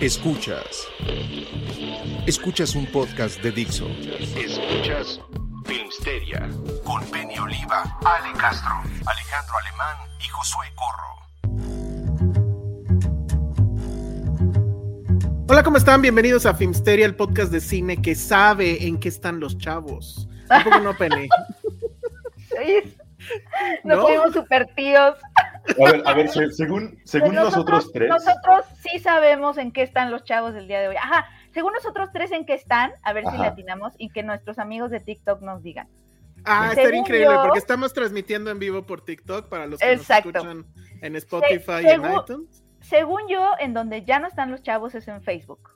[0.00, 0.88] Escuchas.
[2.26, 2.74] Escuchas.
[2.74, 3.86] Un podcast de Dixo.
[4.34, 5.20] Escuchas
[5.66, 6.48] Filmsteria
[6.84, 8.72] con Penny Oliva, Ale Castro,
[9.06, 11.10] Alejandro Alemán y Josué Corro.
[15.48, 16.00] Hola, ¿cómo están?
[16.00, 20.26] Bienvenidos a Filmsteria, el podcast de cine que sabe en qué están los chavos.
[20.48, 21.28] ¿A poco no, Penny?
[23.84, 24.06] Nos ¿No?
[24.06, 25.14] fuimos super tíos.
[25.78, 28.08] A ver, a ver, se- según, según nosotros, tres.
[28.08, 30.96] Nosotros sí sabemos en qué están los chavos del día de hoy.
[30.96, 33.38] Ajá, según nosotros tres en qué están, a ver si Ajá.
[33.44, 35.88] latinamos y que nuestros amigos de TikTok nos digan.
[36.44, 39.92] Ah, Según estaría increíble yo- porque estamos transmitiendo en vivo por TikTok para los que
[39.92, 40.32] Exacto.
[40.32, 40.66] nos escuchan
[41.02, 42.64] en Spotify y en según- iTunes.
[42.80, 45.70] Según yo, en donde ya no están los chavos es en Facebook.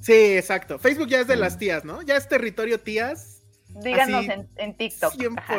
[0.00, 0.78] Sí, exacto.
[0.78, 1.30] Facebook ya es Mm.
[1.30, 2.02] de las tías, ¿no?
[2.02, 5.12] Ya es territorio tías Díganos Así, en, en TikTok.
[5.36, 5.58] Ajá.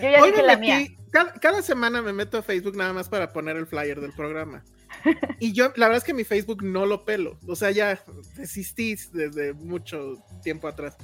[0.00, 0.02] 100%.
[0.02, 0.96] Yo ya Hoy dije me la metí- mía.
[1.12, 4.64] Cada, cada semana me meto a Facebook nada más para poner el flyer del programa.
[5.40, 7.38] Y yo, la verdad es que mi Facebook no lo pelo.
[7.46, 8.02] O sea, ya
[8.36, 10.96] desistí desde mucho tiempo atrás.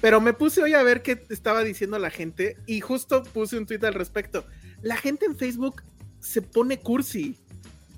[0.00, 3.66] Pero me puse hoy a ver qué estaba diciendo la gente y justo puse un
[3.66, 4.44] tweet al respecto.
[4.82, 5.82] La gente en Facebook
[6.20, 7.38] se pone cursi.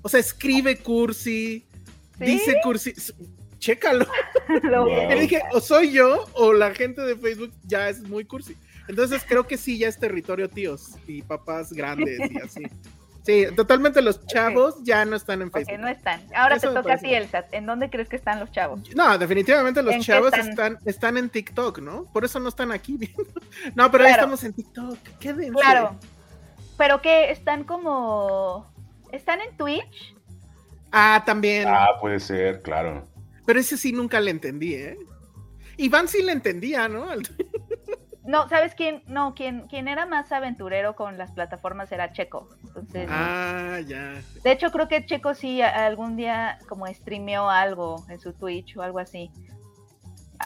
[0.01, 1.67] O sea, escribe cursi,
[2.17, 2.25] ¿Sí?
[2.25, 2.93] dice cursi.
[3.59, 4.07] Chécalo.
[4.63, 5.11] Lo- Wow.
[5.11, 8.55] Y dije, o soy yo o la gente de Facebook ya es muy cursi.
[8.87, 12.63] Entonces creo que sí, ya es territorio tíos y papás grandes y así.
[13.25, 15.79] Sí, totalmente los chavos ya no están en Ok, Facebook.
[15.79, 16.21] no están.
[16.35, 17.43] Ahora Eso te toca a ti, Elsa.
[17.53, 18.81] ¿En dónde crees que están los chavos?
[18.95, 20.49] No, definitivamente los ¿En qué chavos están?
[20.49, 20.77] están?
[20.85, 22.05] están en TikTok, ¿no?
[22.13, 22.99] Por eso no están aquí.
[23.73, 24.99] No, pero ahí estamos en TikTok.
[25.19, 25.49] Quédense.
[25.53, 25.99] Claro.
[26.77, 28.71] Pero que están como.
[29.11, 30.15] ¿Están en Twitch?
[30.91, 31.67] Ah, también.
[31.67, 33.07] Ah, puede ser, claro.
[33.47, 34.99] Pero ese sí nunca le entendí, ¿eh?
[35.77, 37.07] Iván sí le entendía, ¿no?
[38.25, 39.03] No, ¿sabes quién?
[39.07, 42.49] No, quien, quien era más aventurero con las plataformas era Checo.
[42.65, 44.15] Entonces, Ah, ya.
[44.43, 48.81] de hecho, creo que Checo sí algún día como streameó algo en su Twitch o
[48.81, 49.31] algo así.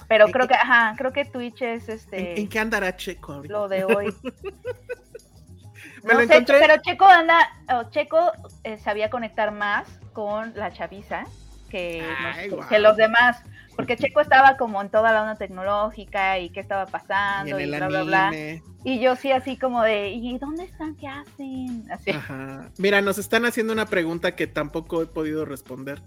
[0.07, 3.33] Pero ¿En creo que, ajá, creo que Twitch es ¿En, este en qué andará Checo?
[3.33, 3.53] ahorita?
[3.53, 4.13] lo de hoy.
[6.03, 6.59] Me No lo sé, encontré.
[6.59, 7.37] pero Checo anda,
[7.73, 8.31] o Checo
[8.63, 11.25] eh, sabía conectar más con la chaviza
[11.69, 12.03] que,
[12.51, 12.67] guau.
[12.67, 13.43] que los demás.
[13.79, 17.87] Porque Checo estaba como en toda la onda tecnológica y qué estaba pasando y, bla,
[17.87, 18.31] bla, bla.
[18.83, 20.95] Y yo sí así como de, ¿y dónde están?
[20.95, 21.85] ¿Qué hacen?
[21.89, 22.11] Así.
[22.11, 22.69] Ajá.
[22.77, 26.01] Mira, nos están haciendo una pregunta que tampoco he podido responder.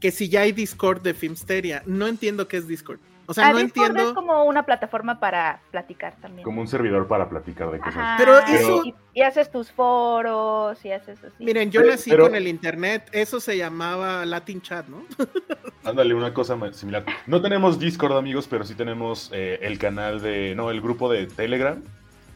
[0.00, 1.84] Que si ya hay Discord de Filmsteria.
[1.86, 2.98] No entiendo qué es Discord.
[3.28, 4.08] O sea, Ah, no Discord entiendo.
[4.10, 6.44] es como una plataforma para platicar también.
[6.44, 7.96] Como un servidor para platicar de cosas.
[7.96, 11.44] Ajá, Pero eso- Y, y haces tus foros y haces así.
[11.44, 13.08] Miren, yo Pero- nací pero- con el internet.
[13.12, 15.04] Eso se llamaba Latin Chat, ¿no?
[15.84, 17.04] Ándale, una cosa similar.
[17.26, 20.54] No tenemos Discord, amigos, pero sí tenemos eh, el canal de.
[20.54, 21.82] No, el grupo de Telegram.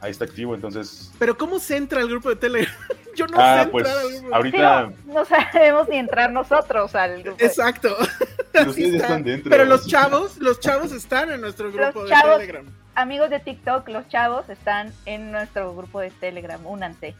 [0.02, 1.12] Ahí está activo, entonces.
[1.18, 2.72] Pero ¿cómo se entra al grupo de Telegram?
[3.16, 4.26] Yo no ah, sé pues entrar al grupo.
[4.28, 4.82] Sí, ahorita.
[5.06, 7.44] no, no sabemos ni entrar nosotros al grupo.
[7.44, 7.94] Exacto.
[8.52, 9.06] Pero Así ustedes está.
[9.06, 9.50] están dentro.
[9.50, 12.66] Pero los chavos, los chavos están en nuestro grupo de chavos- Telegram.
[12.96, 16.64] Amigos de TikTok, los chavos están en nuestro grupo de Telegram.
[16.66, 17.14] Únanse.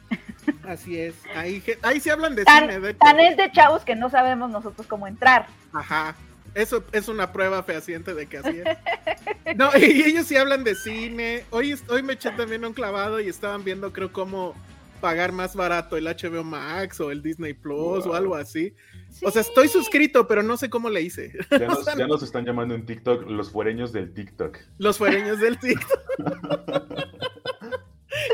[0.67, 1.15] Así es.
[1.35, 2.99] Ahí, ahí se hablan de Tan, cine, de hecho.
[2.99, 5.47] tan es de chavos que no sabemos nosotros cómo entrar.
[5.73, 6.17] Ajá.
[6.55, 8.77] Eso es una prueba fehaciente de que así es.
[9.57, 11.45] No, y ellos sí hablan de cine.
[11.51, 14.55] Hoy, hoy me eché también un clavado y estaban viendo, creo, cómo
[15.01, 18.75] pagar más barato el HBO Max o el Disney Plus o algo así.
[19.23, 21.33] O sea, estoy suscrito, pero no sé cómo le hice.
[21.51, 24.59] Ya nos, ya nos están llamando en TikTok los fuereños del TikTok.
[24.79, 26.01] Los fuereños del TikTok.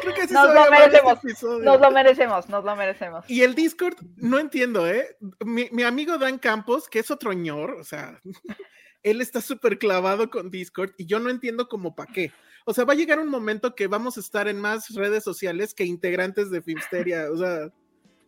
[0.03, 1.65] Creo que así Nos lo este merecemos, episodio.
[1.65, 3.25] Nos lo merecemos, nos lo merecemos.
[3.29, 5.17] Y el Discord, no entiendo, ¿eh?
[5.45, 8.21] Mi, mi amigo Dan Campos, que es otro ñor, o sea,
[9.03, 12.33] él está súper clavado con Discord y yo no entiendo como para qué.
[12.65, 15.73] O sea, va a llegar un momento que vamos a estar en más redes sociales
[15.73, 17.31] que integrantes de Filmsteria.
[17.31, 17.71] O sea,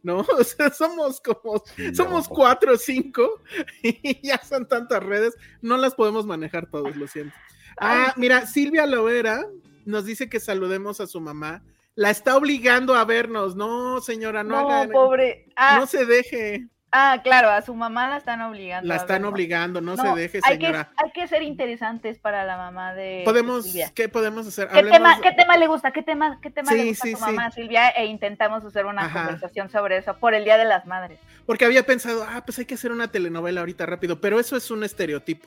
[0.02, 0.18] ¿no?
[0.38, 2.34] O sea, somos como, Sí, somos no.
[2.34, 3.40] cuatro o cinco
[3.82, 7.34] y ya son tantas redes, no las podemos manejar todos, lo siento.
[7.78, 9.46] Ah, mira, Silvia Lovera
[9.84, 11.62] nos dice que saludemos a su mamá.
[11.94, 13.56] La está obligando a vernos.
[13.56, 15.46] No, señora, no, No, haga- pobre.
[15.56, 16.68] Ah, no se deje.
[16.92, 18.88] Ah, claro, a su mamá la están obligando.
[18.88, 20.90] La están obligando, no, se deje, hay que, señora.
[20.96, 23.92] hay que ser interesantes para la mamá de Podemos, Silvia.
[23.94, 24.68] ¿qué podemos hacer?
[24.68, 25.90] ¿Qué tema, ¿Qué tema le gusta?
[25.90, 27.30] ¿Qué tema, qué tema Sí, le gusta sí, a tu sí.
[27.32, 27.88] mamá, Silvia?
[27.90, 29.20] E intentamos hacer una Ajá.
[29.24, 31.18] conversación sobre eso por el Día de las Madres.
[31.46, 34.70] Porque había pensado, ah, pues hay que hacer una telenovela ahorita rápido, pero eso es
[34.70, 35.46] un estereotipo.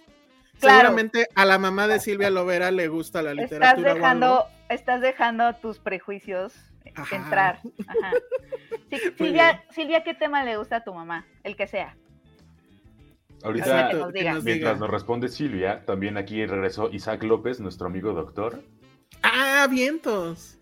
[0.59, 0.79] Claro.
[0.81, 3.91] Seguramente a la mamá de Silvia Lovera le gusta la Estás literatura.
[3.91, 6.53] o dejando, estás dejando tus prejuicios
[6.95, 7.15] Ajá.
[7.15, 7.59] entrar.
[7.87, 8.11] Ajá.
[8.89, 11.25] Sí, Silvia, Silvia, ¿qué tema le gusta a tu mamá?
[11.43, 11.95] El que sea.
[13.43, 13.97] Ahorita, Exacto.
[13.99, 14.33] nos diga.
[14.33, 14.79] nos mientras diga.
[14.85, 18.61] nos responde Silvia, también aquí regresó Isaac López, nuestro amigo doctor.
[19.23, 20.57] Ah, vientos.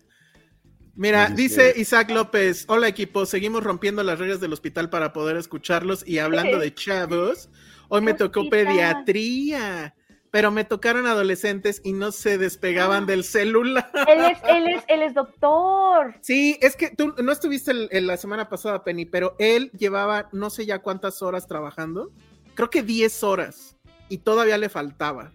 [0.94, 5.36] Mira, dice dice- Isaac López, hola equipo, seguimos rompiendo las reglas del hospital para poder
[5.36, 7.48] escucharlos y hablando de chavos,
[7.88, 9.94] hoy me tocó pediatría,
[10.30, 12.38] pero me tocaron adolescentes y no se Ah.
[12.38, 13.90] despegaban del celular.
[14.08, 16.14] Él es, él es, él es doctor.
[16.20, 20.28] Sí, es que tú no estuviste el- el- la semana pasada, Penny, pero él llevaba
[20.32, 22.10] no sé ya cuántas horas trabajando,
[22.54, 23.76] creo que 10 horas,
[24.08, 25.32] y todavía le faltaba.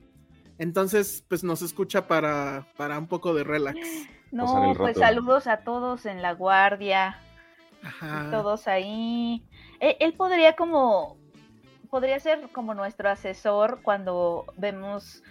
[0.57, 3.77] Entonces, pues nos escucha para, para un poco de relax.
[4.31, 7.21] No, pues saludos a todos en la guardia.
[7.83, 8.29] Ajá.
[8.31, 9.47] todos ahí.
[9.79, 11.17] Él, él podría como,
[11.85, 15.23] podría ser como nuestro asesor cuando vemos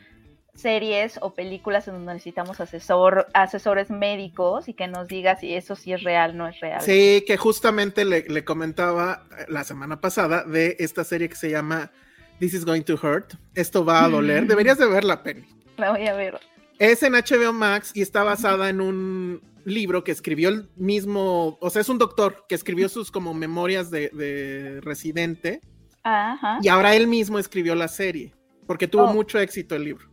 [0.55, 5.75] series o películas en donde necesitamos asesor, asesores médicos y que nos diga si eso
[5.77, 6.81] sí es real, no es real.
[6.81, 11.51] Sí, que justamente le, le comentaba eh, la semana pasada de esta serie que se
[11.51, 11.91] llama
[12.39, 13.35] This is Going to Hurt.
[13.55, 14.47] Esto va a doler.
[14.47, 15.45] Deberías de verla, Penny.
[15.77, 16.39] La voy a ver.
[16.79, 21.71] Es en HBO Max y está basada en un libro que escribió el mismo, o
[21.71, 25.63] sea, es un doctor que escribió sus como memorias de, de residente
[26.05, 26.59] Ajá.
[26.63, 28.33] y ahora él mismo escribió la serie
[28.67, 29.13] porque tuvo Oh.
[29.13, 30.09] mucho éxito el libro.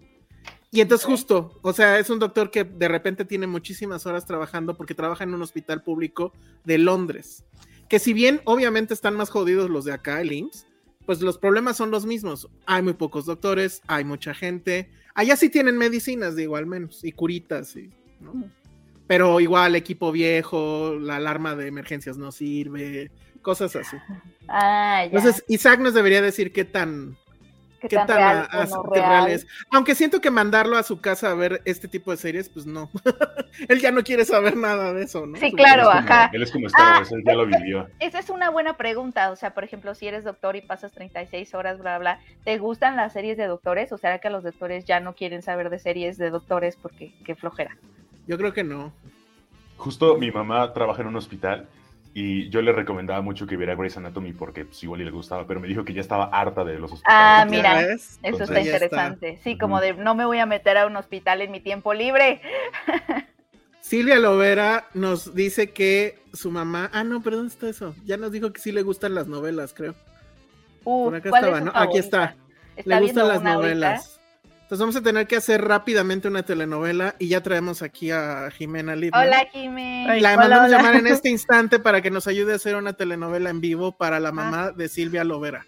[0.71, 4.77] Y entonces justo, o sea, es un doctor que de repente tiene muchísimas horas trabajando
[4.77, 6.31] porque trabaja en un hospital público
[6.63, 7.43] de Londres.
[7.89, 10.65] Que si bien obviamente están más jodidos los de acá, el IMSS,
[11.05, 12.47] pues los problemas son los mismos.
[12.65, 14.89] Hay muy pocos doctores, hay mucha gente.
[15.13, 17.89] Allá sí tienen medicinas, digo, al menos, y curitas, y,
[18.21, 18.31] ¿no?
[18.31, 18.49] Ujú.
[19.07, 23.11] Pero igual equipo viejo, la alarma de emergencias no sirve,
[23.41, 23.97] cosas así.
[24.47, 25.17] Ah, ya.
[25.17, 27.17] Entonces, Isaac nos debería decir qué tan,
[27.79, 29.09] ¿Qué, qué tan, tan real a- o a- no qué real?
[29.25, 29.47] real es.
[29.71, 32.89] Aunque siento que mandarlo a su casa a ver este tipo de series, pues no.
[33.69, 35.37] Él ya no quiere saber nada de eso, ¿no?
[35.37, 35.57] Sí, Supongo.
[35.63, 35.81] claro.
[35.91, 36.29] Él es como- ajá.
[36.33, 37.87] Él es como Star Ah, Wars, él ya lo vivió.
[37.99, 39.31] Esa es una buena pregunta.
[39.31, 42.95] O sea, por ejemplo, si eres doctor y pasas 36 horas, bla, bla, ¿te gustan
[42.95, 43.91] las series de doctores?
[43.91, 47.35] ¿O será que los doctores ya no quieren saber de series de doctores porque qué
[47.35, 47.77] flojera?
[48.27, 48.93] Yo creo que no.
[49.77, 51.67] Justo mi mamá trabaja en un hospital
[52.13, 55.47] y yo le recomendaba mucho que viera Grey's Anatomy porque pues, igual y le gustaba,
[55.47, 57.51] pero me dijo que ya estaba harta de los Ah, hospitales.
[57.51, 57.81] mira.
[57.81, 58.01] ¿Ya ves?
[58.01, 59.39] Eso Entonces, está interesante.
[59.43, 62.41] Sí, como de no me voy a meter a un hospital en mi tiempo libre.
[63.79, 66.89] Silvia Lovera nos dice que su mamá.
[66.93, 67.95] Ah, no, perdón, está eso.
[68.05, 69.95] Ya nos dijo que sí le gustan las novelas, creo.
[70.83, 71.71] Uh, Por acá ¿cuál es estaba, su ¿no?
[71.75, 72.35] Aquí está.
[72.75, 74.01] Le ¿Está gustan las ahorita?
[74.71, 78.95] Entonces vamos a tener que hacer rápidamente una telenovela y ya traemos aquí a Jimena
[78.95, 79.27] Lipman.
[79.27, 80.05] Hola, Jimé.
[80.07, 80.77] La Hola, mandamos hola.
[80.77, 84.21] llamar en este instante para que nos ayude a hacer una telenovela en vivo para
[84.21, 85.65] la mamá de Silvia Lovera.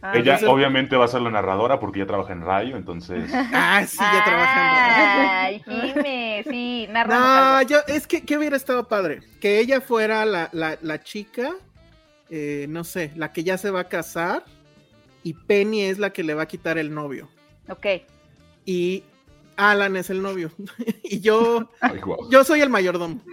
[0.00, 3.30] Ah, Ella entonces- obviamente va a ser la narradora porque ya trabaja en radio, entonces
[3.52, 5.30] Ah, sí, ya trabajando.
[5.34, 7.14] Ay, Jimé, sí, narra.
[7.60, 9.20] No, yo, es que, que hubiera estado padre.
[9.38, 11.50] Que ella fuera la, la, la chica,
[12.30, 14.44] eh, no sé, la que ya se va a casar
[15.22, 17.28] y Penny es la que le va a quitar el novio.
[17.68, 17.84] Ok.
[18.66, 19.04] Y
[19.56, 20.50] Alan es el novio.
[21.02, 23.22] y yo, Ay, yo soy el mayordomo.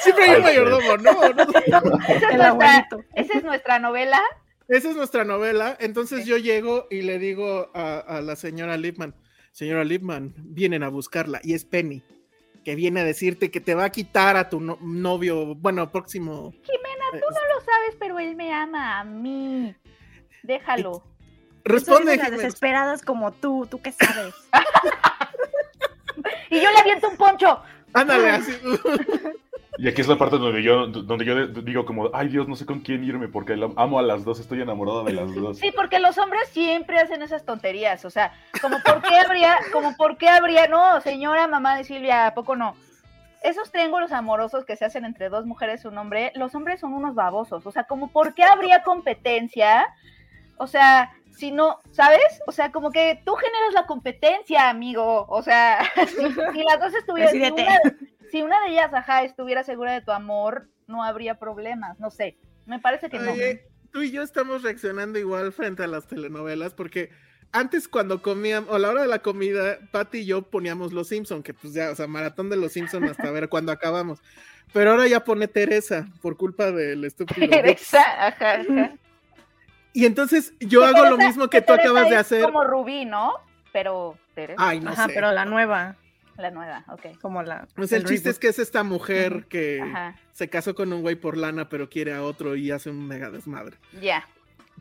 [0.00, 1.12] Siempre hay un Ay, mayordomo, ¿no?
[1.34, 1.42] ¿no?
[1.42, 3.00] Esa es, El nuestra, abuelito.
[3.14, 4.20] esa es nuestra novela.
[4.68, 5.76] Esa es nuestra novela.
[5.80, 9.14] Entonces yo llego y le digo a, a la señora Lipman,
[9.52, 11.40] señora Lipman, vienen a buscarla.
[11.42, 12.02] Y es Penny,
[12.64, 16.50] que viene a decirte que te va a quitar a tu no- novio, bueno, próximo.
[16.62, 19.74] Jimena, eh, tú no lo sabes, pero él me ama a mí.
[20.42, 21.02] Déjalo.
[21.66, 22.42] Responde, las Jimena.
[22.42, 24.34] desesperadas como tú, ¿tú qué sabes?
[26.50, 27.60] Y yo le aviento un poncho.
[27.92, 28.52] Ándale, así.
[29.78, 32.64] Y aquí es la parte donde yo, donde yo digo como, ay Dios, no sé
[32.64, 35.58] con quién irme porque amo a las dos, estoy enamorada de las dos.
[35.58, 38.06] Sí, porque los hombres siempre hacen esas tonterías.
[38.06, 38.32] O sea,
[38.62, 42.56] como por qué habría, como por qué habría, no, señora mamá de Silvia, ¿a poco
[42.56, 42.74] no?
[43.42, 46.94] Esos triángulos amorosos que se hacen entre dos mujeres y un hombre, los hombres son
[46.94, 47.66] unos babosos.
[47.66, 49.86] O sea, como por qué habría competencia.
[50.56, 52.40] O sea, si no, ¿sabes?
[52.46, 55.26] O sea, como que tú generas la competencia, amigo.
[55.28, 57.78] O sea, si, las dos estuvieran, si una,
[58.30, 62.38] si una de ellas, ajá, estuviera segura de tu amor, no habría problemas, no sé.
[62.64, 63.32] Me parece que no.
[63.32, 67.10] Oye, tú y yo estamos reaccionando igual frente a las telenovelas porque
[67.52, 71.08] antes cuando comíamos, o a la hora de la comida, Patty y yo poníamos Los
[71.08, 74.20] Simpson, que pues ya, o sea, maratón de Los Simpson hasta ver cuándo acabamos.
[74.72, 77.48] Pero ahora ya pone Teresa por culpa del estúpido.
[77.50, 78.96] Teresa, ajá, ajá.
[79.96, 82.42] Y entonces yo hago lo mismo que tú acabas de hacer.
[82.44, 83.32] Como Rubí, ¿no?
[83.72, 85.12] Pero Teresa, Ay, no Ajá, sé.
[85.14, 85.96] pero la nueva,
[86.36, 87.18] la nueva, ok.
[87.22, 87.66] como la.
[87.74, 91.14] Pues el chiste es que es esta mujer que Ajá, se casó con un güey
[91.16, 93.78] por lana, pero quiere a otro y hace un mega desmadre.
[94.02, 94.28] ya.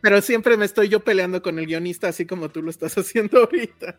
[0.02, 3.40] Pero siempre me estoy yo peleando con el guionista, así como tú lo estás haciendo
[3.40, 3.96] ahorita.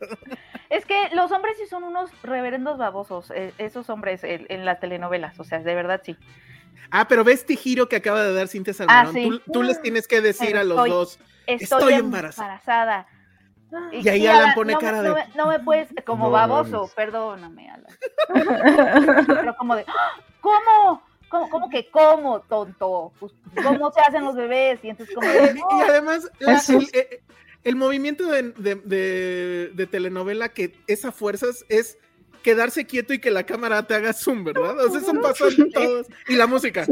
[0.69, 4.79] Es que los hombres sí son unos reverendos babosos, eh, esos hombres en, en las
[4.81, 6.15] telenovelas, o sea, de verdad sí.
[6.91, 9.15] Ah, pero ve este giro que acaba de dar Cintia Ah, Salmerón.
[9.15, 9.43] sí.
[9.47, 11.19] tú, tú les tienes que decir Pero a los estoy- dos.
[11.47, 13.07] Estoy, Estoy embarazada.
[13.93, 16.91] Y ahí Alan pone no, cara no de- me- No me puedes, como No baboso,
[16.95, 17.93] perdóname, Alan.
[19.27, 20.21] Pero como de, ¡Ah!
[20.41, 21.03] ¿cómo?
[21.29, 23.13] ¿Cómo, cómo que cómo, tonto?
[23.19, 24.79] Pues, ¿Cómo se hacen los bebés?
[24.85, 25.81] Y entonces como de, Y "No".
[25.89, 26.89] además, la- el, Jesús.
[26.95, 27.21] eh,
[27.65, 31.99] el movimiento de, de- de- de telenovela que es a fuerzas es
[32.47, 34.79] quedarse quieto y que la cámara te haga zoom, ¿verdad?
[34.79, 36.07] O sea, eso pasó en todos.
[36.29, 36.87] Y la música.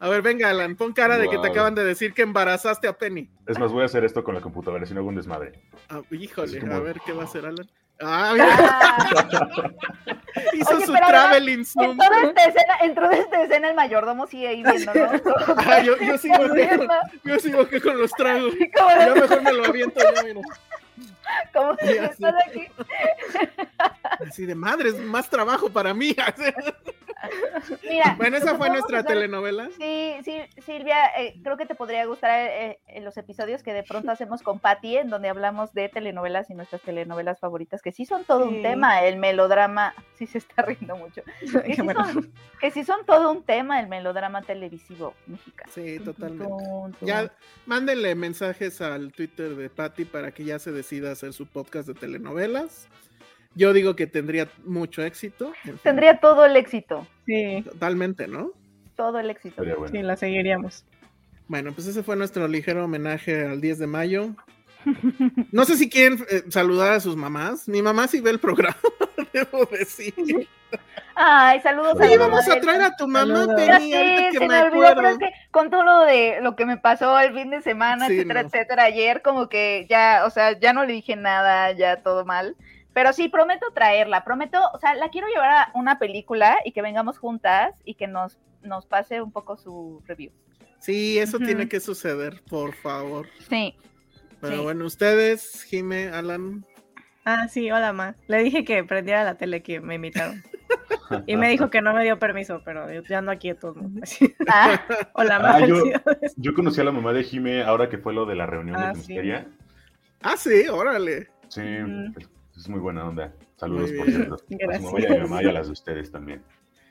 [0.00, 2.96] A ver, venga, Alan, pon cara de que te acaban de decir que embarazaste a
[2.96, 3.28] Penny.
[3.46, 5.52] Es más, voy a hacer esto con la computadora, si no hago un desmadre.
[5.90, 7.68] Ah, híjole, como- a ver qué va a hacer Alan.
[7.98, 8.46] Ah, mira,
[10.52, 11.96] hizo Oye, su traveling en zoom.
[11.96, 15.08] toda esta escena, en toda esta escena el mayordomo sigue ahí viendo, ¿no?
[15.56, 16.34] Ah, yo, yo sigo
[17.24, 18.52] yo sigo con los tragos.
[18.76, 20.40] Ya mejor me lo aviento ya, mira.
[21.52, 22.66] Como si estás aquí.
[24.26, 26.14] Así de madre, es más trabajo para mí.
[27.88, 29.68] Mira, Bueno, esa fue nuestra hacer- telenovela.
[29.78, 34.10] Sí, sí, Silvia, eh, creo que te podría gustar eh, los episodios que de pronto
[34.12, 38.24] hacemos con Patty, en donde hablamos de telenovelas y nuestras telenovelas favoritas, que sí son
[38.24, 41.22] todo un tema, el melodrama, sí se está riendo mucho,
[41.64, 42.04] que sí, bueno.
[42.12, 45.72] son, que sí son todo un tema, el melodrama televisivo mexicano.
[45.74, 46.54] Sí, totalmente.
[47.00, 47.32] Ya
[47.64, 51.94] mándenle mensajes al Twitter de Patty para que ya se decida hacer su podcast de
[51.94, 52.88] telenovelas.
[53.54, 55.52] Yo digo que tendría mucho éxito.
[55.62, 58.52] Fin, Tendría todo el éxito, Sí, Totalmente, ¿no?
[58.96, 59.62] todo el éxito.
[59.62, 59.88] Bueno.
[59.88, 60.84] sí, la seguiríamos.
[61.48, 64.34] Bueno, pues ese fue nuestro ligero homenaje al 10 de mayo.
[65.52, 67.68] No sé si quieren eh, saludar a sus mamás.
[67.68, 68.76] Mi mamá sí ve el programa,
[69.32, 70.14] debo decir.
[71.18, 74.62] Ay, saludos a Oye, vamos a traer a tu mamá, Penny, que se me me
[74.64, 77.62] olvidó, pero es que con todo lo de lo que me pasó el fin de
[77.62, 78.48] semana, Sí, etcétera, no.
[78.48, 82.54] etcétera, ayer como que ya, o sea, ya no le dije nada, ya todo mal.
[82.92, 86.82] Pero sí, prometo traerla, prometo, o sea, la quiero llevar a una película y que
[86.82, 90.32] vengamos juntas y que nos, nos pase un poco su review.
[90.80, 93.26] Sí, eso tiene que suceder, por favor.
[93.48, 93.74] Sí,
[94.40, 94.62] Pero Sí.
[94.62, 96.64] bueno, ustedes, Jime, Alan.
[97.24, 98.14] Ah, sí, hola, ma.
[98.28, 100.42] Le dije que prendiera la tele que me invitaron.
[101.26, 103.76] Y me dijo que no me dio permiso, pero yo ya ando aquí de todos
[103.76, 104.16] modos.
[104.48, 104.80] ah,
[105.14, 105.40] Hola.
[105.42, 105.60] Ah,
[106.36, 108.88] yo- conocí a la mamá de Jime ahora que fue lo de la reunión Ah,
[108.88, 108.98] de sí.
[109.12, 109.46] Misteria.
[110.22, 111.28] Ah, sí, órale.
[111.48, 112.12] Sí, Mm.
[112.56, 113.32] es, muy buena onda.
[113.56, 114.34] Saludos, por cierto.
[114.34, 114.44] A su
[114.82, 115.30] mamá y a mi Gracias.
[115.30, 116.42] mamá y a las de ustedes también.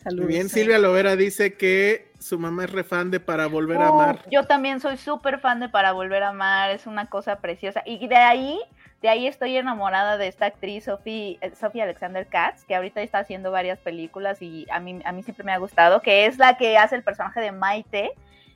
[0.04, 0.28] Saludos.
[0.28, 4.20] bien, Silvia Lovera dice que su mamá es refan de Para Volver a uh, Amar.
[4.32, 7.82] yo también soy súper fan de Para Volver a Amar, es una cosa preciosa.
[7.86, 8.60] Y de ahí,
[9.06, 13.20] de ahí estoy enamorada de esta actriz, Sophie, eh, Sophie Alexander Katz, que ahorita está
[13.20, 16.58] haciendo varias películas y a mí, a mí siempre me ha gustado, que es la
[16.58, 18.14] que hace el personaje de Maite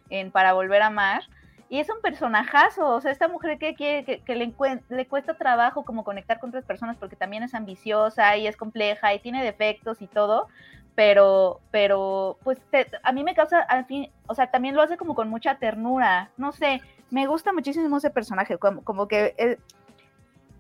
[0.09, 1.21] en Para Volver a Amar.
[1.69, 4.51] Y es un personajazo, o sea, esta mujer que quiere, que, que le,
[4.89, 9.13] le cuesta trabajo como conectar con otras personas porque también es ambiciosa y es compleja
[9.13, 10.47] y tiene defectos y todo,
[10.95, 12.57] pero, pero, pues
[13.03, 16.31] a mí me causa, al fin, o sea, también lo hace como con mucha ternura,
[16.37, 19.59] no sé, me gusta muchísimo ese personaje, como, como que es,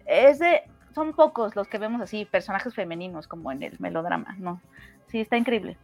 [0.09, 0.61] es de,
[0.93, 4.61] son pocos los que vemos así, personajes femeninos como en el melodrama, ¿no?
[5.07, 5.77] Sí, está increíble.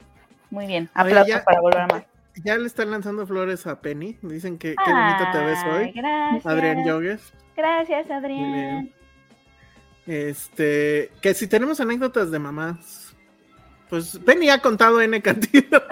[0.49, 2.07] Muy bien, Oye, aplausos ya- para volver a amar.
[2.43, 4.17] Ya le están lanzando flores a Penny.
[4.21, 5.91] Dicen que qué bonita te ves hoy.
[5.93, 6.45] Gracias.
[6.45, 7.33] Adrián Yogues.
[7.55, 8.91] Gracias, Adrián.
[10.05, 13.04] Este, que si tenemos anécdotas de mamás.
[13.89, 15.83] Pues Penny ha contado N cantidad.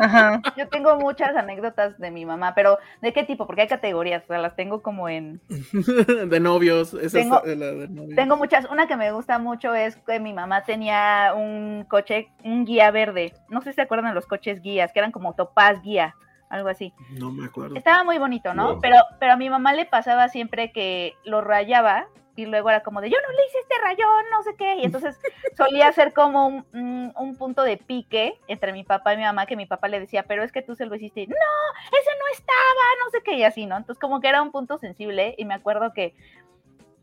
[0.00, 0.40] Ajá.
[0.56, 3.46] Yo tengo muchas anécdotas de mi mamá, pero ¿de qué tipo?
[3.46, 5.40] Porque hay categorías, o sea, las tengo como en...
[6.28, 6.94] de novios.
[6.94, 8.16] Esa Tengo- es la de novios.
[8.16, 12.64] Tengo muchas, una que me gusta mucho es que mi mamá tenía un coche, un
[12.64, 13.34] guía verde.
[13.48, 16.14] No sé si se acuerdan de los coches guías, que eran como topaz guía,
[16.48, 16.92] algo así.
[17.18, 17.76] No me acuerdo.
[17.76, 18.72] Estaba muy bonito, ¿no?
[18.74, 18.80] Wow.
[18.80, 23.00] Pero, pero a mi mamá le pasaba siempre que lo rayaba y luego era como
[23.00, 25.18] de yo no le hice este rayón, no sé qué, y entonces
[25.56, 29.46] solía ser como un, un- un punto de pique entre mi papá y mi mamá,
[29.46, 32.24] que mi papá le decía, pero es que tú se lo hiciste, no, ese no
[32.32, 33.76] estaba, no sé qué, y así, ¿no?
[33.76, 36.14] Entonces como que era un punto sensible, y me acuerdo que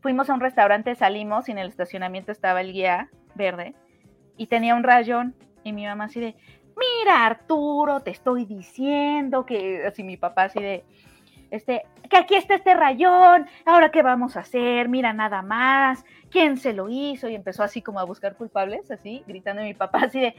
[0.01, 3.75] fuimos a un restaurante, salimos, y en el estacionamiento estaba el guía verde,
[4.37, 6.35] y tenía un rayón, y mi mamá así de,
[6.77, 10.85] mira Arturo, te estoy diciendo que, así mi papá así de,
[11.51, 16.57] este, que aquí está este rayón, ahora qué vamos a hacer, mira nada más, quién
[16.57, 20.19] se lo hizo, y empezó así como a buscar culpables, así, gritando mi papá así
[20.19, 20.35] de,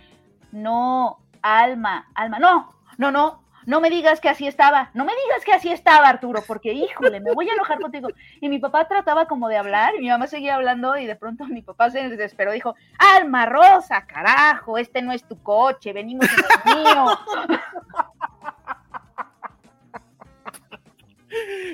[0.52, 5.44] no, Alma, Alma, no, no, no, no me digas que así estaba, no me digas
[5.44, 8.08] que así estaba Arturo, porque híjole, me voy a enojar contigo.
[8.40, 11.44] Y mi papá trataba como de hablar, y mi mamá seguía hablando, y de pronto
[11.46, 16.72] mi papá se desesperó, dijo, Alma Rosa, carajo, este no es tu coche, venimos en
[16.72, 17.06] el mío.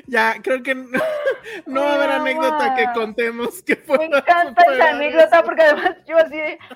[0.07, 0.89] Ya, creo que no,
[1.67, 5.97] no va a haber anécdota que contemos que Me fuera encanta esa anécdota porque además
[6.07, 6.59] yo así de.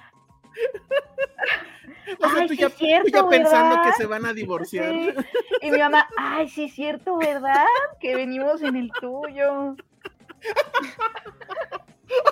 [2.19, 3.85] O sea, Ay, tú sí ya, es cierto, tú ya pensando ¿verdad?
[3.85, 4.91] que se van a divorciar.
[4.91, 5.15] Sí.
[5.63, 7.67] Y mi mamá, ay, sí es cierto, ¿verdad?
[8.01, 9.77] Que venimos en el tuyo.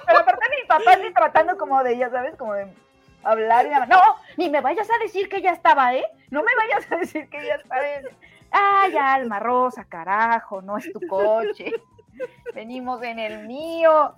[0.07, 2.67] Pero aparte mi papá así tratando como de, ya sabes, como de
[3.23, 4.01] hablar y mamá, no,
[4.37, 6.05] ni me vayas a decir que ya estaba, ¿eh?
[6.31, 7.83] No me vayas a decir que ya estaba.
[8.51, 11.73] Ay, Alma Rosa, carajo, no es tu coche.
[12.55, 14.15] Venimos en el mío.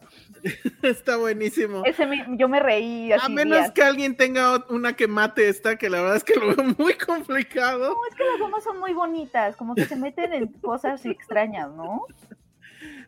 [0.82, 1.82] Está buenísimo.
[1.84, 3.72] Ese me- yo me reí así A menos días.
[3.72, 6.94] que alguien tenga una que mate esta, que la verdad es que lo veo muy
[6.94, 7.90] complicado.
[7.90, 11.70] No, es que las mamás son muy bonitas, como que se meten en cosas extrañas,
[11.72, 12.06] ¿no?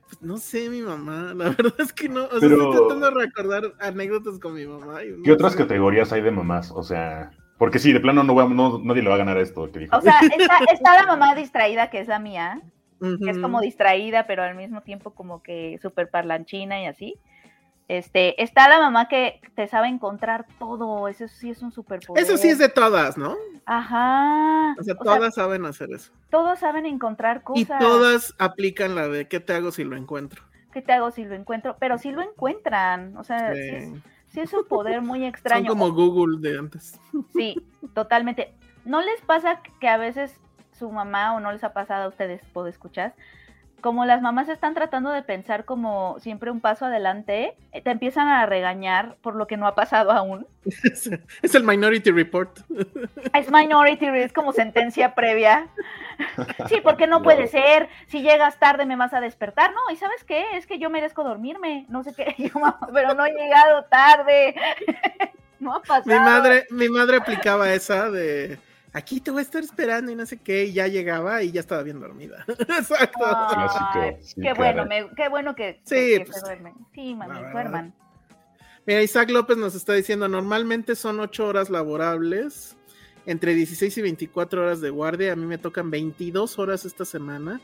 [0.04, 2.24] Pues no sé, mi mamá, la verdad es que no.
[2.26, 5.02] O sea, Pero- estoy tratando de recordar anécdotas con mi mamá.
[5.04, 5.58] y no ¿Qué otras sé.
[5.58, 6.70] categorías hay de mamás?
[6.70, 7.30] O sea,
[7.62, 9.96] porque sí, de plano no, no- nadie le va a ganar a esto que dijo.
[9.96, 12.60] O sea, está, está la mamá distraída, que es la mía,
[12.98, 17.14] que es como distraída, pero al mismo tiempo como que súper parlanchina y así.
[17.86, 22.20] Este, está la mamá que te sabe encontrar todo, eso sí es un superpoder.
[22.20, 23.36] Eso sí es de todas, ¿no?
[23.64, 24.74] Ajá.
[24.80, 26.10] O sea, O sea, todas saben hacer eso.
[26.30, 27.78] todos saben encontrar Y cosas.
[27.80, 30.42] todas aplican la de ¿qué te hago si lo encuentro?
[30.72, 31.76] ¿Qué te hago si lo encuentro?
[31.78, 33.92] Pero sí lo encuentran, o sea, sí, es,
[34.32, 34.40] Sí.
[34.40, 35.68] es un poder muy Son extraño.
[35.68, 36.98] como Google de antes.
[37.32, 37.56] Sí,
[37.94, 38.54] totalmente.
[38.84, 40.40] ¿No les pasa que a veces
[40.72, 43.14] su mamá o no les ha pasado a ustedes, puedo escuchar?
[43.82, 48.28] Como las mamás están tratando de pensar como siempre un paso adelante, eh, te empiezan
[48.28, 50.46] a regañar por lo que no ha pasado aún.
[50.84, 51.10] Es,
[51.42, 52.60] es el Minority Report.
[53.34, 55.66] Es minority, es como sentencia previa.
[56.68, 57.88] Sí, porque no puede ser.
[58.06, 59.72] Si llegas tarde me vas a despertar.
[59.72, 60.44] No, ¿y sabes qué?
[60.54, 61.86] Es que yo merezco dormirme.
[61.88, 62.34] No sé qué.
[62.38, 64.54] Yo, mamá, pero no he llegado tarde.
[65.58, 66.04] No ha pasado.
[66.06, 68.58] Mi madre, mi madre aplicaba esa de
[68.92, 71.60] aquí te voy a estar esperando y no sé qué, y ya llegaba y ya
[71.60, 72.44] estaba bien dormida.
[72.48, 73.24] Exacto.
[73.24, 74.56] Ay, Clásico, sí, qué claro.
[74.56, 76.74] bueno, me- qué bueno que, Sí, que pues, se duermen.
[76.94, 77.94] Sí, mami, duerman.
[78.86, 82.76] Mira, Isaac López nos está diciendo, normalmente son ocho horas laborables,
[83.26, 87.60] entre 16 y 24 horas de guardia, a mí me tocan 22 horas esta semana,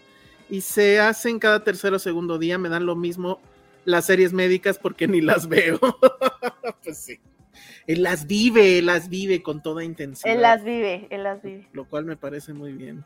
[0.49, 3.41] y se hacen cada tercer o segundo día, me dan lo mismo
[3.85, 5.79] las series médicas porque ni las veo.
[6.85, 7.19] pues sí.
[7.87, 10.35] Él las vive, las vive con toda intensidad.
[10.35, 11.69] Él las vive, él las vive.
[11.73, 13.05] lo cual me parece muy bien.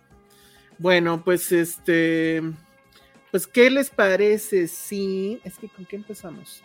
[0.78, 2.42] Bueno, pues este,
[3.30, 6.62] pues ¿qué les parece si es que con qué empezamos?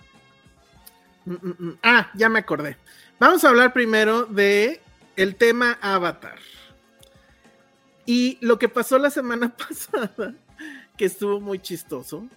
[1.26, 1.78] Mm, mm, mm.
[1.84, 2.78] Ah, ya me acordé.
[3.20, 4.82] Vamos a hablar primero de
[5.16, 6.40] el tema Avatar.
[8.06, 10.34] Y lo que pasó la semana pasada,
[10.98, 12.28] que estuvo muy chistoso,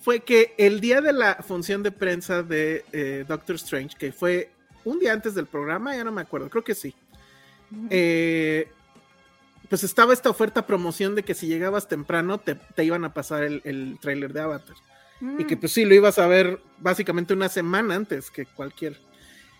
[0.00, 4.50] fue que el día de la función de prensa de eh, Doctor Strange, que fue
[4.84, 6.94] un día antes del programa, ya no me acuerdo, creo que sí.
[7.90, 8.70] Eh,
[9.68, 13.44] pues estaba esta oferta promoción de que si llegabas temprano te, te iban a pasar
[13.44, 14.76] el, el tráiler de Avatar.
[15.38, 18.96] Y que Mm, pues sí, lo ibas a ver básicamente una semana antes que cualquier.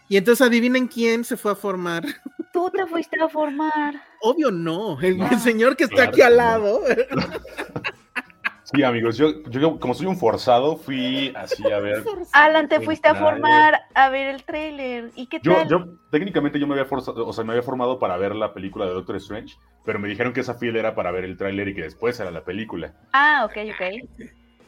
[0.08, 2.04] Y entonces adivinen quién se fue a formar.
[2.52, 4.00] Tú te fuiste a formar.
[4.22, 6.80] Obvio no, el, el señor que está Claro aquí al no.
[8.74, 12.04] Sí, amigos, yo, yo como soy un forzado, fui así a ver.
[12.32, 15.10] Alan, te fuiste a formar a ver el tráiler.
[15.16, 15.68] ¿Y qué Yo, tal?
[15.68, 18.84] yo, técnicamente yo me había forzado, o sea, me había formado para ver la película
[18.84, 21.74] de Doctor Strange, pero me dijeron que esa fila era para ver el tráiler y
[21.74, 22.92] que después era la película.
[23.12, 24.18] Ah, ok, ok.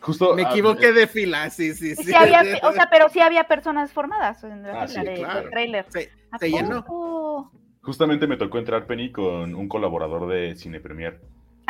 [0.01, 0.35] Justo.
[0.35, 2.05] Me ah, equivoqué de fila, sí, sí, sí.
[2.05, 5.15] Sí había, o sea, pero sí había personas formadas en la Ah, fila sí, de-
[5.17, 5.41] claro.
[5.41, 5.87] del tráiler.
[5.91, 7.51] Se, ¿A se llenó.
[7.83, 11.21] Justamente me tocó entrar Penny con un colaborador de Cine Premier.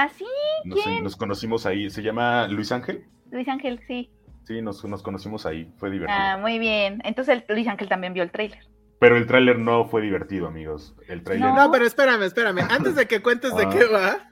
[0.02, 0.24] ¿Ah, sí?
[0.64, 1.04] Nos, ¿Quién?
[1.04, 1.90] nos conocimos ahí.
[1.90, 3.04] Se llama Luis Ángel.
[3.30, 4.10] Luis Ángel, sí.
[4.44, 5.72] Sí, nos, nos conocimos ahí.
[5.78, 6.18] Fue divertido.
[6.20, 7.00] Ah, muy bien.
[7.04, 8.58] Entonces el Luis Ángel también vio el tráiler.
[8.98, 10.94] Pero el tráiler no fue divertido, amigos.
[11.08, 11.48] El tráiler.
[11.50, 11.54] No.
[11.56, 12.60] No, pero espérame, espérame.
[12.68, 13.70] Antes de que cuentes de Ah.
[13.70, 14.28] qué va,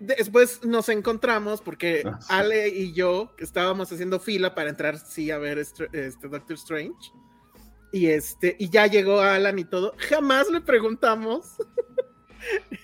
[0.00, 2.26] después nos encontramos porque Ah, sí.
[2.30, 6.94] Ale y yo estábamos haciendo fila para entrar sí a ver Str- este Doctor Strange.
[7.92, 9.94] Y este, y ya llegó Alan y todo.
[10.10, 12.02] Jamás le preguntamos este,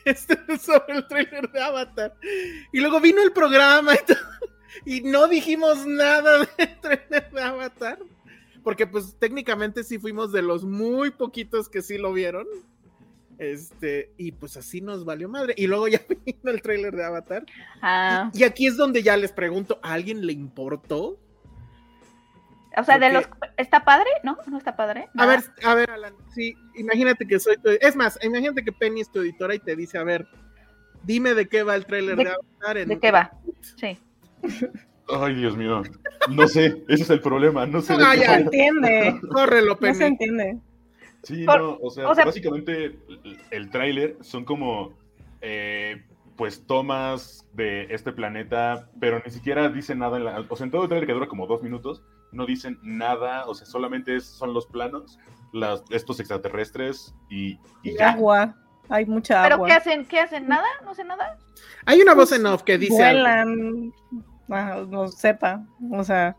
[0.61, 2.14] sobre el trailer de Avatar.
[2.73, 4.19] Y luego vino el programa y, todo,
[4.85, 7.99] y no dijimos nada del trailer de Avatar.
[8.62, 12.47] Porque pues técnicamente sí fuimos de los muy poquitos que sí lo vieron.
[13.38, 15.55] Este, y pues así nos valió madre.
[15.57, 17.45] Y luego ya vino el trailer de Avatar.
[17.83, 21.19] Ah, Y aquí es donde ya les pregunto, ¿a alguien le importó?
[22.77, 23.29] O sea, de los...
[23.57, 24.09] ¿Está padre?
[24.23, 24.39] ¿No?
[24.47, 25.09] ¿No está padre?
[25.17, 27.71] A ver, a ver, Alan, sí, imagínate que soy tu...
[27.81, 30.27] Es más, imagínate que Penny es tu editora y te dice, a ver,
[31.03, 32.79] dime de qué va el trailer de, ¿De- Avatar.
[32.79, 33.33] en- ¿De qué va?
[33.77, 33.99] Sí.
[35.09, 35.83] Ay, Dios mío.
[36.31, 37.67] No sé, ese es el problema.
[37.67, 37.95] No sé.
[37.97, 38.27] de Ah, qué ya.
[38.27, 39.21] No se entiende.
[39.31, 39.95] Córrelo, No Penny.
[39.95, 40.59] se entiende.
[41.23, 42.99] Sí, Por- no, o sea, o sea- básicamente
[43.51, 44.95] el, tráiler son como,
[45.43, 46.03] eh,
[46.37, 50.71] pues, tomas de este planeta, pero ni siquiera dicen nada, en la, o sea, en
[50.71, 52.03] todo el tráiler que dura como dos minutos,
[52.35, 55.18] no dicen nada, o sea, solamente es- son los planos,
[55.53, 58.11] las, estos extraterrestres y, y Y ya.
[58.11, 58.57] agua.
[58.90, 59.66] Hay mucha ¿Pero agua.
[59.68, 60.05] qué hacen?
[60.05, 60.47] ¿Qué hacen?
[60.47, 60.66] ¿Nada?
[60.85, 61.38] ¿No hacen nada?
[61.87, 62.92] Hay una voz en off que dice...
[62.94, 63.92] Vuelan.
[64.51, 65.64] Ah, no sepa.
[65.90, 66.37] O sea,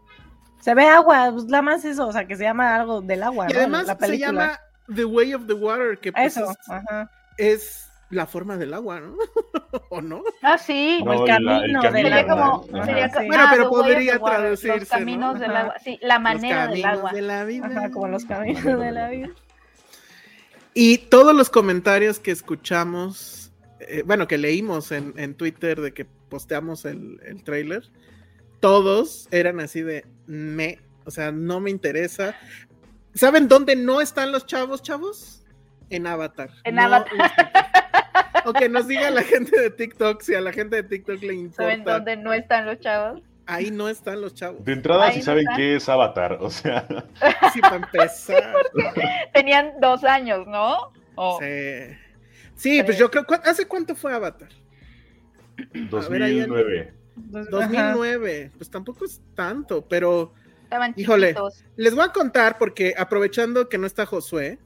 [0.62, 1.32] se ve agua.
[1.32, 2.08] Pues nada más eso.
[2.08, 3.48] O sea, que se llama algo del agua.
[3.50, 3.60] Y ¿no?
[3.60, 4.28] además La se película.
[4.28, 4.60] llama
[4.96, 6.52] The Way of the Water, que pues, Eso.
[6.52, 7.10] es, Ajá.
[7.38, 9.16] es la forma del agua, ¿no?
[9.90, 10.24] ¿O no?
[10.42, 10.98] Ah, sí.
[11.00, 12.62] El No, la- camino del Sería agua.
[12.64, 15.40] como, sería Bueno, ah, pero podría traducirse, Los caminos ¿no?
[15.40, 15.76] del agua.
[15.84, 17.12] Sí, la manera Los del caminos agua.
[17.14, 17.66] de la vida.
[17.68, 19.30] Ajá, como los caminos de la vida.
[20.74, 26.06] Y todos los comentarios que escuchamos, eh, bueno, que leímos en, en Twitter de que
[26.06, 27.84] posteamos el, el trailer,
[28.60, 32.36] todos eran así de me, o sea, no me interesa.
[33.14, 35.44] ¿Saben dónde no están los chavos, chavos?
[35.90, 36.50] En Avatar.
[36.66, 37.32] En No Avatar.
[38.46, 41.34] O que nos diga la gente de TikTok, si a la gente de TikTok le
[41.34, 41.64] importa.
[41.64, 43.22] ¿Saben dónde no están los chavos?
[43.48, 44.64] Ahí no están los chavos.
[44.66, 46.88] De entrada, si no saben qué es Avatar, o sea,
[47.54, 48.56] Sí, para empezar.
[49.34, 50.92] Tenían dos años, ¿no?
[51.16, 51.96] O- Sí.
[52.56, 54.50] Sí, pues yo creo, ¿cu- ¿hace cuánto fue Avatar?
[56.10, 56.94] ver, ahí- 2009.
[57.18, 57.92] Entonces, ajá.
[57.92, 61.28] 2009, pues tampoco es tanto, pero Estaban Híjole.
[61.30, 61.64] chiquitos.
[61.78, 64.58] les voy a contar porque aprovechando que no está Josué,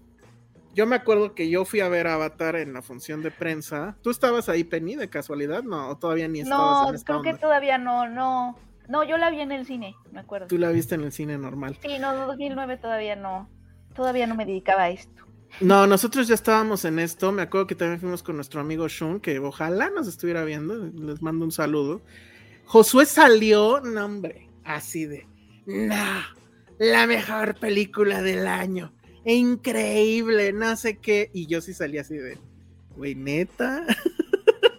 [0.79, 3.97] yo me acuerdo que yo fui a ver Avatar en la función de prensa.
[4.01, 5.61] ¿Tú estabas ahí, Penny, de casualidad?
[5.61, 8.57] No, ¿O todavía ni estabas No, en esta creo que todavía no, no.
[8.87, 10.47] No, yo la vi en el cine, me acuerdo.
[10.47, 11.77] Tú la viste en el cine normal.
[11.81, 13.49] Sí, no, 2009 todavía no.
[13.93, 15.25] Todavía no me dedicaba a esto.
[15.59, 17.33] No, nosotros ya estábamos en esto.
[17.33, 20.75] Me acuerdo que también fuimos con nuestro amigo Shun, que ojalá nos estuviera viendo.
[20.75, 22.01] Les mando un saludo.
[22.63, 25.27] Josué salió, no, hombre, así de,
[25.65, 26.21] no,
[26.77, 28.93] la mejor película del año.
[29.25, 31.29] Increíble, no sé qué.
[31.33, 32.37] Y yo sí salí así de,
[32.95, 33.85] güey, neta.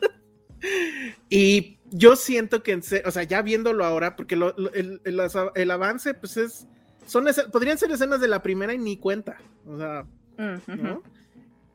[1.29, 2.74] y yo siento que,
[3.05, 5.20] o sea, ya viéndolo ahora, porque lo- lo- el, el-
[5.55, 6.66] el avance, pues es,
[7.07, 9.38] son, podrían ser escenas de la primera y ni cuenta.
[9.66, 10.07] O sea.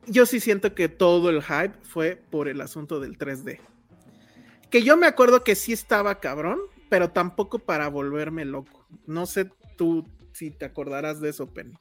[0.08, 3.58] Yo sí siento que todo el hype fue por el asunto del 3D.
[4.70, 8.86] Que yo me acuerdo que sí estaba cabrón, pero tampoco para volverme loco.
[9.06, 11.74] No sé tú si te acordarás de eso, Penny.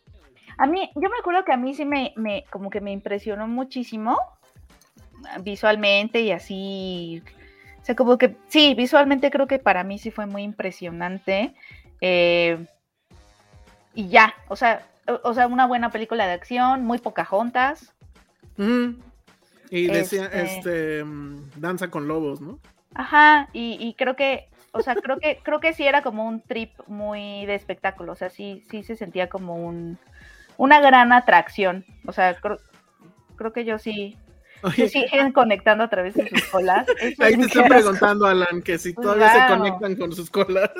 [0.58, 3.48] A mí, yo me acuerdo que a mí sí me, me como que me impresionó
[3.48, 4.18] muchísimo
[5.30, 7.22] ah, visualmente y así.
[7.82, 11.54] O sea, como que sí, visualmente creo que para mí sí fue muy impresionante.
[12.02, 12.66] eh,
[13.94, 17.94] y ya, o sea, o, o sea, una buena película de acción, muy Pocahontas.
[18.58, 18.96] Ujú.
[19.70, 22.60] Y decía, Este- este, mm, danza con lobos, ¿no?
[22.94, 26.42] Ajá, y, y creo que, o sea, creo que, creo que sí era como un
[26.42, 29.98] trip muy de espectáculo, o sea, sí, sí se sentía como un,
[30.58, 31.86] una gran atracción.
[32.06, 32.58] O sea, creo,
[33.36, 34.18] creo que yo sí,
[34.64, 36.88] Oye, sí siguen conectando a través de sus colas.
[37.02, 40.72] Eso ahí te estoy preguntando, Alan, que si todavía se conectan con sus colas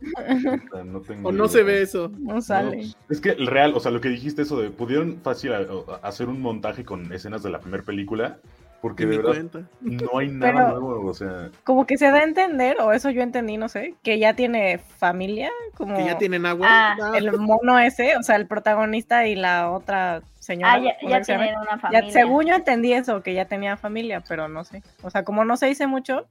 [0.84, 1.48] No tengo o no idea.
[1.52, 2.12] se ve eso.
[2.18, 2.84] No sale.
[2.84, 5.58] No, es que el real, o sea, lo que dijiste eso de pudieron fácil a-
[5.58, 8.38] a- hacer un montaje con escenas de la primera película,
[8.80, 9.60] porque de verdad cuenta.
[9.80, 13.10] no hay nada Pero- nuevo, o sea, Como que se da a entender, o eso
[13.10, 16.66] yo entendí, no sé, que ya tiene familia, como Que ya tienen agua.
[16.68, 20.74] Ah, Ah, el mono ese, o sea, el protagonista y la otra señora.
[20.74, 22.10] Ah, ya, se tienen una Ya, familia.
[22.12, 24.82] según yo entendí eso, que ya tenía familia, pero no sé.
[25.02, 26.26] O sea, como no se dice mucho,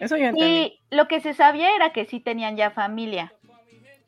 [0.00, 0.44] eso yo entendí.
[0.90, 3.32] Y lo que se sabía era que sí tenían ya familia.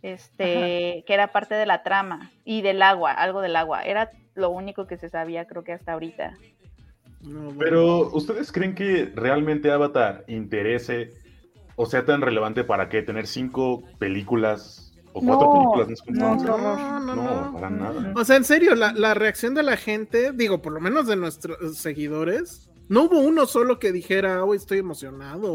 [0.02, 3.82] Este, que era parte de la trama y del agua, algo del agua.
[3.82, 6.38] Era lo único que se sabía, creo que hasta ahorita.
[7.22, 7.54] No.
[7.58, 11.12] Pero, ¿ustedes creen que realmente Avatar interese
[11.76, 13.02] o sea tan relevante para qué?
[13.02, 15.88] ¿Tener cinco películas o cuatro No, películas?
[15.88, 18.12] No, es como- no, no, para nada.
[18.16, 21.16] O sea, en serio, la, la reacción de la gente, digo, por lo menos de
[21.16, 25.52] nuestros seguidores, No hubo uno solo que dijera, hoy estoy emocionado.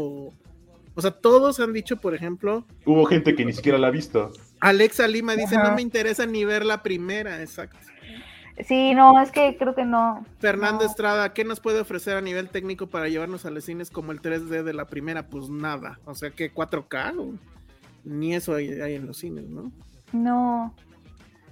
[0.94, 2.64] O sea, todos han dicho, por ejemplo.
[2.86, 4.30] Hubo gente que ni siquiera la ha visto.
[4.60, 5.68] Alexa Lima dice, Ajá.
[5.68, 7.76] no me interesa ni ver la primera, exacto.
[8.66, 10.24] Sí, no, es que creo que no.
[10.38, 10.88] Fernando No.
[10.90, 14.22] Estrada, ¿qué nos puede ofrecer a nivel técnico para llevarnos a los cines como el
[14.22, 15.26] 3D de la primera?
[15.26, 15.98] Pues nada.
[16.06, 17.34] O sea, que 4K, o-
[18.04, 19.70] ni eso hay, hay en los cines, ¿no?
[20.12, 20.74] No.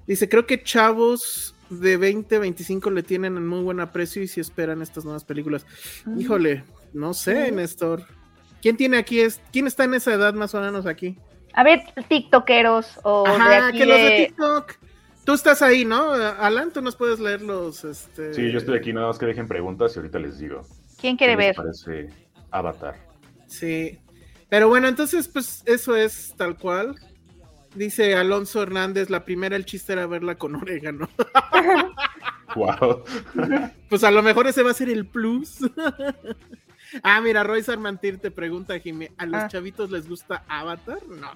[0.07, 4.40] Dice, creo que chavos de 20, 25 le tienen en muy buen aprecio y si
[4.40, 5.67] esperan estas nuevas películas.
[6.07, 6.21] Mm.
[6.21, 8.05] Híjole, no sé, Néstor.
[8.62, 9.21] ¿Quién tiene aquí?
[9.21, 11.19] Es, ¿Quién está en esa edad más o menos aquí?
[11.53, 14.73] A ver, tiktokeros o de Ajá, aquí que los de de- TikTok.
[15.25, 16.13] Tú estás ahí, ¿no?
[16.13, 17.85] Alan, tú nos puedes leer los.
[17.85, 18.35] Este...
[18.35, 20.63] Sí, yo estoy aquí, nada más que dejen preguntas y ahorita les digo.
[21.01, 21.57] ¿Quién quiere ¿Qué les ver?
[21.57, 22.09] parece
[22.51, 22.97] Avatar?
[23.47, 23.99] Sí.
[24.51, 26.95] Pero bueno, entonces, pues eso es tal cual.
[27.75, 31.09] Dice Alonso Hernández, la primera el chiste era verla con orégano.
[32.55, 33.03] Wow.
[33.89, 35.59] Pues a lo mejor ese va a ser el plus.
[37.03, 39.49] ah, mira, Roy Sarmantir te pregunta, Jimé, ¿a los Ah.
[39.49, 41.01] chavitos les gusta Avatar?
[41.09, 41.33] No.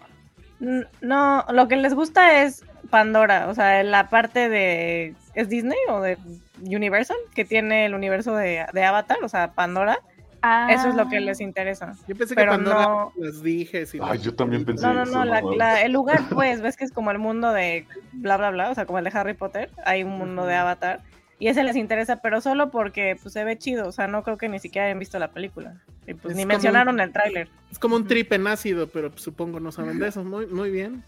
[1.00, 5.14] No, lo que les gusta es Pandora, o sea, la parte de...
[5.34, 6.16] ¿Es Disney o de
[6.62, 7.16] Universal?
[7.34, 9.98] Que tiene el universo de, de Avatar, o sea, Pandora.
[10.40, 11.94] Ah, Eso es lo que les interesa.
[12.06, 13.86] Yo pensé Pero que Pandora no- las dije.
[13.86, 16.76] sí, Ay, las- yo también pensé No, no, no, la- la- el lugar, pues, ves
[16.76, 19.34] que es como el mundo de bla, bla, bla, o sea, como el de Harry
[19.34, 20.54] Potter, hay un mundo de.
[20.54, 21.00] Avatar,
[21.40, 24.38] y ese les interesa, pero solo porque, pues, se ve chido, o sea, no creo
[24.38, 25.74] que ni siquiera hayan visto la película,
[26.06, 27.48] y pues Es ni mencionaron un- el tráiler.
[27.72, 30.22] Es como un trip en ácido, pero pues, supongo no saben de eso.
[30.24, 31.02] Muy, muy bien.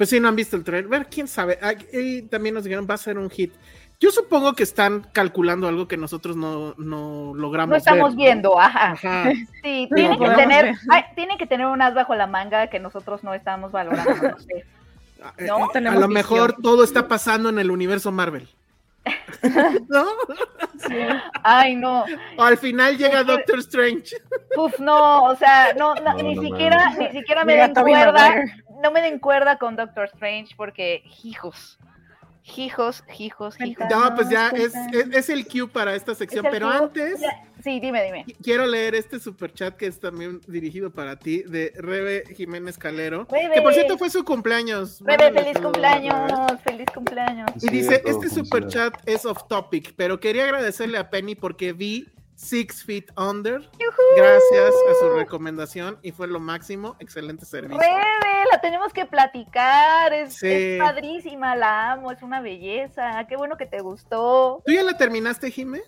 [0.00, 0.88] Pues sí, no han visto el trailer.
[0.88, 1.58] Bueno, quién sabe.
[1.60, 3.52] Ah, Y también nos dijeron, va a ser un hit.
[4.00, 8.58] Yo supongo que están calculando algo que nosotros no, no logramos No estamos ver, viendo,
[8.58, 8.92] ajá.
[8.92, 9.30] Ajá.
[9.62, 10.74] Sí, No tienen que tener, ver.
[10.88, 14.10] ay, tienen que tener un as bajo la manga que nosotros no estamos valorando.
[14.30, 14.54] no sé.
[15.36, 16.62] Eh, No eh, a lo mejor visión.
[16.62, 18.48] todo está pasando en el universo Marvel.
[19.90, 20.06] ¿No?
[21.42, 22.06] Ay, no.
[22.38, 24.16] O al final llega Doctor Strange.
[24.54, 27.92] Puf, no, o sea, no, no, No, ni no siquiera, ni siquiera me den Tobey
[27.92, 28.44] cuerda.
[28.82, 31.78] No me den cuerda con Doctor Strange porque, hijos,
[32.56, 33.86] hijos, hijos, hijos.
[33.90, 36.46] No, pues ya es, es, es el cue para esta sección.
[36.46, 36.76] Es Pero cue.
[36.76, 37.20] antes,
[37.62, 38.24] Sí, dime, dime.
[38.26, 42.78] qu- quiero leer este super chat que es también dirigido para ti, de Rebe Jiménez
[42.78, 43.26] Calero.
[43.30, 43.54] Rebe.
[43.54, 45.00] Que por cierto fue su cumpleaños.
[45.04, 45.62] Rebe, feliz saludos, Rebe.
[45.62, 47.50] cumpleaños, feliz cumpleaños.
[47.56, 51.74] Y Sí, dice, este super chat es off topic, pero quería agradecerle a Penny porque
[51.74, 52.08] vi
[52.40, 53.60] Six Feet Under.
[54.16, 56.96] Gracias a su recomendación y fue lo máximo.
[56.98, 57.78] Excelente servicio.
[57.78, 60.48] Rebe, la tenemos que platicar, es, Sí.
[60.50, 64.62] es padrísima, la amo, es una belleza, qué bueno que te gustó.
[64.64, 65.82] ¿Tú ya la terminaste, Jime?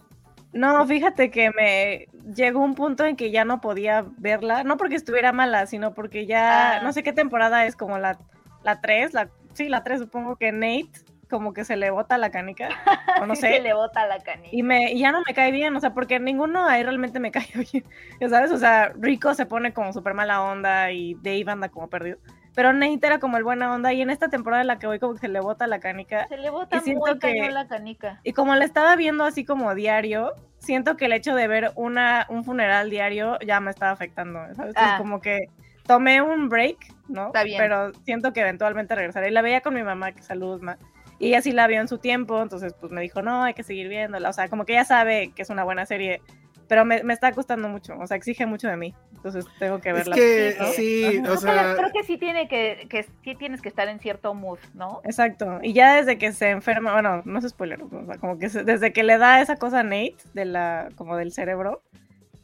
[0.52, 4.96] No, fíjate que me llegó un punto en que ya no podía verla, no porque
[4.96, 6.82] estuviera mala, sino porque ya, Ah.
[6.82, 8.18] no sé qué temporada es, como la,
[8.62, 10.90] la 3, la, sí, la 3 supongo que Nate
[11.32, 12.68] como que se le bota la canica,
[13.20, 14.48] o no Sí sé, Se le bota la canilla.
[14.52, 17.30] y, me, y ya no me cae bien, o sea, porque ninguno ahí realmente me
[17.32, 17.84] cae bien,
[18.20, 21.88] ya sabes, o sea, Rico se pone como súper mala onda y Dave anda como
[21.88, 22.18] perdido,
[22.54, 24.98] pero Nate era como el buena onda y en esta temporada en la que voy
[25.00, 27.54] como que se le bota la canica Se le bota y siento muy que- cañón
[27.54, 28.20] la canica.
[28.22, 32.26] y como la estaba viendo así como diario, siento que el hecho de ver una,
[32.28, 34.74] un funeral diario ya me estaba afectando, ¿sabes?
[34.76, 34.96] Ah.
[34.98, 35.48] como que
[35.86, 36.76] tomé un break,
[37.08, 37.26] ¿no?
[37.28, 37.58] Está bien.
[37.58, 39.28] Pero siento que eventualmente regresaré.
[39.28, 40.76] Y la veía con mi mamá, que saludos, ma.
[41.18, 43.62] Y ella sí la vio en su tiempo, entonces pues me dijo, no, hay que
[43.62, 44.28] seguir viéndola.
[44.28, 46.20] O sea, como que ella sabe que es una buena serie,
[46.68, 48.94] pero me, me está gustando mucho, o sea, exige mucho de mí.
[49.16, 50.16] Entonces tengo que Es verla.
[50.16, 50.66] que ¿no?
[50.72, 53.86] sí, o Creo, que, sea, creo que sí tiene que, que sí tienes que estar
[53.88, 55.00] en cierto mood, ¿no?
[55.04, 55.60] Exacto.
[55.62, 58.64] Y ya desde que se enferma, bueno, no es spoiler, o sea, como que se-
[58.64, 61.82] desde que le da esa cosa a Nate, de la, como del cerebro,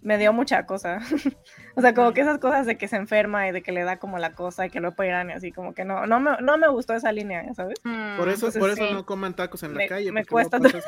[0.00, 0.98] me dio mucha cosa.
[1.74, 3.98] o sea, como que esas cosas de que se enferma y de que le da
[3.98, 6.32] como la cosa y que no puede ir y así, como que no, no me,
[6.40, 7.78] no me gustó esa línea, sabes.
[7.80, 8.92] por eso, entonces por eso sí.
[8.92, 10.12] no coman tacos en la Me- calle.
[10.12, 10.84] me cuesta pasas-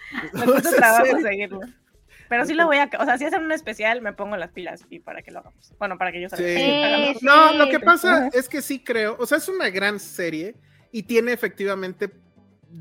[0.32, 1.60] Me cuesta ¿En trabajo seguirlo.
[2.28, 4.84] Pero sí lo voy a, o sea, si hacen un especial, me pongo las pilas
[4.90, 5.72] y para que lo hagamos.
[5.78, 6.46] Bueno, para que yo salga.
[6.46, 7.18] Sí.
[7.22, 10.54] No, Sí, lo que pasa es que sí creo, o sea, es una gran serie
[10.92, 12.10] y tiene efectivamente,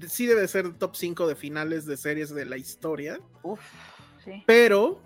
[0.08, 3.62] sí debe ser top 5 de finales de series de la historia, Uf,
[4.26, 4.44] sí.
[4.46, 5.02] pero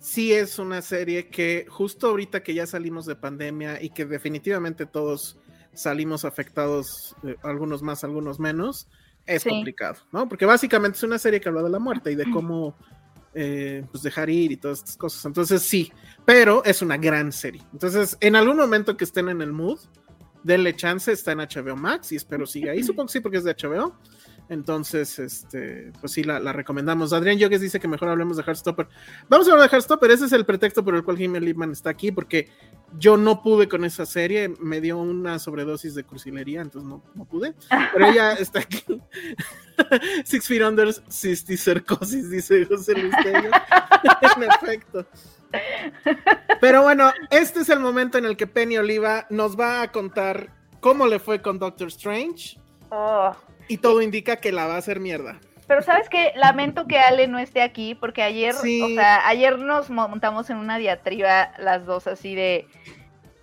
[0.00, 4.86] sí es una serie que justo ahorita que ya salimos de pandemia y que definitivamente
[4.86, 5.38] todos
[5.74, 8.88] salimos afectados, eh, algunos más, algunos menos,
[9.26, 9.48] es Sí.
[9.50, 10.28] complicado, ¿no?
[10.28, 12.76] Porque básicamente es una serie que habla de la muerte y de cómo
[13.34, 15.24] eh, pues dejar ir y todas estas cosas.
[15.26, 15.92] Entonces sí,
[16.24, 17.62] pero es una gran serie.
[17.72, 19.78] Entonces, en algún momento que estén en el mood,
[20.42, 22.82] denle chance, está en HBO Max y espero siga ahí.
[22.82, 23.94] Supongo que sí, porque es de HBO.
[24.48, 27.12] Entonces, este, pues sí, la, la recomendamos.
[27.12, 28.88] Adrián Yogues dice que mejor hablemos de Heartstopper.
[29.28, 30.10] Vamos a hablar de Heartstopper.
[30.10, 32.48] Ese es el pretexto por el cual Jimmy Lipman está aquí, porque
[32.98, 37.26] Yo no pude con esa serie, me dio una sobredosis de cursilería, entonces no, no
[37.26, 37.54] pude.
[37.92, 38.82] Pero ella está aquí.
[40.24, 43.50] Six Feet Under Cisticercosis, dice José Luis Tello.
[44.36, 45.06] en efecto.
[46.60, 50.54] Pero bueno, este es el momento en el que Penny Oliva nos va a contar
[50.80, 52.58] cómo le fue con Doctor Strange.
[52.90, 53.36] Oh.
[53.68, 55.38] Y todo indica que la va a hacer mierda.
[55.66, 58.80] Pero sabes que lamento que Ale no esté aquí porque ayer, Sí.
[58.82, 62.66] o sea, ayer nos montamos en una diatriba las dos así de,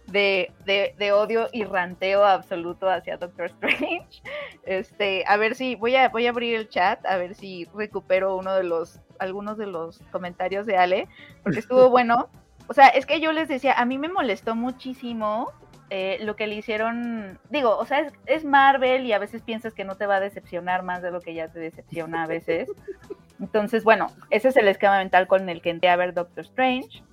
[0.08, 4.08] de, de, de odio y ranteo absoluto hacia Doctor Strange.
[4.66, 8.36] Este, a ver si voy a voy a abrir el chat a ver si recupero
[8.36, 11.08] uno de los algunos de los comentarios de Ale
[11.44, 12.30] porque estuvo bueno.
[12.68, 15.52] O sea, es que yo les decía, a mí me molestó muchísimo
[15.90, 19.74] eh, lo que le hicieron, digo, o sea, es, es Marvel y a veces piensas
[19.74, 22.70] que no te va a decepcionar más de lo que ya te decepciona a veces.
[23.40, 27.04] Entonces, bueno, ese es el esquema mental con el que entré a ver Doctor Strange.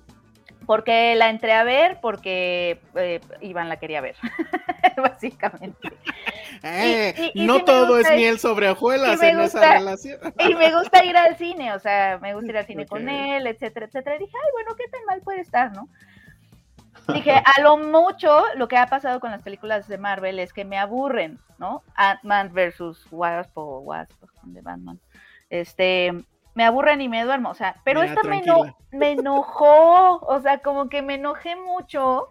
[0.65, 4.15] Porque la entré a ver porque eh, Iván la quería ver,
[4.95, 5.89] básicamente.
[6.63, 10.19] Eh, y- y no todo gusta- es miel sobre hojuelas en esa relación.
[10.39, 13.45] Y me gusta ir al cine, o sea, me gusta ir al cine con él,
[13.47, 14.15] etcétera, etcétera.
[14.15, 15.89] Y dije, ay, bueno, ¿qué tan mal puede estar, no?
[17.07, 20.63] Dije, a lo mucho, lo que ha pasado con las películas de Marvel es que
[20.65, 21.83] me aburren, ¿no?
[21.95, 24.11] Ant-Man versus Wasp o Wasp
[24.43, 24.99] de Batman.
[25.49, 26.13] Este,
[26.55, 30.39] me aburren y me duermo, o sea, pero Mira, esta me, eno- me enojó, o
[30.41, 32.29] sea, como que me enojé mucho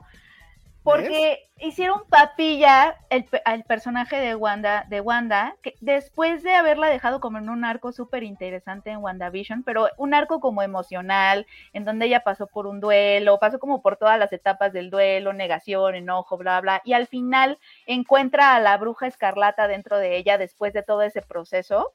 [0.82, 7.20] porque hicieron papilla el, al personaje de Wanda, de Wanda, que después de haberla dejado
[7.20, 12.06] como en un arco súper interesante en WandaVision, pero un arco como emocional, en donde
[12.06, 16.36] ella pasó por un duelo, pasó como por todas las etapas del duelo, negación, enojo,
[16.36, 20.82] bla, bla, y al final encuentra a la bruja escarlata dentro de ella después de
[20.82, 21.92] todo ese proceso.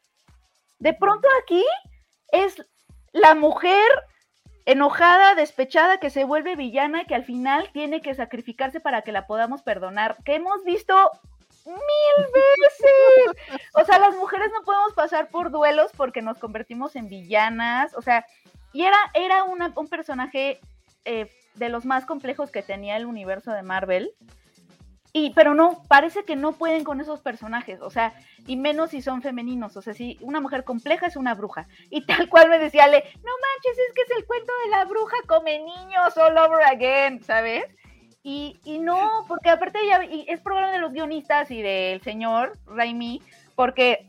[0.79, 1.65] De pronto aquí
[2.31, 2.65] es
[3.11, 3.81] la mujer
[4.67, 9.25] enojada, despechada, que se vuelve villana, que al final tiene que sacrificarse para que la
[9.25, 10.93] podamos perdonar, que hemos visto
[11.65, 13.59] mil veces.
[13.73, 18.01] O sea, las mujeres no podemos pasar por duelos porque nos convertimos en villanas, o
[18.01, 18.25] sea,
[18.73, 20.59] y era, era una- un personaje
[21.05, 24.11] eh, de los más complejos que tenía el universo de Marvel.
[25.19, 28.13] Y, pero no, parece que no pueden con esos personajes, o sea,
[28.45, 31.67] y menos si son femeninos, o sea, si una mujer compleja es una bruja.
[31.89, 34.85] Y tal cual me decía Ale, no manches, es que es el cuento de la
[34.85, 37.65] bruja come niños all over again, ¿sabes?
[38.21, 42.55] Y, y no, porque aparte ya, y es problema de los guionistas y del señor
[42.67, 43.23] Raimi,
[43.55, 44.07] porque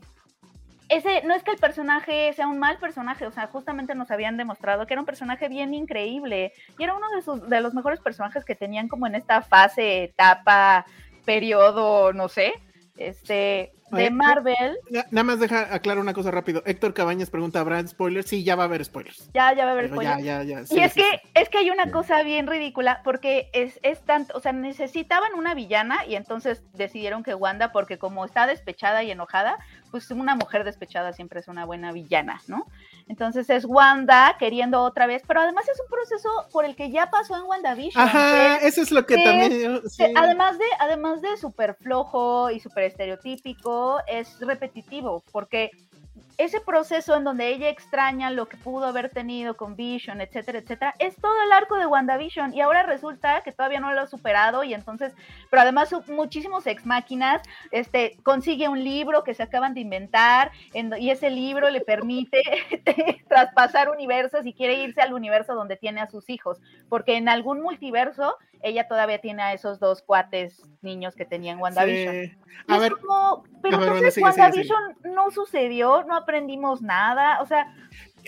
[0.89, 4.37] ese no es que el personaje sea un mal personaje, o sea, justamente nos habían
[4.37, 7.99] demostrado que era un personaje bien increíble y era uno de, sus, de los mejores
[7.99, 10.85] personajes que tenían como en esta fase, etapa,
[11.25, 12.53] periodo, no sé,
[12.99, 14.77] este, Oye, de Marvel.
[14.91, 16.61] Na- Nada más deja aclarar una cosa rápido.
[16.65, 18.27] Héctor Cabañas pregunta, ¿habrá spoilers?
[18.27, 19.29] Sí, ya va a haber spoilers.
[19.33, 20.45] Ya, ya va a haber Pero ya, spoilers.
[20.47, 20.61] ya, ya.
[20.61, 21.29] Y sí, es sí, que, sí.
[21.33, 25.53] es que hay una cosa bien ridícula, porque es, es tanto, o sea, necesitaban una
[25.55, 29.57] villana y entonces decidieron que Wanda, porque como está despechada y enojada,
[29.91, 32.67] pues una mujer despechada siempre es una buena villana, ¿no?
[33.09, 37.09] Entonces es Wanda queriendo otra vez, pero además es un proceso por el que ya
[37.09, 38.01] pasó en WandaVision.
[38.01, 39.81] Ajá, que- eso es lo que que- también.
[39.97, 45.71] que además de, además de súper flojo y súper estereotípico, es repetitivo, porque
[46.39, 50.95] ese proceso en donde ella extraña lo que pudo haber tenido con Vision, etcétera, etcétera,
[50.97, 54.63] es todo el arco de WandaVision y ahora resulta que todavía no lo ha superado
[54.63, 55.13] y entonces,
[55.49, 61.09] pero además muchísimos ex máquinas, este, consigue un libro que se acaban de inventar y
[61.09, 62.41] ese libro le permite
[63.27, 67.61] traspasar universos y quiere irse al universo donde tiene a sus hijos, porque en algún
[67.61, 72.25] multiverso ella todavía tiene a esos dos cuates niños que tenía en WandaVision.
[72.25, 72.37] Sí.
[72.67, 76.15] A es ver, como, pero a ver, bueno, entonces sigue, sigue, WandaVision no sucedió, no
[76.15, 77.73] aprendimos nada, o sea,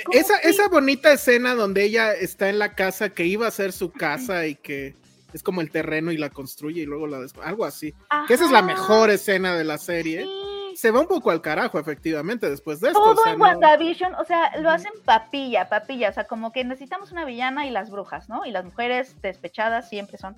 [0.05, 3.71] ¿cómo esa, esa bonita escena donde ella está en la casa que iba a ser
[3.71, 4.95] su casa y que
[5.33, 7.93] es como el terreno y la construye y luego la algo así.
[8.27, 10.23] Que esa es la mejor escena de la serie.
[10.23, 10.50] sí.
[10.75, 12.99] Se va un poco al carajo, efectivamente, después de esto.
[12.99, 16.51] Todo o sea, en no- WandaVision, o sea, lo hacen papilla, papilla, o sea, como
[16.51, 18.45] que necesitamos una villana y las brujas, ¿no?
[18.45, 20.35] Y las mujeres despechadas siempre son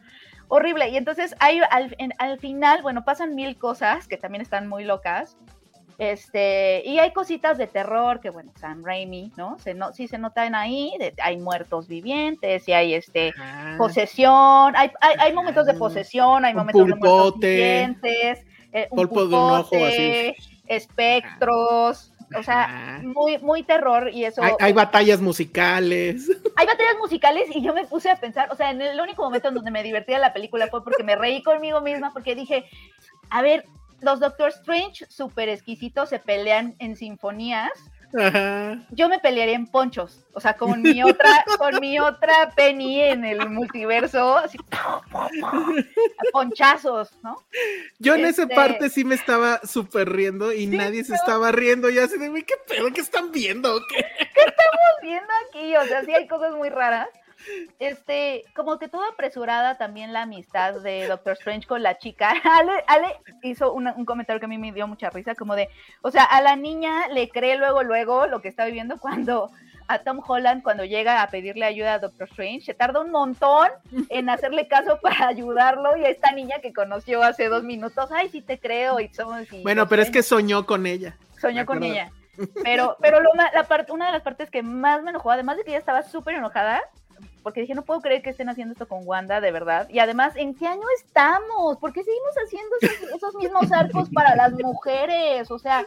[0.48, 0.90] horrible.
[0.90, 4.84] Y entonces hay al, en- al final, bueno, pasan mil cosas que también están muy
[4.84, 5.38] locas.
[6.00, 9.60] Este, y hay cositas de terror que, bueno, Sam Raimi, ¿no?
[9.60, 13.76] Se no sí se notan ahí, de- hay muertos vivientes y hay este Ajá.
[13.78, 18.44] posesión, hay, hay, hay momentos de posesión, hay momentos de muertos vivientes,
[18.74, 20.36] eh, un Polvo de un ojo, pulpote,
[20.68, 24.42] espectros, o sea, muy, muy terror y eso.
[24.44, 26.28] Hay, hay batallas musicales.
[26.56, 29.48] Hay batallas musicales y yo me puse a pensar, o sea, en el único momento
[29.48, 32.66] en donde me divertía la película fue porque me reí conmigo misma porque dije,
[33.30, 33.66] a ver,
[34.02, 37.72] los Doctor Strange súper exquisitos se pelean en sinfonías
[38.18, 38.78] Ajá.
[38.92, 43.26] yo me pelearía en ponchos, o sea, con mi otra, con mi otra Penny en
[43.26, 45.00] el multiverso, así, a
[46.32, 47.44] ponchazos, ¿no?
[48.00, 51.52] Yo en esa Este- parte sí me estaba súper riendo y nadie se pero- estaba
[51.52, 51.90] riendo.
[51.90, 52.92] Y así de, güey, ¿qué pedo?
[52.94, 53.80] ¿Qué están viendo?
[53.90, 54.06] qué?"
[55.02, 57.08] viendo aquí, o sea, sí hay cosas muy raras.
[57.80, 62.32] Este, como que toda apresurada también la amistad de Doctor Strange con la chica.
[62.44, 65.70] Ale, Ale hizo una- un comentario que a mí me dio mucha risa, como de,
[66.02, 69.50] o sea, a la niña le cree luego, luego lo que está viviendo cuando
[69.90, 73.68] a Tom Holland, cuando llega a pedirle ayuda a Doctor Strange, se tarda un montón
[74.10, 78.30] en hacerle caso para ayudarlo y a esta niña que conoció hace dos minutos, ay,
[78.30, 79.52] sí te creo y somos...
[79.52, 81.18] y Bueno, pero es Strange que soñó con ella.
[81.40, 82.12] soñó con ella.
[82.64, 85.64] Pero, pero lo la parte, una de las partes que más me enojó, además de
[85.64, 86.82] que ella estaba súper enojada,
[87.44, 89.88] porque dije, no puedo creer que estén haciendo esto con Wanda, de verdad.
[89.90, 91.78] Y además, ¿en qué año estamos?
[91.78, 95.52] ¿Por qué seguimos haciendo esos, esos mismos arcos para las mujeres?
[95.52, 95.86] O sea,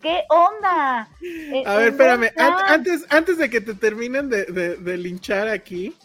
[0.00, 1.08] ¿qué onda?
[1.22, 2.30] Eh, A ver, ¿en espérame.
[2.36, 5.96] an- antes, antes de que te terminen de, de- de linchar aquí.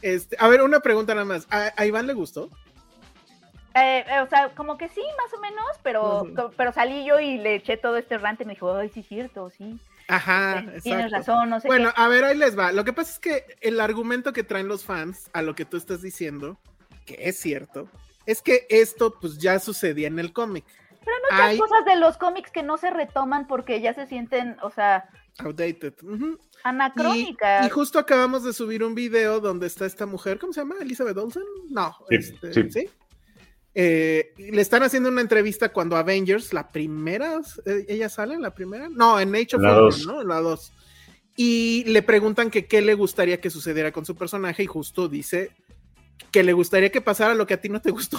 [0.00, 1.46] Este, a ver, una pregunta nada más.
[1.50, 2.48] ¿A, a Iván le gustó?
[3.74, 7.38] Eh, eh, o sea, como que sí, más o menos, pero, pero salí yo y
[7.38, 9.78] le eché todo este rante y me dijo, ay, sí, cierto, sí.
[10.16, 11.32] Ajá, tienes exacto.
[11.32, 12.00] razón, no sé Bueno, qué.
[12.02, 12.72] a ver, ahí les va.
[12.72, 15.76] Lo que pasa es que el argumento que traen los fans a lo que tú
[15.76, 16.58] estás diciendo,
[17.06, 17.88] que es cierto,
[18.26, 20.64] es que esto pues ya sucedía en el cómic.
[21.04, 24.06] Pero hay muchas hay- cosas de los cómics que no se retoman porque ya se
[24.06, 25.08] sienten, o sea,
[25.38, 25.94] Outdated.
[26.02, 26.38] ujú.
[26.38, 27.66] Y, anacrónicas.
[27.66, 30.76] y justo acabamos de subir un video donde está esta mujer, ¿cómo se llama?
[30.80, 31.42] ¿Elizabeth Olsen?
[31.70, 32.70] No, Sí, este, sí.
[32.70, 32.90] ¿sí?
[33.74, 38.54] Eh, le están haciendo una entrevista cuando Avengers, la primera, eh, ¿ella sale en la
[38.54, 38.88] primera?
[38.90, 40.06] No, en Age of La dos.
[40.06, 40.20] ¿no?
[40.20, 40.72] En La 2.
[41.36, 45.50] Y le preguntan que qué le gustaría que sucediera con su personaje y justo dice
[46.30, 48.18] que le gustaría que pasara lo que a ti no te gustó,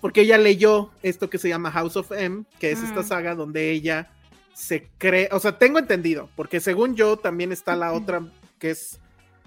[0.00, 3.06] porque ella leyó esto que se llama House of M, que es esta Mm.
[3.06, 4.12] saga donde ella
[4.54, 8.22] se cree, o sea, tengo entendido, porque según yo también está la otra
[8.58, 9.00] que es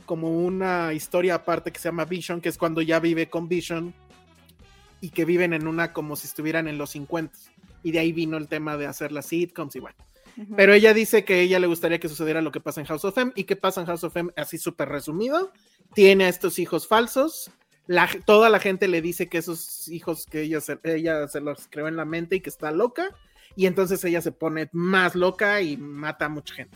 [0.05, 3.93] como una historia aparte que se llama Vision, que es cuando ya vive con Vision
[5.05, 7.37] y que viven en una como si estuvieran en los 50
[7.83, 9.97] y de ahí vino el tema de hacer las sitcoms y bueno.
[10.57, 13.05] Pero ella dice que a ella le gustaría que sucediera lo que pasa en House
[13.05, 15.53] of M y que pasa en House of M así súper resumido.
[15.93, 17.51] Tiene a estos hijos falsos.
[17.85, 21.67] La, toda la gente le dice que esos hijos que ella se, ella se los
[21.69, 23.15] creó en la mente y que está loca.
[23.55, 26.75] Y entonces ella se pone más loca y mata a mucha gente.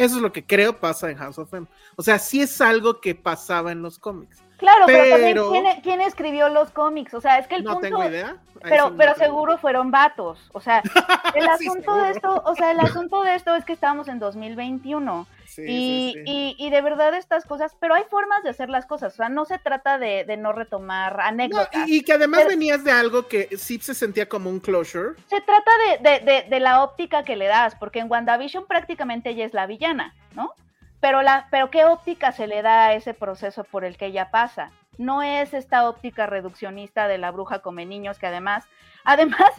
[0.00, 1.66] Eso es lo que creo pasa en House of M.
[1.96, 4.42] O sea, sí es algo que pasaba en los cómics.
[4.56, 7.14] Claro, pero, también ¿quién, quién escribió los cómics?
[7.14, 7.86] O sea, es que el no punto.
[7.86, 8.36] tengo idea.
[8.62, 10.50] Pero, no pero tengo seguro fueron vatos.
[10.52, 10.82] O sea,
[11.34, 15.26] el asunto de esto, o sea, el asunto de esto es que estamos en 2021
[15.50, 16.22] Sí, y, sí, sí.
[16.26, 19.12] Y, y de verdad estas cosas, pero hay formas de hacer las cosas.
[19.14, 21.88] O sea, no se trata de, de no retomar No, anécdotas.
[21.88, 25.14] y, y que además Pero- venías de algo que sí se sentía como un closure.
[25.26, 25.70] Se trata
[26.02, 29.52] de, de- de- de la óptica que le das, porque en WandaVision prácticamente ella es
[29.54, 30.54] la villana, ¿no?
[31.00, 34.30] Pero, la, pero ¿qué óptica se le da a ese proceso por el que ella
[34.30, 34.70] pasa?
[34.98, 38.66] No es esta óptica reduccionista de la bruja come niños, que además,
[39.04, 39.50] además,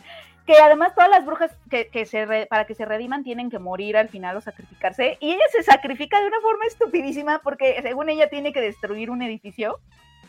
[0.53, 3.59] que además todas las brujas que, que se re- para que se rediman tienen que
[3.59, 8.09] morir al final o sacrificarse, y ella se sacrifica de una forma estupidísima porque según
[8.09, 9.79] ella tiene que destruir un edificio.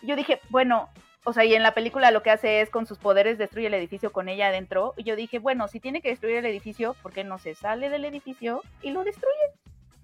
[0.03, 0.89] Yo dije, bueno,
[1.25, 3.75] o sea, y en la película lo que hace es con sus poderes destruye el
[3.75, 4.95] edificio con ella adentro.
[4.97, 7.89] Y yo dije, bueno, si tiene que destruir el edificio, ¿por qué no se sale
[7.91, 9.37] del edificio y lo destruye?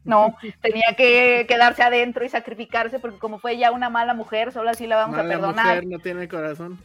[0.04, 4.70] No, tenía que quedarse adentro y sacrificarse porque como fue ya una mala mujer, solo
[4.70, 5.66] así la vamos Mala a perdonar.
[5.66, 6.78] mujer no tiene corazón.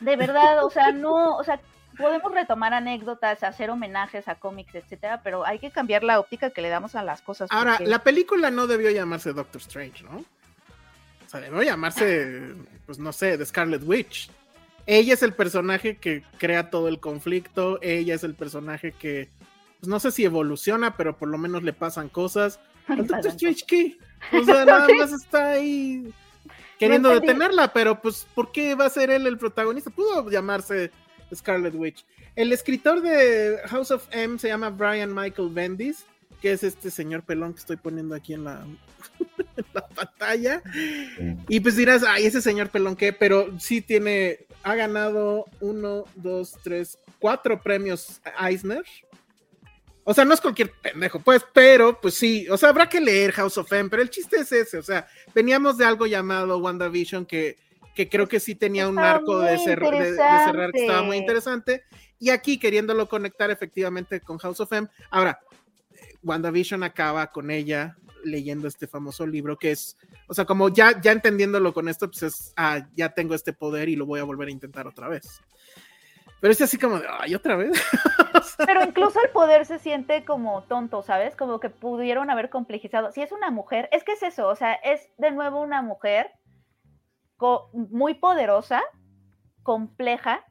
[0.00, 1.58] De verdad, o sea, no, o sea,
[2.00, 6.62] podemos retomar anécdotas, hacer homenajes a cómics, etcétera, pero hay que cambiar la óptica que
[6.62, 7.48] le damos a las cosas.
[7.52, 10.18] Ahora, porque- la película no debió llamarse Doctor Strange, ¿no?
[10.18, 12.54] O sea, debió llamarse,
[12.86, 14.30] pues no sé, The Scarlet Witch.
[14.86, 19.28] Ella es el personaje que crea todo el conflicto, ella es el personaje que,
[19.78, 22.58] pues no sé si evoluciona, pero por lo menos le pasan cosas.
[22.88, 23.98] ¿El Doctor Strange qué?
[24.32, 26.12] O sea, nada más está ahí
[26.78, 29.90] queriendo detenerla, pero pues, ¿por qué va a ser él el protagonista?
[29.90, 30.90] Pudo llamarse
[31.34, 32.04] Scarlet Witch.
[32.36, 36.04] El escritor de House of M se llama Brian Michael Bendis,
[36.40, 38.64] que es este señor pelón que estoy poniendo aquí en la,
[39.56, 40.62] en la pantalla.
[41.48, 46.56] Y pues dirás, ay, ese señor pelón qué, pero sí tiene, ha ganado uno, dos,
[46.62, 48.84] tres, cuatro premios Eisner.
[50.04, 53.32] O sea, no es cualquier pendejo, pues, pero pues sí, o sea, habrá que leer
[53.32, 57.26] House of M, pero el chiste es ese, o sea, veníamos de algo llamado WandaVision
[57.26, 57.58] que,
[57.94, 60.80] que creo que sí tenía un Estaba arco de, muy cer- de- de cerrar que
[60.80, 61.84] estaba muy interesante.
[62.18, 64.88] y aquí queriéndolo conectar efectivamente con House of M.
[65.10, 65.40] Ahora,
[66.22, 69.96] WandaVision acaba con ella leyendo este famoso libro que es,
[70.28, 73.88] o sea, como ya, ya entendiéndolo con esto, pues es, ah, ya tengo este poder
[73.88, 75.40] y lo voy a volver a intentar otra vez.
[76.40, 77.70] Pero es así como de, ay, otra vez.
[78.34, 81.34] O sea, Pero incluso el poder se siente como tonto, ¿sabes?
[81.36, 83.10] Como que pudieron haber complejizado.
[83.12, 86.30] Si es una mujer, es que es eso, o sea, es de nuevo una mujer
[87.72, 88.82] muy poderosa,
[89.62, 90.44] compleja,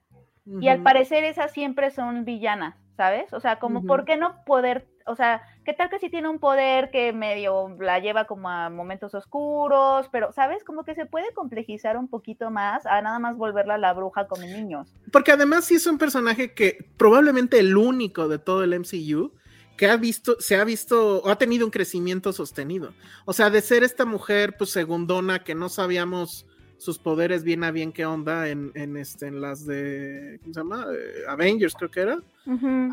[0.62, 3.32] y al parecer esas siempre son villanas, ¿sabes?
[3.34, 6.40] O sea, como, ¿por qué no poder, o sea, qué tal que si tiene un
[6.40, 10.64] poder que medio la lleva como a momentos oscuros, pero, ¿sabes?
[10.64, 14.42] Como que se puede complejizar un poquito más a nada más volverla la bruja como
[14.42, 14.96] niños.
[15.12, 19.34] Porque además sí es un personaje que probablemente el único de todo el MCU
[19.78, 22.94] que ha visto, se ha visto o ha tenido un crecimiento sostenido.
[23.26, 26.48] O sea, de ser esta mujer, pues segundona, que no sabíamos
[26.80, 30.88] sus poderes bien a bien qué onda en, este, en las de, ¿cómo se llama?
[30.92, 32.22] Eh, Avengers creo que era,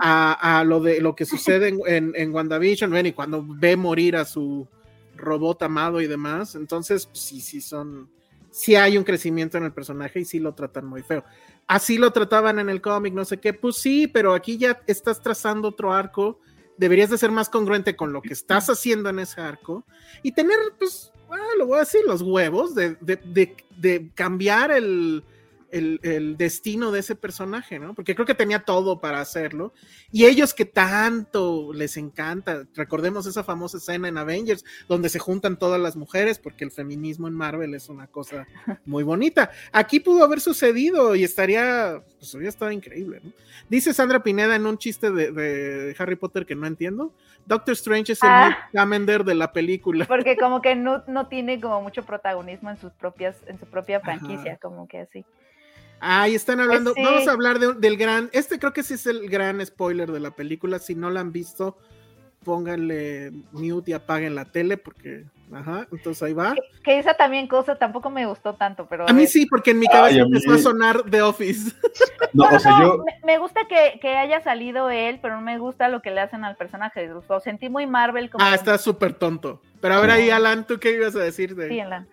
[0.00, 4.24] a, lo de lo que sucede en, en, WandaVision, ven, y cuando ve morir a
[4.24, 4.66] su
[5.14, 8.10] robot amado y demás, entonces pues, sí, sí son,
[8.50, 11.24] sí hay un crecimiento en el personaje y sí lo tratan muy feo.
[11.68, 15.22] Así lo trataban en el cómic, no sé qué, pues sí, pero aquí ya estás
[15.22, 16.40] trazando otro arco,
[16.76, 19.84] deberías de ser más congruente con lo que estás haciendo en ese arco
[20.24, 25.24] y tener, pues, bueno, lo voy a decir, los huevos de, de cambiar el,
[25.70, 27.94] el, destino de ese personaje, ¿no?
[27.94, 29.72] Porque creo que tenía todo para hacerlo.
[30.10, 35.58] Y ellos que tanto les encanta, recordemos esa famosa escena en Avengers, donde se juntan
[35.58, 38.46] todas las mujeres, porque el feminismo en Marvel es una cosa
[38.84, 39.50] muy bonita.
[39.72, 43.32] Aquí pudo haber sucedido y estaría, pues hubiera estado increíble, ¿no?
[43.68, 47.12] Dice Sandra Pineda en un chiste de, Harry Potter que no entiendo.
[47.46, 48.68] Doctor Strange es el ah.
[48.72, 50.04] de la película.
[50.08, 54.00] Porque como que no, no tiene como mucho protagonismo en sus propias, en su propia
[54.00, 55.24] franquicia, como que así.
[56.00, 56.94] Ahí están hablando.
[56.94, 58.30] Pues vamos a hablar del gran.
[58.32, 60.78] Este creo que sí es el gran spoiler de la película.
[60.78, 61.78] Si no la han visto,
[62.44, 65.24] pónganle mute y apaguen la tele porque.
[65.52, 66.56] Ajá, entonces ahí va.
[66.82, 69.08] Que, esa también cosa tampoco me gustó tanto, pero.
[69.08, 71.72] A mí sí, porque en mi cabeza empezó a sonar The Office.
[72.32, 73.02] No, o sea, yo...
[73.24, 76.54] me, gusta que, haya salido él, pero no me gusta lo que le hacen al
[76.54, 77.08] personaje.
[77.08, 78.28] Lo sentí muy Marvel.
[78.28, 78.44] Como...
[78.44, 79.62] Ah, está súper tonto.
[79.80, 81.68] Pero a ver ahí, Alan, ¿tú qué ibas a decir de.?
[81.68, 82.06] Sí, Alan.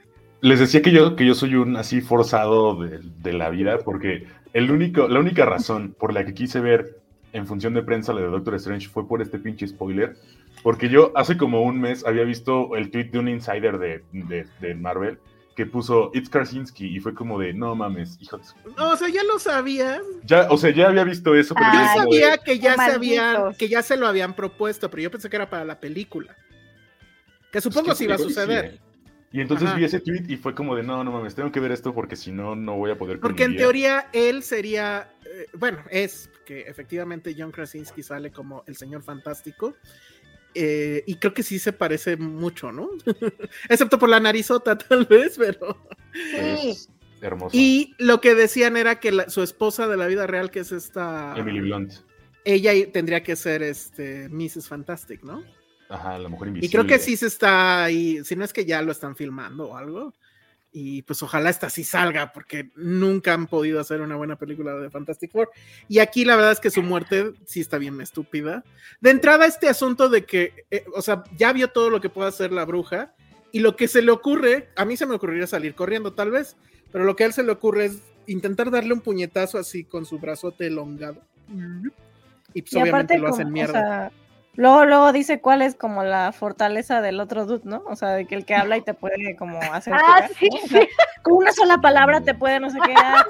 [0.44, 4.72] Les decía que yo, que yo soy un así forzado de, la vida, porque el
[4.72, 6.98] único, la única razón por la que quise ver
[7.32, 10.18] en función de prensa la de Doctor Strange fue por este pinche spoiler.
[10.62, 14.76] Porque yo hace como un mes había visto el tweet de un insider de, de,
[14.76, 15.18] Marvel
[15.56, 18.44] que puso It's Krasinski y fue como de no mames, hijo de
[18.76, 20.02] No, o sea, ya lo sabías.
[20.26, 21.56] Ya, o sea, ya había visto eso.
[21.56, 25.30] Pero yo sabía que ya se que ya se lo habían propuesto, pero yo pensé
[25.30, 26.36] que era para la película.
[27.50, 28.82] Que supongo si iba a suceder.
[29.34, 31.72] Y entonces vi ese tweet y fue como de, no, no mames, tengo que ver
[31.72, 33.20] esto porque si no, no voy a poder.
[33.20, 38.76] Porque en teoría él sería, eh, bueno, es que efectivamente John Krasinski sale como el
[38.76, 39.74] señor fantástico.
[40.54, 42.92] Eh, y creo que sí se parece mucho, ¿no?
[43.70, 45.84] Excepto por la narizota, tal vez, pero.
[46.14, 47.58] Es hermoso.
[47.58, 51.34] Y lo que decían era que su esposa de la vida real, que es esta.
[51.36, 51.94] Emily Blunt.
[52.46, 54.68] Ella tendría que ser este Mrs.
[54.68, 55.44] Fantastic, ¿no?
[55.94, 56.68] Ajá, la mujer invisible.
[56.68, 59.70] Y creo que sí se está ahí, si no es que ya lo están filmando
[59.70, 60.14] o algo.
[60.72, 64.90] Y pues ojalá esta sí salga, porque nunca han podido hacer una buena película de
[64.90, 65.52] Fantastic Four.
[65.88, 68.64] Y aquí la verdad es que su muerte sí está bien estúpida.
[69.00, 72.30] De entrada, este asunto de que, eh, o sea, ya vio todo lo que puede
[72.30, 73.14] hacer la bruja.
[73.52, 76.58] Y lo que se le ocurre, a mí se me ocurriría salir corriendo tal vez,
[76.92, 80.08] pero lo que a él se le ocurre es intentar darle un puñetazo así con
[80.08, 81.22] su brazote elongado.
[82.56, 84.12] Y pues obviamente lo hacen mierda.
[84.56, 87.84] Luego, luego dice cuál es como la fortaleza del otro dude, ¿no?
[87.88, 89.94] O sea, de que el que habla y te puede como hacer.
[89.96, 90.48] Ah, sí,
[91.24, 92.94] con una sola palabra te puede no sé qué.
[92.96, 93.26] Ah,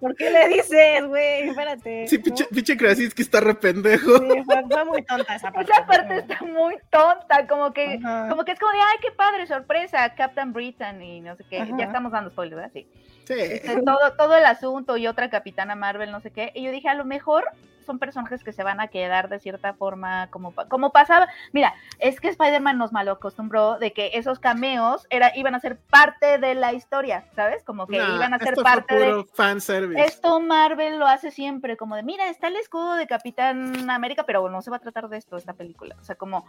[0.00, 1.48] ¿Por qué le dices, güey?
[1.48, 2.06] Espérate.
[2.06, 4.18] Sí, pinche, pinche que está re pendejo.
[4.18, 5.72] Sí, fue, muy tonta esa parte.
[5.72, 7.98] Esa parte está muy tonta, como que,
[8.28, 11.66] como que es como de, ay, qué padre, sorpresa, Captain Britain y no sé qué.
[11.76, 12.72] Ya estamos dando spoilers, ¿verdad?
[12.74, 12.86] Sí.
[13.24, 13.34] Sí.
[13.36, 16.52] Este, todo, todo el asunto y otra Capitana Marvel, no sé qué.
[16.54, 17.44] Y yo dije, a lo mejor
[17.86, 21.28] son personajes que se van a quedar de cierta forma como, como pasaba.
[21.52, 25.78] Mira, es que Spider-Man nos mal acostumbró de que esos cameos era, iban a ser
[25.78, 27.62] parte de la historia, ¿sabes?
[27.62, 29.24] Como que iban a ser parte de.
[29.32, 30.02] Fan service.
[30.02, 34.48] Esto Marvel lo hace siempre, como de, mira, está el escudo de Capitán América, pero
[34.50, 35.96] no se va a tratar de esto, esta película.
[36.00, 36.46] O sea, como.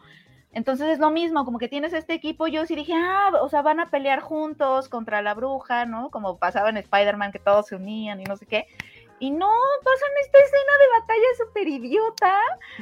[0.52, 3.62] Entonces es lo mismo, como que tienes este equipo, yo sí dije, ah, o sea,
[3.62, 6.10] van a pelear juntos contra la bruja, ¿no?
[6.10, 8.68] Como pasaba en Spider-Man, que todos se unían y no sé qué.
[9.20, 9.52] Y no,
[9.84, 12.40] pasan esta escena de batalla súper idiota.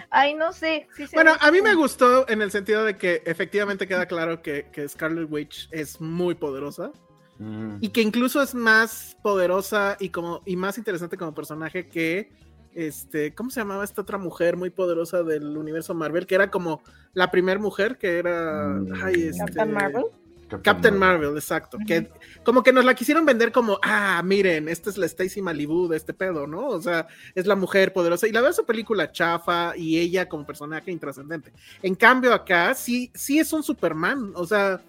[0.10, 0.88] Ay, no sé.
[1.14, 5.32] bueno, a mí me gustó en el sentido de que efectivamente queda claro que, Scarlet
[5.32, 6.92] Witch es muy poderosa.
[7.40, 7.78] Mm.
[7.82, 12.32] Y que incluso es más poderosa y como y más interesante como personaje que
[12.74, 16.28] este, ¿cómo se llamaba esta otra mujer muy poderosa del universo Marvel?
[16.28, 16.82] Que era como
[17.14, 18.68] la primera mujer que era.
[18.68, 18.94] Mm.
[19.04, 20.06] Ay, este, Marvel.
[20.48, 21.78] Captain Marvel, exacto.
[21.86, 22.10] Que
[22.44, 25.98] como que nos la quisieron vender como, ah, miren, esta es la Stacy Malibu de
[25.98, 26.68] este pedo, ¿no?
[26.68, 28.28] O sea, es la mujer poderosa.
[28.28, 31.52] Y la verdad, su película chafa y ella como personaje intrascendente.
[31.82, 34.34] En cambio, acá sí, sí es un Superman.
[34.36, 34.82] O sea,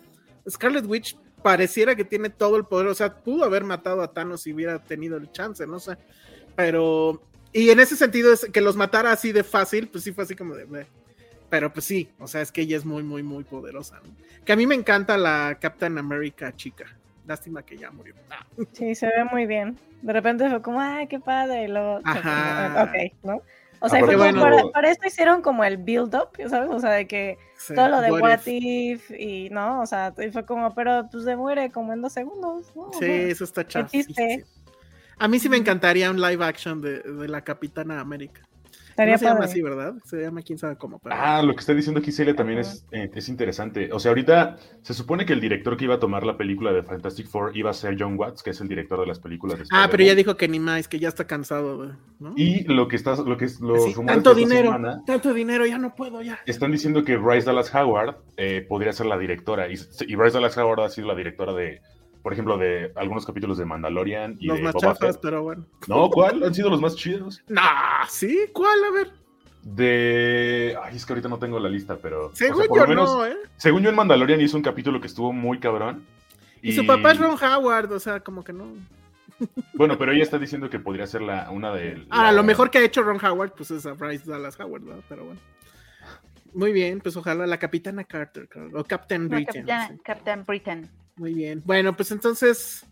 [0.48, 2.88] Scarlet Witch pareciera que tiene todo el poder.
[2.88, 5.96] O sea, pudo haber matado a Thanos si hubiera tenido el chance, no sé.
[6.54, 10.24] Pero, y en ese sentido, es que los matara así de fácil, pues sí fue
[10.24, 10.86] así como de.
[11.48, 14.00] Pero pues sí, o sea, es que ella es muy, muy, muy poderosa.
[14.04, 14.10] ¿no?
[14.44, 16.84] Que a mí me encanta la Captain America chica.
[17.26, 18.14] Lástima que ya murió.
[18.30, 19.78] Ah, Sí, se ve muy bien.
[20.02, 21.64] De repente fue como, ay, qué padre.
[21.64, 22.84] Y luego, Ajá.
[22.84, 23.42] ok, ¿no?
[23.80, 26.70] O sea, Aparte, fue bueno- para, para esto hicieron como el build-up, ¿sabes?
[26.70, 29.10] O sea, de que sí, todo lo de what What if.
[29.10, 32.12] If y no, o sea, y fue como, pero pues se muere como en dos
[32.12, 32.90] segundos, ¿no?
[32.98, 34.42] Sí, eso está sí.
[35.18, 38.42] A mí sí me encantaría un live action de, de la Capitana América.
[38.96, 39.94] Estaría no se llama así, ¿verdad?
[40.04, 40.98] Se llama quién sabe cómo.
[40.98, 43.90] pero- Ah, lo que está diciendo aquí Celia también es, eh, es interesante.
[43.92, 46.82] O sea, ahorita se supone que el director que iba a tomar la película de
[46.82, 49.64] Fantastic Four iba a ser John Watts, que es el director de las películas de
[49.70, 52.32] Ah, pero ya dijo que ni más, que ya está cansado, ¿no?
[52.36, 55.02] Y lo que está, lo que es los Así, rumores tanto de esta dinero, semana
[55.06, 56.38] tanto dinero, ya no puedo, ya.
[56.46, 59.68] están diciendo que Bryce Dallas Howard eh, podría ser la directora.
[59.70, 59.74] Y,
[60.06, 61.80] y Bryce Dallas Howard ha sido la directora de,
[62.26, 65.20] por ejemplo, de algunos capítulos de Mandalorian y Los de más Boba chafas, Fett.
[65.22, 65.64] pero bueno.
[65.86, 66.42] No, ¿cuál?
[66.42, 67.40] Han sido los más chidos.
[67.46, 68.46] Nah, ¿sí?
[68.52, 68.82] ¿Cuál?
[68.84, 69.12] A ver.
[69.62, 70.76] De.
[70.82, 72.26] Ay, es que ahorita no tengo la lista, pero.
[72.26, 73.36] o sea, Según por yo lo menos, no, ¿eh?
[73.56, 76.04] Según yo en Mandalorian hizo un capítulo que estuvo muy cabrón.
[76.62, 76.72] Y...
[76.72, 78.72] su papá es Ron Howard, o sea, como que no.
[79.74, 82.06] Bueno, pero ella está diciendo que podría ser la, una de.
[82.10, 84.82] Ah, la- lo mejor que ha hecho Ron Howard, pues es a Bryce Dallas Howard,
[84.82, 84.96] ¿no?
[85.08, 85.40] Pero bueno.
[86.54, 89.64] Muy bien, pues ojalá la Capitana Carter, o Captain No, Britain.
[89.64, 90.02] Capitán, sí.
[90.04, 90.90] Captain Britain.
[91.16, 91.62] Muy bien.
[91.64, 92.84] Bueno, pues entonces.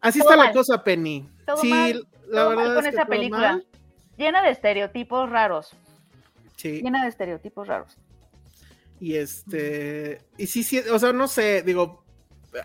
[0.00, 1.28] Así Todo está la cosa, Penny.
[1.46, 3.52] Todo sí, mal, la todo mal verdad con es que esa película.
[3.52, 3.66] mal.
[4.16, 5.72] Llena de estereotipos raros.
[6.56, 6.80] Sí.
[6.82, 7.96] Llena de estereotipos raros.
[8.98, 10.20] Y este.
[10.36, 12.04] Y sí, sí, o sea, no sé, digo,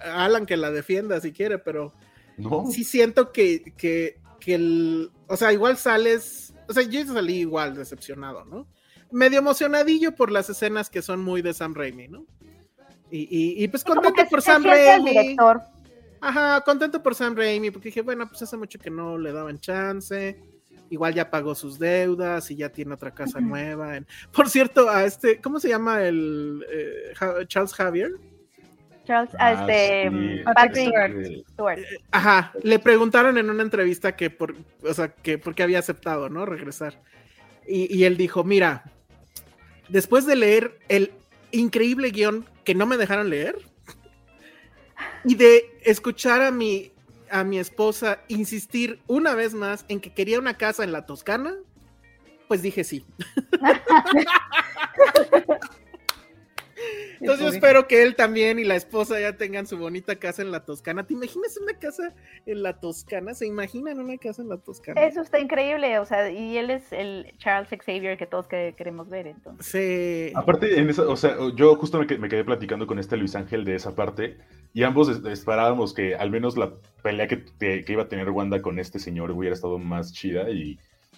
[0.04, 1.94] Alan que la defienda si quiere, pero
[2.38, 2.66] No.
[2.72, 5.12] sí siento que, que, que el.
[5.28, 6.54] O sea, igual sales.
[6.68, 8.68] O sea, yo salí igual decepcionado, ¿no?
[9.12, 12.26] Medio emocionadillo por las escenas que son muy de Sam Raimi, ¿no?
[13.12, 13.20] Y,
[13.60, 15.10] y, y pues contento por Sam Raimi.
[15.12, 15.62] director.
[16.22, 19.60] Ajá, contento por Sam Raimi, porque dije, bueno, pues hace mucho que no le daban
[19.60, 20.40] chance.
[20.90, 23.98] Igual ya pagó sus deudas y ya tiene otra casa nueva.
[23.98, 27.14] en- Por cierto, a este, ¿cómo se llama el eh,
[27.48, 28.12] Charles Javier?
[29.06, 30.42] Charles, Ah, este, sí.
[30.44, 31.80] Patrick Stewart.
[32.12, 36.46] Ajá, le preguntaron en una entrevista que por, o sea, que porque había aceptado, ¿no?
[36.48, 37.00] Regresar.
[37.68, 38.84] Y, y él dijo, mira,
[39.90, 41.12] después de leer el
[41.56, 43.58] increíble guion que no me dejaron leer
[45.24, 46.92] y de escuchar a mi,
[47.30, 51.54] a mi esposa insistir una vez más en que quería una casa en la Toscana,
[52.48, 53.06] pues dije sí.
[57.22, 60.52] Entonces yo espero que él también y la esposa ya tengan su bonita casa en
[60.52, 61.08] la Toscana.
[61.08, 62.14] ¿Te imaginas una casa
[62.46, 63.34] en la Toscana?
[63.34, 65.02] ¿Se imaginan una casa en la Toscana?
[65.02, 69.10] Eso está increíble, o sea, y él es el Charles Xavier que todos que- queremos
[69.10, 69.66] ver, entonces.
[69.66, 70.34] Sí.
[70.36, 73.36] Aparte, en esa, o sea, yo justo me, que- me quedé platicando con este Luis
[73.36, 74.38] Ángel de esa parte
[74.74, 78.30] y ambos es- esperábamos que al menos la pelea que, que- que iba a tener
[78.30, 80.78] Wanda con este señor hubiera estado más chida y,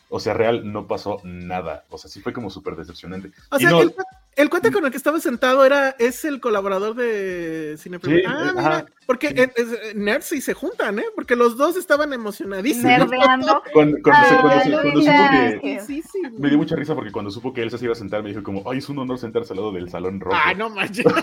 [0.10, 1.86] o sea, real no pasó nada.
[1.90, 3.32] O sea, sí fue como súper decepcionante.
[3.52, 3.94] O Y sea, no- el,
[4.38, 8.46] el cuate con el que estaba sentado era, es el colaborador de Cine Sí, Ah,
[8.48, 8.86] eh, mira, ajá.
[9.06, 11.06] porque es- nerds y se juntan, ¿eh?
[11.16, 13.08] Porque los dos estaban emocionadísimos.
[13.10, 15.62] Cuando, cuando se- Ah, cuando se- cuando Luis supo Ángel.
[15.62, 15.80] que...
[15.82, 16.22] Sí, sí, sí.
[16.38, 18.44] Me dio mucha risa porque cuando supo que él se iba a sentar me dijo
[18.44, 20.38] como, ay, es un honor sentarse al lado del salón rojo.
[20.42, 21.06] Ay, no manches.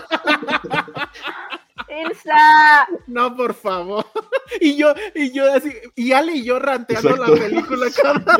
[1.89, 2.87] Ilsa.
[3.07, 4.05] No, por favor.
[4.61, 7.35] Y yo, y yo así, y Ale y yo ranteando Exacto.
[7.35, 8.37] la película cada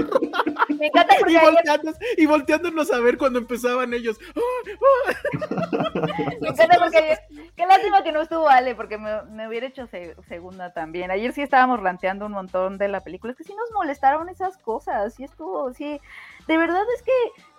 [0.78, 4.18] Me encanta porque y, ayer volteándonos, y volteándonos a ver cuando empezaban ellos.
[6.42, 7.20] Me encanta porque ayer,
[7.56, 11.12] qué lástima que no estuvo Ale, porque me, me hubiera hecho se- segunda también.
[11.12, 14.58] Ayer sí estábamos ranteando un montón de la película, es que sí nos molestaron esas
[14.58, 16.00] cosas, sí estuvo, sí,
[16.48, 17.12] de verdad es que,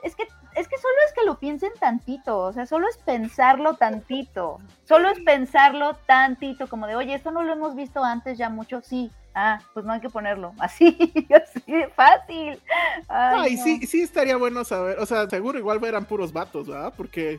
[0.02, 0.24] es que,
[0.56, 5.10] es que solo es que lo piensen tantito, o sea, solo es pensarlo tantito, solo
[5.10, 9.10] es pensarlo tantito, como de, oye, esto no lo hemos visto antes ya mucho, sí,
[9.34, 10.96] ah, pues no hay que ponerlo, así,
[11.34, 12.60] así de fácil.
[13.08, 13.62] Ay, Ay, no.
[13.64, 14.98] sí, sí estaría bueno saber.
[14.98, 16.92] O sea, seguro igual eran puros vatos, ¿verdad?
[16.96, 17.38] Porque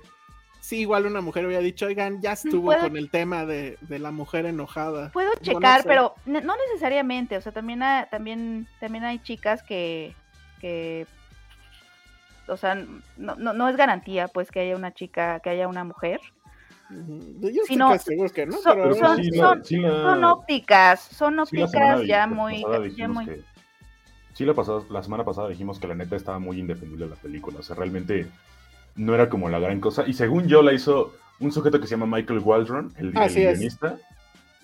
[0.62, 4.00] sí, igual una mujer había dicho, oigan, ya estuvo Puedo- con el tema de, de
[4.00, 5.12] la mujer enojada.
[5.12, 5.88] Puedo no checar, sé.
[5.88, 10.14] pero no necesariamente, o sea, también hay, también, también hay chicas que,
[10.62, 11.08] que,
[12.48, 12.76] o sea,
[13.18, 16.20] no, no, no es garantía, pues, que haya una chica, que haya una mujer.
[16.90, 19.76] Yo Si estoy no, casi seguro que no, son- pero son- sí, la- son- sí
[19.78, 23.42] la- Son ópticas, son sí la ópticas ya muy, ya muy, que-
[24.34, 27.60] sí, la, pasada, la semana pasada dijimos que la neta estaba muy indefendible la película.
[27.60, 28.28] O sea, realmente
[28.96, 30.08] no era como la gran cosa.
[30.08, 33.36] Y según yo la hizo un sujeto que se llama Michael Waldron, el, el es.
[33.36, 33.98] guionista,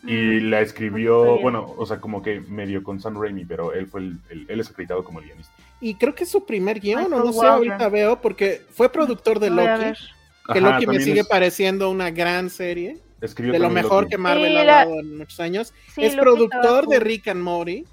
[0.06, 4.00] y la escribió, bueno, o sea, como que medio con Sam Raimi, pero él fue
[4.02, 5.54] el, el- él es acreditado como el guionista.
[5.86, 8.90] Y creo que es su primer guion, o Michael no sé, ahorita veo, porque fue
[8.90, 9.98] productor de Loki, ver.
[10.54, 14.12] que Ajá, Loki me sigue es- pareciendo una gran serie, escribió de lo mejor Loki.
[14.12, 15.74] que Marvel Sí, ha la- dado en muchos años.
[15.94, 17.00] Sí, es Loki productor de.
[17.02, 17.86] Rick and Morty.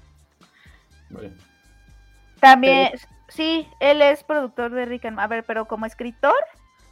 [2.39, 2.91] También,
[3.27, 6.33] sí, él es productor de Rick and A ver, pero como escritor,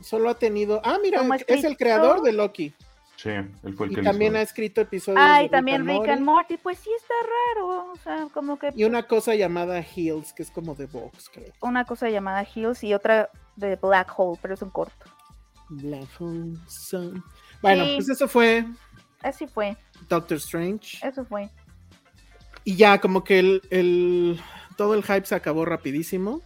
[0.01, 0.81] Solo ha tenido.
[0.85, 2.73] Ah, mira, es el creador de Loki.
[3.21, 5.81] Sí, él fue el Y que también ha escrito episodios de ah, y Rick también
[5.81, 6.11] and Rick Morty.
[6.11, 7.13] and Morty, pues sí está
[7.55, 11.29] raro, o sea, como que Y una cosa llamada Hills, que es como de Vox,
[11.29, 11.51] creo.
[11.61, 15.05] una cosa llamada Hills y otra de Black Hole, pero es un corto.
[15.67, 17.21] Black Hole Sun.
[17.61, 17.95] Bueno, Sí.
[17.97, 18.65] pues eso fue
[19.21, 19.75] Así fue,
[20.07, 21.05] Doctor Strange.
[21.05, 21.49] eso fue.
[22.63, 24.39] Y ya, como que el, el-
[24.77, 26.41] todo el hype se acabó rapidísimo.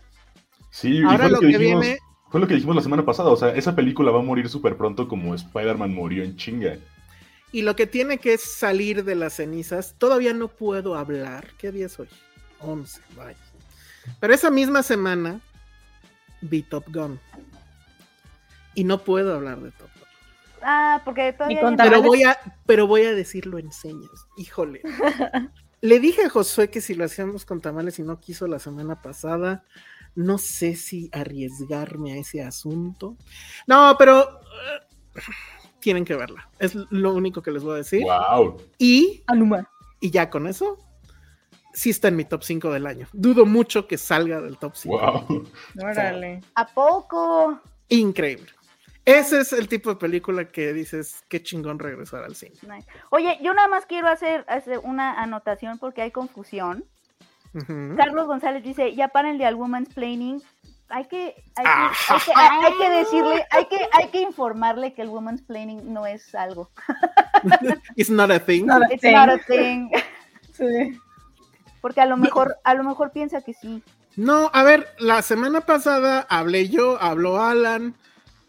[0.71, 1.99] Sí, Ahora lo que dijimos, viene-
[2.33, 4.75] Fue lo que dijimos la semana pasada, o sea, esa película va a morir súper
[4.75, 6.77] pronto como Spider-Man murió en chinga.
[7.51, 9.93] Y lo que tiene que es salir de las cenizas.
[9.99, 11.45] Todavía no puedo hablar.
[11.59, 12.07] ¿Qué día es hoy?
[12.57, 13.37] 11, vaya.
[14.19, 15.41] Pero esa misma semana
[16.41, 17.19] vi Top Gun.
[18.73, 20.07] Y no puedo hablar de Top Gun.
[20.63, 24.09] Ah, porque todavía hay- Pero voy, a, pero voy a decirlo en señas.
[24.37, 24.81] Híjole.
[25.81, 29.03] Le dije a Josué que si lo hacíamos con tamales y no quiso la semana
[29.03, 29.65] pasada,
[30.15, 33.17] no sé si arriesgarme a ese asunto.
[33.67, 35.21] No, pero eh,
[35.79, 36.49] tienen que verla.
[36.59, 38.03] Es lo único que les voy a decir.
[38.03, 38.61] ¡Wow!
[38.77, 39.69] Y, Aluma.
[39.99, 40.77] y ya con eso,
[41.73, 43.07] sí está en mi top 5 del año.
[43.13, 44.97] Dudo mucho que salga del top 5.
[44.97, 45.47] ¡Wow!
[45.81, 46.41] Órale.
[46.55, 47.59] ¿A poco?
[47.89, 48.49] Increíble.
[49.05, 52.55] Ese es el tipo de película que dices, qué chingón regresar al cine.
[52.61, 52.87] Nice.
[53.09, 56.85] Oye, yo nada más quiero hacer, hacer una anotación porque hay confusión.
[57.97, 60.41] Carlos González dice, ya párenle al woman's planning.
[60.89, 62.13] Hay que, hay que, Ajá.
[62.15, 65.91] hay que, hay- hay que decirle, hay que, hay que informarle que el woman's planning
[65.93, 66.69] no es algo.
[67.95, 68.65] It's not a thing.
[68.65, 69.13] Not a It's thing.
[69.13, 69.89] not a thing.
[70.53, 70.99] Sí.
[71.81, 73.81] Porque a lo mejor, a lo mejor piensa que sí.
[74.15, 77.95] No, a ver, la semana pasada hablé yo, habló Alan,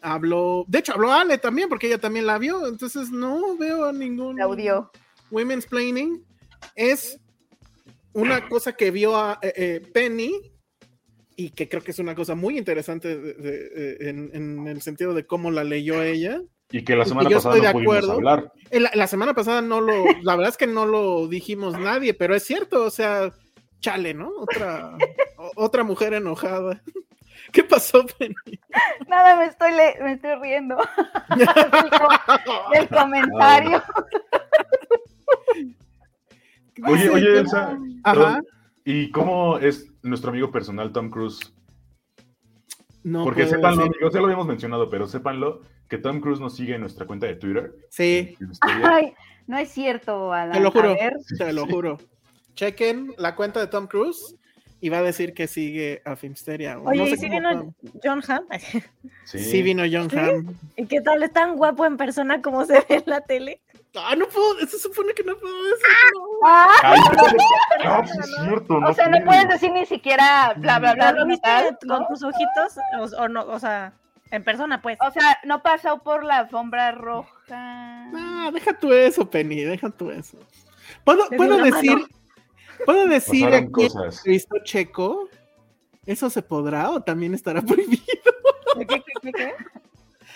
[0.02, 4.38] habló, de hecho habló Ale también, porque ella también la vio, entonces no veo ningún
[4.38, 4.90] Audio.
[5.30, 6.22] women's planning.
[6.76, 7.18] Es
[8.14, 10.32] una cosa que vio a eh, eh, Penny
[11.36, 14.80] y que creo que es una cosa muy interesante de- de- eh, en, en el
[14.82, 16.40] sentido de cómo la leyó ella.
[16.70, 18.12] Y que la Y semana yo pasada estoy no de pudimos acuerdo.
[18.14, 18.52] hablar.
[18.70, 22.14] Eh, La, la semana pasada no lo, la verdad es que no lo dijimos nadie,
[22.14, 23.30] pero es cierto, o sea,
[23.80, 24.30] chale, ¿no?
[24.38, 24.96] Otra,
[25.36, 26.80] o- otra mujer enojada.
[27.52, 28.34] ¿Qué pasó, Penny?
[29.08, 30.76] Nada, me estoy, le- me estoy riendo
[32.72, 33.82] del comentario.
[36.86, 38.40] Oye, oye, Elsa, Ajá.
[38.84, 41.38] ¿y cómo es nuestro amigo personal Tom Cruise?
[43.02, 43.92] No Porque puedo sépanlo, decir.
[43.96, 47.26] amigos, ya lo habíamos mencionado, pero sépanlo que Tom Cruise nos sigue en nuestra cuenta
[47.26, 47.74] de Twitter.
[47.90, 48.36] Sí.
[48.62, 49.12] Ay,
[49.46, 50.52] no es cierto, Alan.
[50.52, 51.98] te lo juro, A ver, te lo juro.
[52.54, 54.36] Chequen la cuenta de Tom Cruise
[54.80, 56.78] y va a decir que sigue a Filmsteria.
[56.78, 57.74] Oye, no ¿y si vino.
[58.02, 58.44] John Hamm?
[59.24, 59.38] Sí.
[59.38, 60.16] Sí vino John ¿Sí?
[60.18, 60.54] Hamm.
[60.76, 61.22] ¿Y qué tal?
[61.22, 63.60] ¿Es tan guapo en persona como se ve en la tele?
[63.96, 65.86] Ah, no puedo, se supone que no puedo decir.
[66.44, 69.48] Ah, Ay, no, sí es cierto, no o sea, no puedes.
[69.48, 71.12] decir ni siquiera bla, bla, bla.
[71.12, 72.06] ¿Lo viste tal, con ¿no?
[72.08, 72.76] tus ojitos?
[72.98, 73.92] O, o no, o sea,
[74.30, 74.98] en persona, pues.
[75.06, 77.30] O sea, no pasó por la alfombra roja.
[77.50, 80.38] Ah, deja tú eso, Penny, deja tú eso.
[81.04, 82.06] ¿Puedo, puedo decir, mano.
[82.84, 85.28] puedo decir Pasaron aquí entrevistó Checo?
[86.04, 88.02] ¿Eso se podrá o también estará prohibido?
[88.78, 89.54] ¿Qué, qué, qué, qué?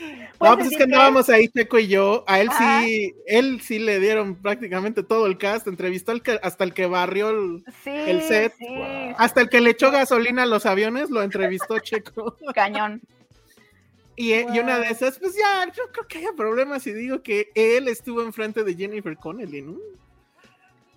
[0.00, 2.24] No, pues es decir que andábamos ahí, Checo y yo.
[2.26, 2.82] A él Ajá.
[2.82, 5.66] sí, él sí le dieron prácticamente todo el cast.
[5.66, 8.54] Entrevistó al que, hasta el que barrió, el- Sí, el set.
[8.58, 9.14] sí, Wow.
[9.18, 12.36] hasta el que le echó gasolina a los aviones, lo entrevistó Checo.
[12.54, 13.00] cañón.
[14.16, 17.22] Y, eh, y una de esas, pues ya, yo creo que haya problemas si digo
[17.22, 19.76] que él estuvo enfrente de Jennifer Connelly, ¿no?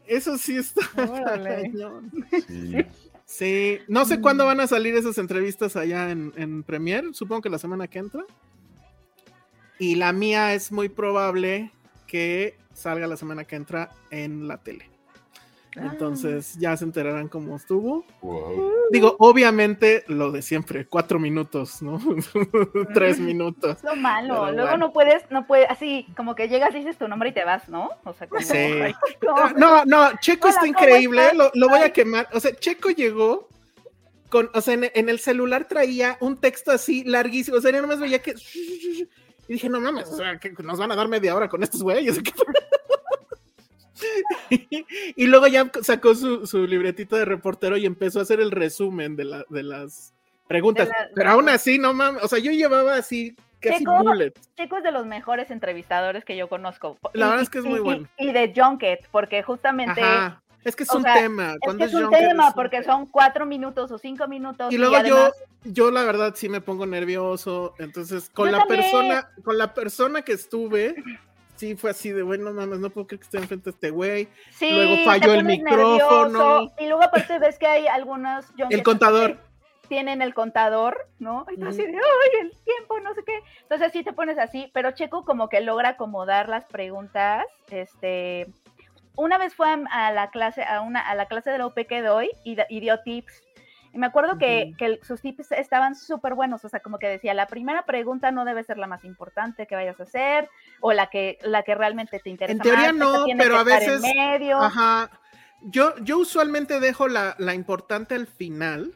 [0.08, 0.82] Eso sí está.
[1.44, 2.12] Cañón.
[2.48, 2.76] Sí.
[3.32, 7.50] Sí, no sé cuándo van a salir esas entrevistas allá en, en Premiere, supongo que
[7.50, 8.26] la semana que entra.
[9.80, 11.72] Y la mía es muy probable
[12.08, 14.92] que salga la semana que entra en la tele.
[15.76, 18.04] Entonces ya se enterarán cómo estuvo.
[18.22, 18.72] Wow.
[18.92, 21.98] Digo, obviamente lo de siempre, cuatro minutos, ¿no?
[22.94, 23.78] Tres minutos.
[23.78, 24.34] Es lo malo.
[24.34, 24.88] Pero Luego bueno.
[24.88, 27.90] no puedes, no puedes, así como que llegas, dices tu nombre y te vas, ¿no?
[28.04, 28.58] O sea, como, Sí.
[29.56, 32.28] No, no, Checo Hola, está ¿cómo increíble, lo, lo voy a quemar.
[32.34, 33.48] O sea, Checo llegó
[34.30, 37.58] con, o sea, en, en el celular traía un texto así larguísimo.
[37.58, 38.34] O sea, yo nomás veía que.
[39.48, 41.82] Y dije, no mames, o sea, que nos van a dar media hora con estos
[41.84, 42.20] güeyes.
[45.16, 49.16] y luego ya sacó su, su libretita de reportero y empezó a hacer el resumen
[49.16, 50.14] de, la, de las
[50.48, 50.88] preguntas.
[50.88, 54.04] De la- Pero aún así, no mames, o sea, yo llevaba así casi Checo.
[54.58, 56.98] Checo es de los mejores entrevistadores que yo conozco.
[57.14, 58.08] La Y- verdad es que es muy y- bueno.
[58.18, 60.42] Y de Junket, porque justamente Ajá.
[60.64, 61.54] Es que es o un sea, tema.
[61.54, 64.72] es que un tema, es porque son cuatro minutos o cinco minutos.
[64.72, 65.34] Y luego además-
[65.64, 67.74] yo, yo la verdad sí me pongo nervioso.
[67.80, 68.82] Entonces, con Yo la también.
[68.82, 70.96] persona, con la persona que estuve,
[71.56, 74.28] sí fue así de bueno, mames, no puedo creer que esté enfrente de este güey.
[74.52, 76.28] Sí, luego falló el micrófono.
[76.30, 79.38] nervioso, Y luego aparte ves que hay algunos El contador.
[79.88, 81.46] tienen el contador, ¿no?
[81.58, 83.40] Y así de, ay, el tiempo, no sé qué.
[83.64, 87.46] Entonces sí te pones así, pero Checo como que logra acomodar las preguntas.
[87.70, 88.48] Este,
[89.16, 92.02] una vez fue a, la clase, a una, a la clase de la UP que
[92.02, 93.44] doy y, dio tips.
[93.94, 97.34] Y me acuerdo que, que sus tips estaban súper buenos, o sea, como que decía,
[97.34, 100.50] la primera pregunta no debe ser la más importante que vayas a hacer,
[100.80, 102.64] o la que, la que realmente te interesa.
[102.64, 104.60] teoría más, esta no, pero a en veces- medio.
[104.60, 105.10] Ajá.
[105.64, 108.96] Yo, yo usualmente dejo la, la importante al final,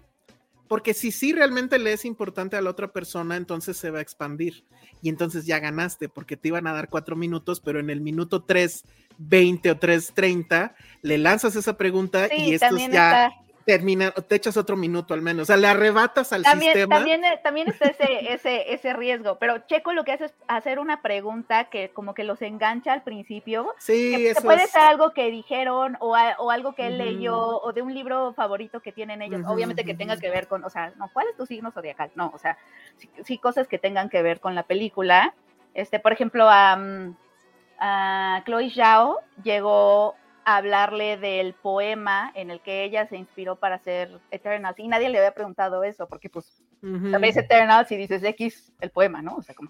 [0.68, 4.02] porque si sí realmente le es importante a la otra persona, entonces se va a
[4.02, 4.64] expandir.
[5.02, 8.46] Y entonces ya ganaste, porque te iban a dar cuatro minutos, pero en el minuto
[8.46, 13.46] 3.20 o 3.30 le lanzas esa pregunta Sí, y estos ya está.
[13.66, 15.44] Terminan, o te echas otro minuto al menos.
[15.44, 16.98] O sea, le arrebatas al También, sistema.
[16.98, 20.78] también, eh, también está ese, ese, ese riesgo, pero Checo lo que hace es hacer
[20.80, 23.74] una pregunta que como que los engancha al principio.
[23.80, 26.86] sí, que, que eso puede es- ser algo que dijeron o, a- o algo que
[26.88, 29.42] él leyó o de un libro favorito que tienen ellos.
[29.48, 32.12] Obviamente que tenga que ver con, o sea, no, ¿cuál es tu signo zodiacal?
[32.16, 32.58] No, o sea,
[32.98, 35.34] sí, sí cosas que tengan que ver con la película.
[35.74, 36.78] Este, por ejemplo, a,
[37.80, 40.16] a Chloe Zhao llegó
[40.46, 45.18] hablarle del poema en el que ella se inspiró para hacer Eternals y nadie le
[45.18, 49.38] había preguntado eso porque pues también dice Eternals y dices X el poema, ¿no?
[49.38, 49.70] O sea, como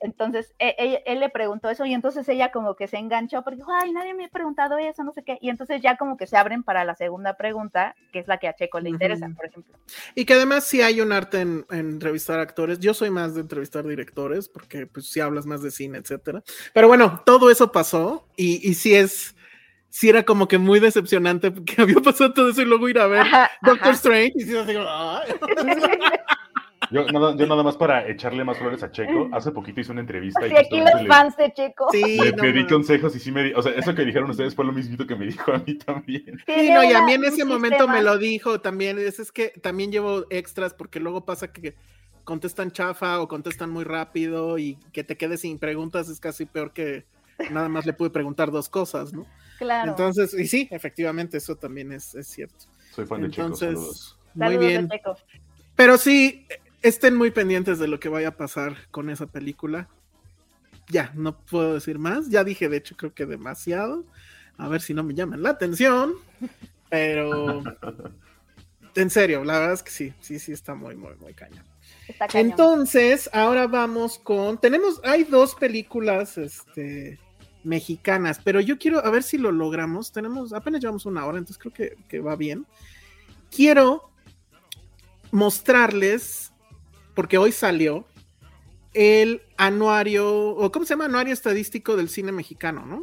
[0.00, 3.56] entonces, e- e- él, le preguntó eso y entonces ella como que se enganchó porque
[3.58, 5.38] dijo, ay, nadie me ha preguntado eso, no sé qué.
[5.40, 8.48] Y entonces ya como que se abren para la segunda pregunta, que es la que
[8.48, 9.74] a Checo le interesa, por ejemplo.
[10.14, 12.80] Y que además sí hay un arte en, en entrevistar actores.
[12.80, 16.42] Yo soy más de entrevistar directores, porque pues sí hablas más de cine, etcétera.
[16.72, 19.36] Pero bueno, todo eso pasó y, y sí es,
[19.90, 23.06] sí era como que muy decepcionante porque había pasado todo eso y luego ir a
[23.06, 23.96] ver Ajá, Doctor ajá.
[23.96, 25.34] Strange y sí, así "Ay".
[26.92, 30.00] Yo nada, yo nada más para echarle más flores a Checo, hace poquito hice una
[30.00, 31.86] entrevista y Sí, aquí justamente los le- fans de Checo.
[31.92, 32.68] Sí, le, no, pedí no.
[32.68, 35.14] consejos y sí me di, o sea, eso que dijeron ustedes fue lo mismito que
[35.14, 36.42] me dijo a mí también.
[36.48, 38.98] Sí, no, y a mí en ese momento me lo dijo también.
[38.98, 41.76] Es, es que también llevo extras porque luego pasa que
[42.24, 46.72] contestan chafa o contestan muy rápido y que te quedes sin preguntas es casi peor
[46.72, 47.04] que
[47.52, 49.26] nada más le pude preguntar dos cosas, ¿no?
[49.60, 49.90] Claro.
[49.90, 52.64] Entonces, y sí, efectivamente, eso también es, es cierto.
[52.94, 54.18] Soy fan de Checo, saludos.
[54.32, 54.88] muy Saludos bien.
[54.88, 55.16] de Checo.
[55.76, 56.46] Pero sí,
[56.80, 59.90] estén muy pendientes de lo que vaya a pasar con esa película.
[60.88, 62.30] Ya, no puedo decir más.
[62.30, 64.06] Ya dije, de hecho, creo que demasiado.
[64.56, 66.14] A ver si no me llaman la atención.
[66.88, 67.62] Pero,
[68.94, 71.66] en serio, la verdad es que sí, sí, sí, está muy, muy, muy cañón.
[72.08, 72.50] Está cañón.
[72.52, 74.58] Entonces, ahora vamos con.
[74.58, 77.18] Tenemos, hay dos películas este,
[77.64, 80.12] mexicanas, pero yo quiero a ver si lo logramos.
[80.12, 82.66] Tenemos, apenas llevamos una hora, entonces creo que, que va bien.
[83.54, 84.10] Quiero
[85.30, 86.52] mostrarles,
[87.14, 88.06] porque hoy salió,
[88.94, 91.04] el anuario, o ¿cómo se llama?
[91.04, 93.02] Anuario estadístico del cine mexicano, ¿no?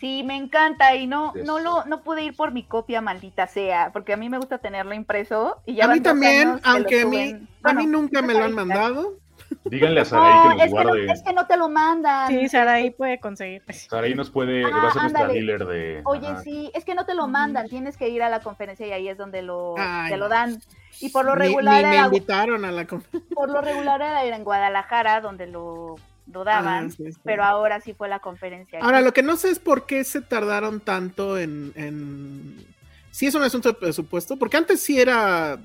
[0.00, 1.44] Sí, me encanta y no, Yes.
[1.44, 4.58] no lo, no pude ir por mi copia, maldita sea, porque a mí me gusta
[4.58, 7.34] tenerlo impreso y ya a mí también, aunque a mí,
[7.64, 9.18] a mí nunca me lo han mandado.
[9.64, 11.12] Díganle a Saraí No, que nos es que, no, guarde.
[11.12, 12.28] es que no te lo mandan.
[12.28, 13.62] Sí, Saraí puede conseguir.
[13.72, 16.00] Saraí nos puede, Ah, va a ser nuestra dealer de.
[16.04, 16.42] Oye, ajá.
[16.42, 19.08] sí, es que no te lo mandan, tienes que ir a la conferencia y ahí
[19.08, 20.60] es donde lo, Ay, te lo dan.
[21.00, 24.00] Y por lo Ni- regular, ni me era, invitaron a la conf- por lo regular
[24.02, 25.94] era en Guadalajara donde lo,
[26.32, 27.18] lo daban, Ah, sí, sí.
[27.24, 28.80] pero ahora sí fue la conferencia.
[28.82, 31.72] Ahora, lo que no sé es por qué se tardaron tanto en.
[31.76, 32.66] en...
[33.10, 35.58] Sí, es un asunto de presupuesto, porque antes sí era.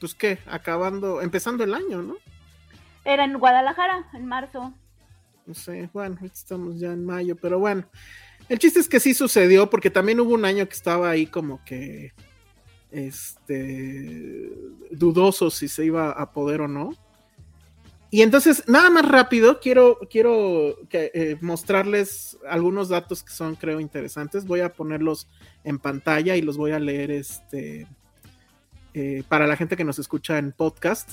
[0.00, 2.16] Pues qué, acabando, empezando el año, ¿no?
[3.04, 4.72] Era en Guadalajara, en marzo.
[5.46, 7.84] No sé, bueno, estamos ya en mayo, pero bueno.
[8.48, 11.64] El chiste es que sí sucedió, porque también hubo un año que estaba ahí como
[11.64, 12.12] que.
[12.90, 14.52] Este.
[14.90, 16.92] dudoso si se iba a poder o no.
[18.10, 23.80] Y entonces, nada más rápido, quiero, quiero que, eh, mostrarles algunos datos que son, creo,
[23.80, 24.44] interesantes.
[24.44, 25.30] Voy a ponerlos
[25.64, 27.86] en pantalla y los voy a leer este,
[28.92, 31.12] eh, para la gente que nos escucha en podcast.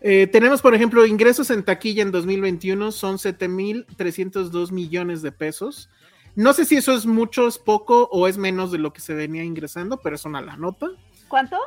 [0.00, 5.90] Eh, tenemos, por ejemplo, ingresos en taquilla en 2021 son 7.302 millones de pesos.
[6.34, 9.14] No sé si eso es mucho, es poco o es menos de lo que se
[9.14, 10.88] venía ingresando, pero es una la nota.
[11.28, 11.58] ¿Cuánto?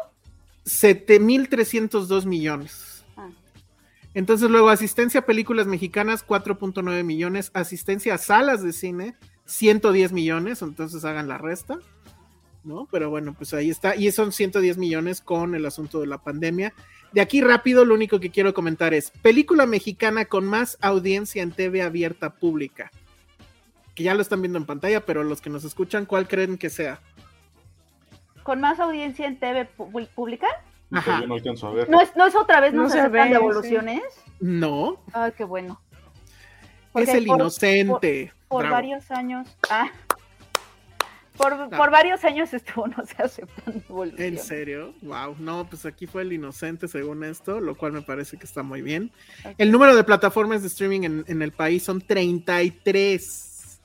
[0.66, 3.06] 7.302 millones.
[3.18, 3.30] Ah.
[4.14, 9.16] Entonces luego asistencia a películas mexicanas 4.9 millones, asistencia a salas de cine
[9.46, 11.78] 110 millones, entonces hagan la resta.
[12.64, 12.88] ¿no?
[12.92, 13.96] Pero bueno, pues ahí está.
[13.96, 16.74] Y son 110 millones con el asunto de la pandemia.
[17.14, 21.52] De aquí rápido, lo único que quiero comentar es película mexicana con más audiencia en
[21.52, 22.92] TV abierta pública.
[23.94, 26.72] Que ya lo están viendo en pantalla, pero los que nos escuchan, ¿cuál creen que
[26.72, 27.00] sea?
[28.42, 29.66] ¿Con más audiencia en TV
[30.16, 30.48] pública?
[30.92, 31.22] Ajá.
[31.22, 31.90] Yo no alcanzo a ver.
[31.90, 34.02] ¿No es, no es otra vez No no se se aceptan ve, devoluciones?
[34.40, 35.80] No, Ay, qué bueno.
[35.92, 35.98] es
[36.92, 38.34] Porque el por- inocente.
[38.48, 38.76] Por Bravo.
[38.76, 39.48] varios años.
[39.70, 39.90] Ah.
[41.44, 44.44] Por, por varios años estuvo, no se aceptan ¿En devoluciones.
[44.46, 44.94] serio?
[45.02, 45.36] Wow.
[45.40, 48.82] No, pues aquí fue el inocente según esto, lo cual me parece que está muy
[48.82, 49.12] bien.
[49.58, 53.80] El número de plataformas de streaming en, en el país son 33.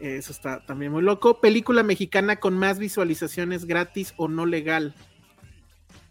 [0.00, 1.40] Eso está también muy loco.
[1.40, 4.94] Película mexicana con más visualizaciones gratis o no legal.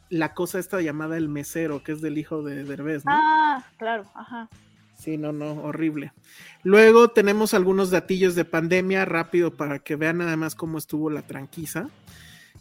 [0.09, 3.11] La cosa esta llamada El Mesero, que es del hijo de Derbez, ¿no?
[3.13, 4.49] Ah, claro, ajá.
[4.97, 6.11] Sí, no, no, horrible.
[6.63, 11.21] Luego tenemos algunos datillos de pandemia rápido para que vean nada más cómo estuvo la
[11.21, 11.89] tranquiza.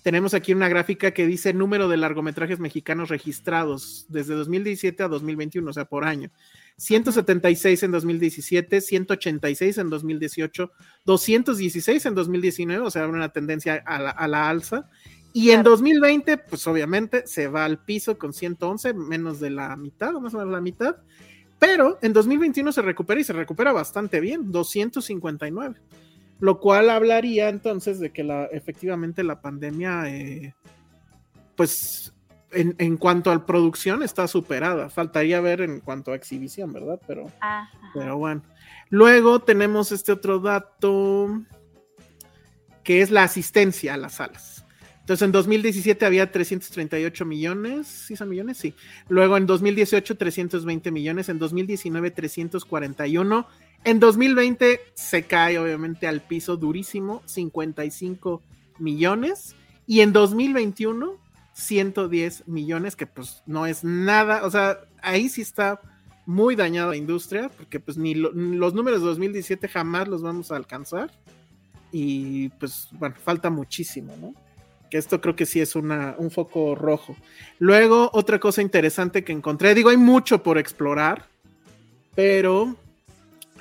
[0.03, 5.69] Tenemos aquí una gráfica que dice número de largometrajes mexicanos registrados desde 2017 a 2021,
[5.69, 6.31] o sea, por año.
[6.77, 10.73] 176 en 2017, 186 en 2018,
[11.07, 14.89] 216 en 2019, o sea, una tendencia a la, a la alza.
[15.33, 15.71] Y en Claro.
[15.71, 20.39] 2020, pues obviamente se va al piso con 111, menos de la mitad, más o
[20.39, 20.97] menos la mitad.
[21.59, 25.77] Pero en 2021 se recupera y se recupera bastante bien, 259.
[26.39, 30.55] Lo cual hablaría entonces de que la, efectivamente la pandemia, eh,
[31.57, 32.13] pues
[32.53, 34.91] en, en cuanto a producción está superada.
[34.91, 37.01] Faltaría ver en cuanto a exhibición, ¿verdad?
[37.07, 37.71] Pero, ajá.
[37.95, 38.43] pero bueno.
[38.91, 41.43] Luego tenemos este otro dato
[42.85, 44.66] que es la asistencia a las salas.
[45.07, 48.57] Entonces en 2017 había 338 millones, ¿sí son millones?
[48.59, 48.75] Sí.
[49.09, 53.47] Luego en 2018 320 millones, en 2019 341,
[53.85, 58.43] en 2020 se cae obviamente al piso durísimo, 55
[58.81, 59.55] millones,
[59.87, 61.13] y en 2021
[61.53, 65.81] 110 millones, que pues no es nada, o sea, ahí sí está
[66.27, 70.51] muy dañada la industria, porque pues ni, lo- los números de 2017 jamás los vamos
[70.51, 71.13] a alcanzar,
[71.93, 74.35] y pues bueno, falta muchísimo, ¿no?
[74.91, 77.17] Que esto creo que sí es una, un foco rojo.
[77.59, 81.27] Luego, otra cosa interesante que encontré, digo, hay mucho por explorar,
[82.15, 82.77] pero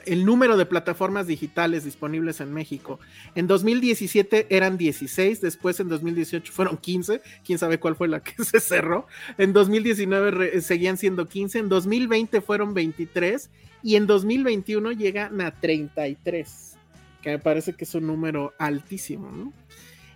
[0.05, 2.99] el número de plataformas digitales disponibles en México.
[3.33, 8.43] En 2017 eran 16, después en 2018 fueron 15, quién sabe cuál fue la que
[8.43, 9.07] se cerró.
[9.39, 13.49] En 2019 re- seguían siendo 15, en 2020 fueron 23
[13.81, 16.75] y en 2021 llegan a 33,
[17.23, 19.53] que me parece que es un número altísimo, ¿no?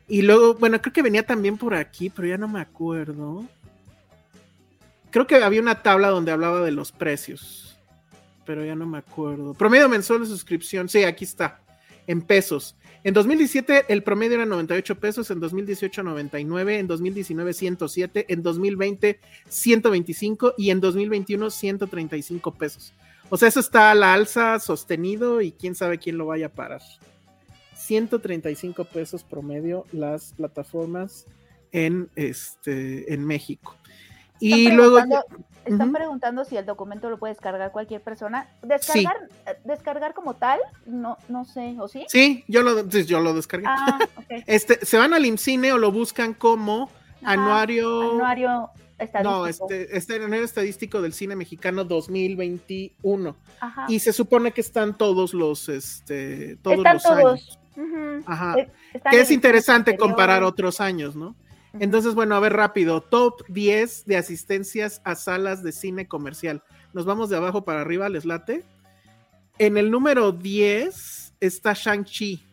[0.10, 3.46] Y luego, bueno, creo que venía también por aquí, pero ya no me acuerdo.
[5.12, 7.78] Creo que había una tabla donde hablaba de los precios,
[8.46, 9.54] pero ya no me acuerdo.
[9.54, 11.62] Promedio mensual de suscripción, sí, aquí está,
[12.08, 12.76] en pesos.
[13.04, 19.20] En 2017 el promedio era 98 pesos, en 2018 99, en 2019 107, en 2020
[19.48, 22.94] 125 y en 2021 135 pesos.
[23.30, 26.50] O sea, eso está a la alza sostenido y quién sabe quién lo vaya a
[26.50, 26.82] parar.
[27.90, 31.26] 135 pesos promedio las plataformas
[31.72, 33.76] en este en México.
[34.40, 35.00] Y luego
[35.66, 38.48] Están preguntando si el documento lo puede descargar cualquier persona.
[38.62, 39.18] Descargar,
[39.48, 42.06] eh, descargar como tal, no, no sé, ¿o sí?
[42.10, 43.66] sí, yo lo yo lo descargué.
[43.68, 43.98] Ah.
[44.46, 46.92] Este, se van al IMCINE o lo buscan como
[47.24, 48.70] Ajá, anuario Anuario
[49.00, 49.40] estadístico.
[49.40, 53.86] No, este, este anuario estadístico del cine mexicano 2021 Ajá.
[53.90, 57.18] y se supone que están todos los este todos Están los todos.
[57.18, 57.60] años.
[58.26, 58.56] Ajá.
[58.94, 61.36] Están Que es interesante comparar otros años, ¿no?
[61.80, 66.64] Entonces, bueno, a ver rápido, top 10 de asistencias a salas de cine comercial.
[66.94, 68.64] Nos vamos de abajo para arriba, ¿les late?
[69.60, 72.44] En el número 10 está Shang-Chi.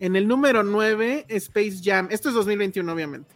[0.00, 2.08] En el número 9, Space Jam.
[2.10, 3.34] Esto es 2021, obviamente.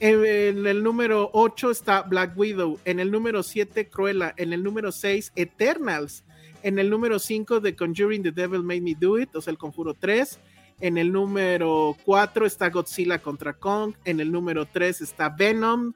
[0.00, 2.78] En, en el número 8 está Black Widow.
[2.84, 4.34] En el número 7, Cruella.
[4.36, 6.24] En el número 6, Eternals.
[6.62, 9.58] En el número 5, The Conjuring, The Devil Made Me Do It, o sea, el
[9.58, 10.38] Conjuro 3.
[10.82, 13.94] En el número 4 está Godzilla contra Kong.
[14.04, 15.92] En el número 3 está Venom,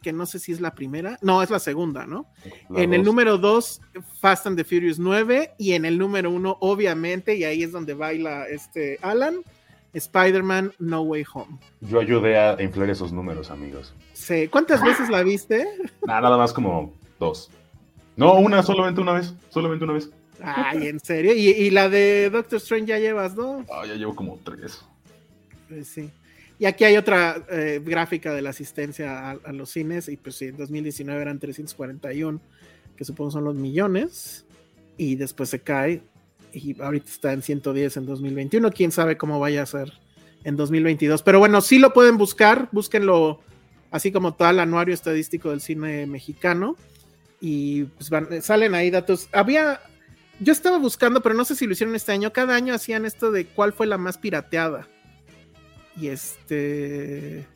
[0.00, 1.18] que no sé si es la primera.
[1.22, 2.24] No, es la segunda, ¿no?
[2.70, 3.80] La en el número 2,
[4.20, 5.54] Fast and the Furious 9.
[5.58, 9.42] Y en el número 1, obviamente, y ahí es donde baila este Alan,
[9.92, 11.58] Spider-Man No Way Home.
[11.80, 13.92] Yo ayudé a inflar esos números, amigos.
[14.12, 14.46] Sí.
[14.46, 15.66] ¿Cuántas veces la viste?
[16.06, 17.50] Nada más como dos.
[18.14, 19.34] No, una, solamente una vez.
[19.48, 20.12] Solamente una vez.
[20.42, 21.34] Ay, ¿en serio?
[21.34, 23.64] ¿Y, y la de Doctor Strange ya llevas dos?
[23.70, 24.84] Ah, ya llevo como tres.
[25.68, 26.10] Pues sí.
[26.58, 30.36] Y aquí hay otra eh, gráfica de la asistencia a, a los cines, y pues
[30.36, 32.40] sí, en 2019 eran 341,
[32.96, 34.44] que supongo son los millones,
[34.96, 36.02] y después se cae,
[36.52, 39.92] y ahorita está en 110 en 2021, quién sabe cómo vaya a ser
[40.44, 41.22] en 2022.
[41.22, 43.40] Pero bueno, sí lo pueden buscar, búsquenlo
[43.90, 46.76] así como todo el anuario estadístico del cine mexicano
[47.40, 48.10] y pues
[48.44, 49.28] salen ahí datos.
[49.32, 49.80] Había,
[50.40, 53.30] yo estaba buscando, pero no sé si lo hicieron este año, cada año hacían esto
[53.30, 54.86] de cuál fue la más pirateada.
[55.96, 57.46] Y este...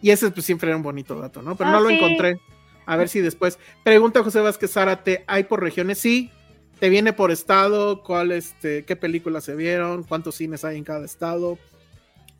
[0.00, 1.56] Y ese pues siempre era un bonito dato, ¿no?
[1.56, 1.96] Pero no Ah, lo sí.
[1.96, 2.40] encontré.
[2.86, 3.58] A ver si después.
[3.84, 5.98] Pregunta José Vázquez Zárate, ¿hay por regiones?
[5.98, 6.30] Sí.
[6.78, 11.04] Te viene por estado, cuál, este, qué películas se vieron, cuántos cines hay en cada
[11.04, 11.58] estado.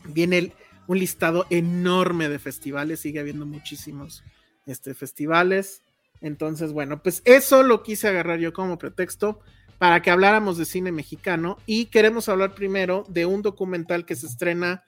[0.05, 0.53] Viene el-
[0.87, 4.23] un listado enorme de festivales, sigue habiendo muchísimos
[4.65, 5.83] este, festivales.
[6.21, 9.41] Entonces, bueno, pues eso lo quise agarrar yo como pretexto
[9.79, 14.27] para que habláramos de cine mexicano y queremos hablar primero de un documental que se
[14.27, 14.85] estrena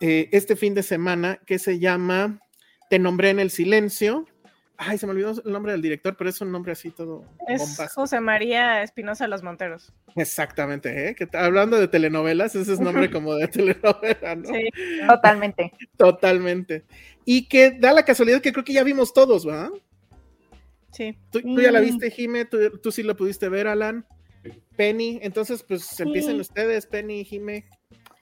[0.00, 2.40] eh, este fin de semana que se llama
[2.90, 4.26] Te nombré en el silencio.
[4.80, 7.58] Ay, se me olvidó el nombre del director, pero es un nombre así todo Es
[7.58, 8.00] bombástico.
[8.02, 9.92] José María Espinosa Los Monteros.
[10.14, 11.14] Exactamente, ¿eh?
[11.16, 14.48] Que hablando de telenovelas, ese es nombre como de telenovela, ¿no?
[14.48, 14.68] Sí.
[15.08, 15.72] Totalmente.
[15.96, 16.84] Totalmente.
[17.24, 19.70] Y que da la casualidad que creo que ya vimos todos, ¿verdad?
[20.92, 21.18] Sí.
[21.32, 21.86] Tú, tú ya la Sí.
[21.86, 24.06] viste, Jime, tú, tú sí la pudiste ver, Alan.
[24.76, 27.64] Penny, entonces pues empiecen ustedes, Penny y Jime.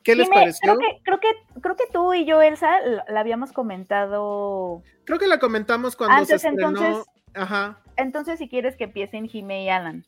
[0.03, 0.77] ¿Qué les pareció?
[0.77, 2.71] Creo que, creo, que, creo que tú y yo, Elsa,
[3.09, 4.83] la, habíamos comentado.
[5.05, 6.69] Creo que la comentamos cuando Antes, se estrenó.
[6.69, 10.05] entonces- Ajá, Entonces, si quieres que empiecen Jime y Alan.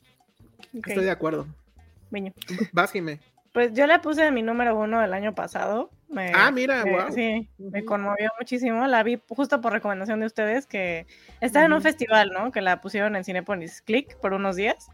[0.73, 1.45] Estoy de acuerdo.
[2.09, 2.33] Viño.
[2.71, 3.19] Vas, Jime.
[3.53, 5.89] Pues yo la puse en mi número uno del año pasado.
[6.07, 7.11] Me- Ah, mira, me- guau.
[7.11, 8.87] Sí, me conmovió muchísimo.
[8.87, 11.05] La vi justo por recomendación de ustedes que
[11.41, 12.51] estaba en un festival, ¿no?
[12.51, 14.89] Que la pusieron en Cinepolis Click por unos días.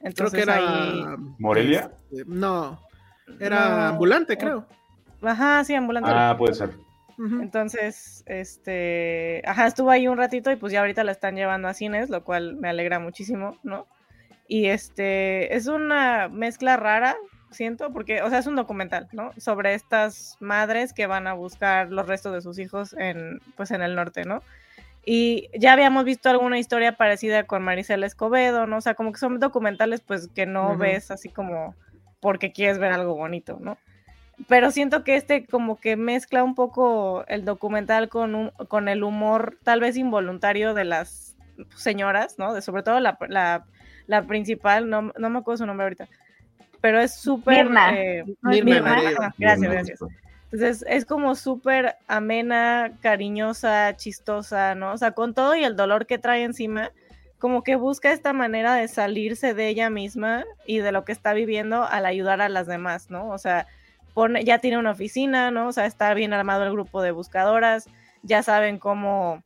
[0.00, 0.56] Creo Entonces que era.
[0.56, 1.04] ahí.
[1.38, 1.90] ¿Morelia?
[2.10, 2.80] este, no,
[3.38, 4.66] era No, ambulante, creo.
[5.22, 6.10] Ajá, sí, ambulante.
[6.12, 6.70] Ah, puede ser.
[7.18, 11.74] Entonces, este, ajá, estuvo ahí un ratito y pues ya ahorita la están llevando a
[11.74, 13.86] cines, lo cual me alegra muchísimo, ¿no?
[14.48, 17.16] Y este, es una mezcla rara,
[17.50, 19.32] siento, porque, o sea, es un documental, ¿no?
[19.36, 23.82] Sobre estas madres que van a buscar los restos de sus hijos en, pues, en
[23.82, 24.42] el norte, ¿no?
[25.04, 28.76] Y ya habíamos visto alguna historia parecida con Maricela Escobedo, ¿no?
[28.78, 30.80] O sea, como que son documentales, pues, que no Ujú.
[30.80, 31.74] ves así como
[32.20, 33.78] porque quieres ver algo bonito, ¿no?
[34.48, 39.02] pero siento que este como que mezcla un poco el documental con, un- con el
[39.02, 41.36] humor tal vez involuntario de las
[41.76, 42.54] señoras, ¿no?
[42.54, 43.64] De sobre todo la, la,
[44.06, 46.08] la principal, no, no me acuerdo su nombre ahorita,
[46.80, 47.64] pero es súper...
[47.66, 47.98] Mirna.
[47.98, 50.00] eh, Mirna Mirna, ajá, gracias, gracias.
[50.52, 54.92] Entonces es como súper amena, cariñosa, chistosa, ¿no?
[54.92, 56.90] O sea, con todo y el dolor que trae encima,
[57.38, 61.32] como que busca esta manera de salirse de ella misma y de lo que está
[61.34, 63.30] viviendo al ayudar a las demás, ¿no?
[63.30, 63.68] O sea,
[64.12, 65.68] pone, ya tiene una oficina, ¿no?
[65.68, 67.88] O sea, está bien armado el grupo de buscadoras,
[68.22, 69.42] ya saben cómo,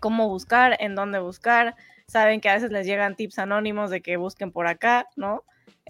[0.00, 1.76] cómo buscar, en dónde buscar,
[2.06, 5.44] saben que a veces les llegan tips anónimos de que busquen por acá, ¿no?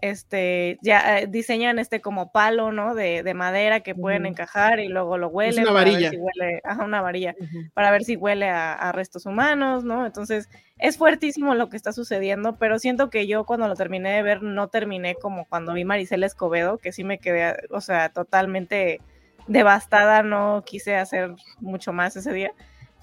[0.05, 2.94] Este, ya eh, diseñan este como palo, ¿no?
[2.94, 5.62] De, de madera que pueden encajar y luego lo huelen.
[5.62, 6.11] una para ver varilla.
[6.11, 7.34] si huele, ajá, una varilla,
[7.72, 10.05] para ver si huele a, a restos humanos, ¿no?
[10.05, 14.22] Entonces, es fuertísimo lo que está sucediendo, pero siento que yo cuando lo terminé de
[14.22, 19.00] ver no terminé como cuando vi Maricela Escobedo, que sí me quedé, o sea, totalmente
[19.46, 22.52] devastada, no quise hacer mucho más ese día.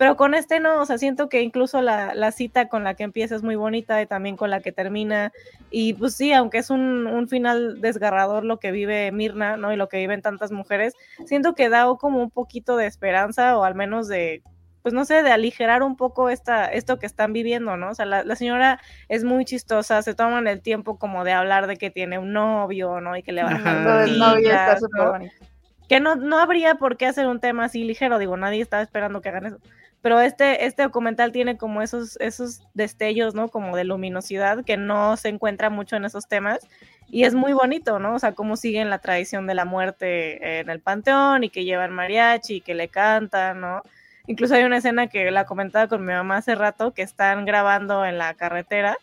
[0.01, 3.03] Pero con este no, o sea, siento que incluso la, la cita con la que
[3.03, 5.31] empieza es muy bonita y también con la que termina.
[5.69, 9.71] Y pues sí, aunque es un, un final desgarrador lo que vive Mirna, ¿no?
[9.71, 10.95] Y lo que viven tantas mujeres,
[11.27, 14.41] siento que da como un poquito de esperanza o al menos de,
[14.81, 17.91] pues no sé, de aligerar un poco esta, esto que están viviendo, ¿no?
[17.91, 21.67] O sea, la, la señora es muy chistosa, se toman el tiempo como de hablar
[21.67, 23.15] de que tiene un novio, ¿no?
[23.17, 25.11] Y que le van a el novio está tortillas, súper ¿no?
[25.11, 25.35] bonito.
[25.87, 29.21] que no, no habría por qué hacer un tema así ligero, digo, nadie estaba esperando
[29.21, 29.59] que hagan eso.
[30.01, 33.49] Pero este, este documental tiene como esos, esos destellos, ¿no?
[33.49, 36.59] Como de luminosidad que no se encuentra mucho en esos temas.
[37.07, 38.15] Y es muy bonito, ¿no?
[38.15, 41.91] O sea, cómo siguen la tradición de la muerte en el panteón y que llevan
[41.91, 43.83] mariachi y que le cantan, ¿no?
[44.27, 48.05] Incluso hay una escena que la comentaba con mi mamá hace rato, que están grabando
[48.05, 48.97] en la carretera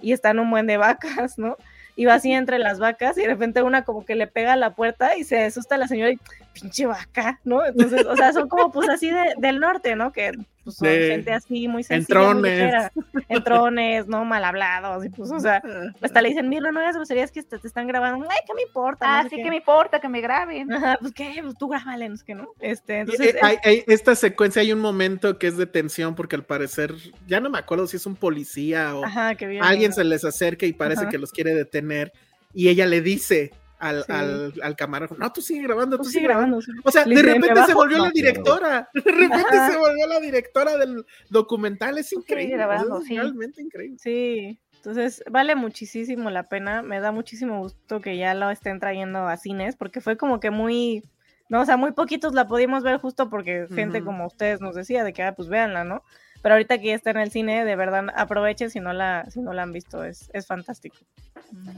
[0.00, 1.56] y están un buen de vacas, ¿no?
[1.96, 4.56] Y va así entre las vacas y de repente una como que le pega a
[4.56, 6.18] la puerta y se asusta la señora y
[6.54, 7.64] pinche vaca, ¿no?
[7.66, 10.12] Entonces, o sea, son como pues así de, del norte, ¿no?
[10.12, 10.32] Que
[10.62, 10.94] pues, son Sí.
[10.94, 12.52] gente así muy sencilla, muy Entrones.
[12.52, 12.92] ligera.
[13.28, 14.24] entrones, ¿no?
[14.24, 15.62] Mal hablados y pues, o sea,
[16.00, 18.62] hasta le dicen, mira, no hagas groserías que te, te están grabando, ay, ¿qué me
[18.62, 19.06] importa?
[19.06, 19.42] No Ah, sí qué".
[19.42, 20.72] que me importa que me graben.
[20.72, 22.48] Ajá, pues qué, pues tú grábale, no sé qué, ¿no?
[22.60, 26.36] Este, entonces, eh, hay- hay- esta secuencia hay un momento que es de tensión porque
[26.36, 26.94] al parecer,
[27.26, 30.66] ya no me acuerdo si es un policía o ajá, que alguien se les acerca
[30.66, 31.10] y parece Ajá.
[31.10, 32.12] que los quiere detener
[32.54, 33.52] y ella le dice
[33.84, 34.12] al, Sí.
[34.12, 36.58] al, al camarógrafo, no, tú sigue grabando, tú Pues sigue grabando.
[36.84, 37.74] O sea, Le de dice, "Me repente se bajo".
[37.74, 39.70] volvió No, la directora, de repente Ajá.
[39.70, 43.16] se volvió la directora del documental, es increíble, grabando, es sí.
[43.16, 43.98] realmente increíble.
[44.00, 49.26] Sí, entonces vale muchísimo la pena, me da muchísimo gusto que ya lo estén trayendo
[49.28, 51.02] a cines, porque fue como que muy,
[51.48, 51.60] ¿no?
[51.62, 55.12] O sea, muy poquitos la pudimos ver justo porque gente como ustedes nos decía de
[55.12, 56.02] que, ah, pues véanla, ¿no?
[56.44, 59.40] Pero ahorita que ya está en el cine, de verdad aprovechen si no la, si
[59.40, 60.96] no la han visto, es, es fantástico.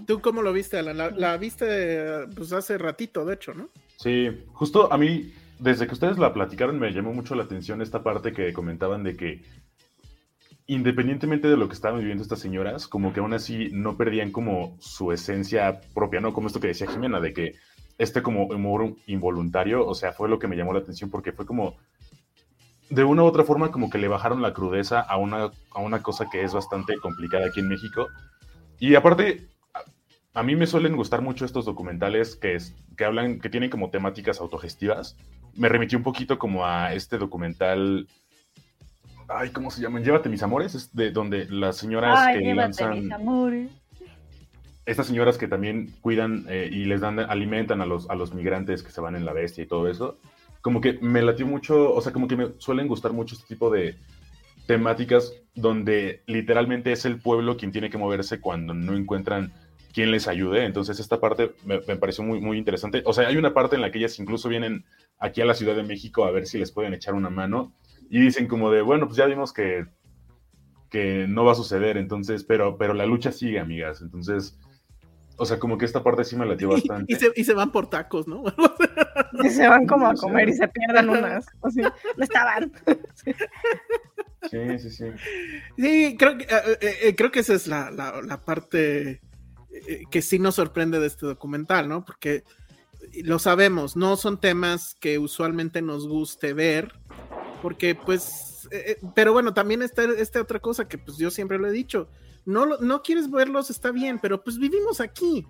[0.08, 0.96] ¿Tú cómo lo viste, Alan?
[0.96, 3.68] La, la viste pues hace ratito, de hecho, ¿no?
[3.96, 8.02] Sí, justo a mí, desde que ustedes la platicaron, me llamó mucho la atención esta
[8.02, 9.44] parte que comentaban de que
[10.66, 14.76] independientemente de lo que estaban viviendo estas señoras, como que aún así no perdían como
[14.80, 16.32] su esencia propia, ¿no?
[16.32, 17.54] Como esto que decía Jimena, de que
[17.98, 21.46] este como humor involuntario, o sea, fue lo que me llamó la atención porque fue
[21.46, 21.76] como,
[22.90, 26.02] de una u otra forma, como que le bajaron la crudeza a una, a una
[26.02, 28.08] cosa que es bastante complicada aquí en México.
[28.78, 33.40] Y aparte, a, a mí me suelen gustar mucho estos documentales que, es, que hablan,
[33.40, 35.16] que tienen como temáticas autogestivas.
[35.54, 38.06] Me remití un poquito como a este documental
[39.28, 40.04] Ay, ¿cómo se llaman?
[40.04, 43.70] Llévate mis amores, es de donde las señoras Ay, que llévate lanzan, mis amores.
[44.84, 48.82] estas señoras que también cuidan eh, y les dan, alimentan a los, a los migrantes
[48.84, 50.18] que se van en la bestia y todo eso,
[50.66, 53.70] como que me latió mucho, o sea, como que me suelen gustar mucho este tipo
[53.70, 53.94] de
[54.66, 59.52] temáticas donde literalmente es el pueblo quien tiene que moverse cuando no encuentran
[59.94, 60.64] quien les ayude.
[60.64, 63.04] Entonces esta parte me, me pareció muy, muy interesante.
[63.06, 64.84] O sea, hay una parte en la que ellas incluso vienen
[65.20, 67.72] aquí a la Ciudad de México a ver si les pueden echar una mano
[68.10, 69.86] y dicen como de, bueno, pues ya vimos que,
[70.90, 74.02] que no va a suceder, entonces, pero, pero la lucha sigue, amigas.
[74.02, 74.58] Entonces,
[75.36, 77.12] o sea, como que esta parte sí me latió bastante.
[77.12, 78.42] Y, y se, y se van por tacos, ¿no?
[79.44, 81.44] Y se van como a comer y se pierden unas.
[81.60, 82.72] O sea, no estaban.
[84.50, 85.04] Sí, sí, sí.
[85.76, 89.20] Sí, creo que, eh, eh, eh, creo que esa es la, la- la parte
[89.72, 92.04] eh, que sí nos sorprende de este documental, ¿no?
[92.04, 92.44] Porque
[93.24, 96.92] lo sabemos, no son temas que usualmente nos guste ver,
[97.60, 101.58] porque pues, eh, eh, pero bueno, también está esta otra cosa que pues yo siempre
[101.58, 102.08] lo he dicho,
[102.44, 105.46] no, no quieres verlos, está bien, pero pues vivimos aquí.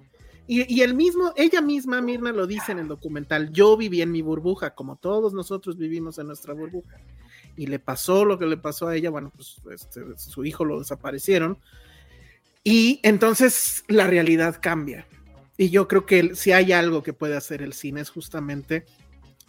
[0.48, 4.12] Y, y el mismo, ella misma, Mirna, lo dice en el documental, yo viví en
[4.12, 6.96] mi burbuja, como todos nosotros vivimos en nuestra burbuja
[7.56, 10.78] y le pasó lo que le pasó a ella, bueno, pues este, su hijo lo
[10.78, 11.58] desaparecieron.
[12.62, 15.06] Y entonces la realidad cambia.
[15.56, 18.84] Y yo creo que el- si hay algo que puede hacer el cine es justamente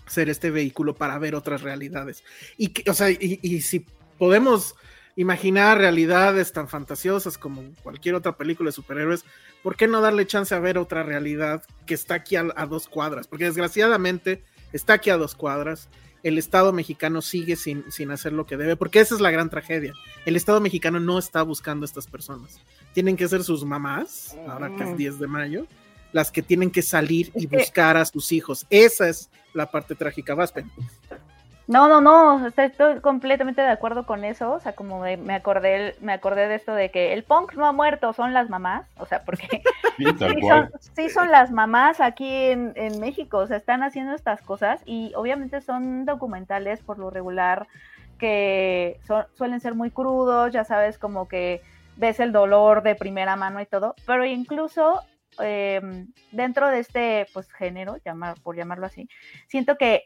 [0.07, 2.23] ser este vehículo para ver otras realidades.
[2.57, 3.85] Y, que, o sea, y, y si
[4.17, 4.75] podemos
[5.15, 9.25] imaginar realidades tan fantasiosas como cualquier otra película de superhéroes,
[9.63, 12.87] ¿por qué no darle chance a ver otra realidad que está aquí a, a dos
[12.87, 13.27] cuadras?
[13.27, 14.43] Porque desgraciadamente
[14.73, 15.89] está aquí a dos cuadras
[16.23, 19.49] el Estado mexicano sigue sin, sin hacer lo que debe, porque esa es la gran
[19.49, 19.93] tragedia.
[20.25, 22.59] El Estado mexicano no está buscando a estas personas.
[22.93, 25.67] Tienen que ser sus mamás, ahora que es 10 de mayo,
[26.11, 28.65] las que tienen que salir y buscar a sus hijos.
[28.69, 30.69] Esa es la parte trágica, Vaspen.
[31.67, 35.95] No, no, no, estoy completamente de acuerdo con eso, o sea, como de- me acordé,
[35.99, 39.05] me acordé de esto de que el punk no ha muerto, son las mamás, o
[39.05, 39.61] sea, porque
[39.97, 40.05] Sí,
[40.47, 44.81] son, sí son las mamás aquí en, en México, o sea, están haciendo estas cosas
[44.85, 47.67] y obviamente son documentales por lo regular
[48.17, 51.61] que son- suelen ser muy crudos, ya sabes, como que
[51.97, 55.01] ves el dolor de primera mano y todo, pero incluso
[55.39, 55.81] eh,
[56.31, 59.09] dentro de este pues género, llamar, por llamarlo así,
[59.47, 60.05] siento que eh,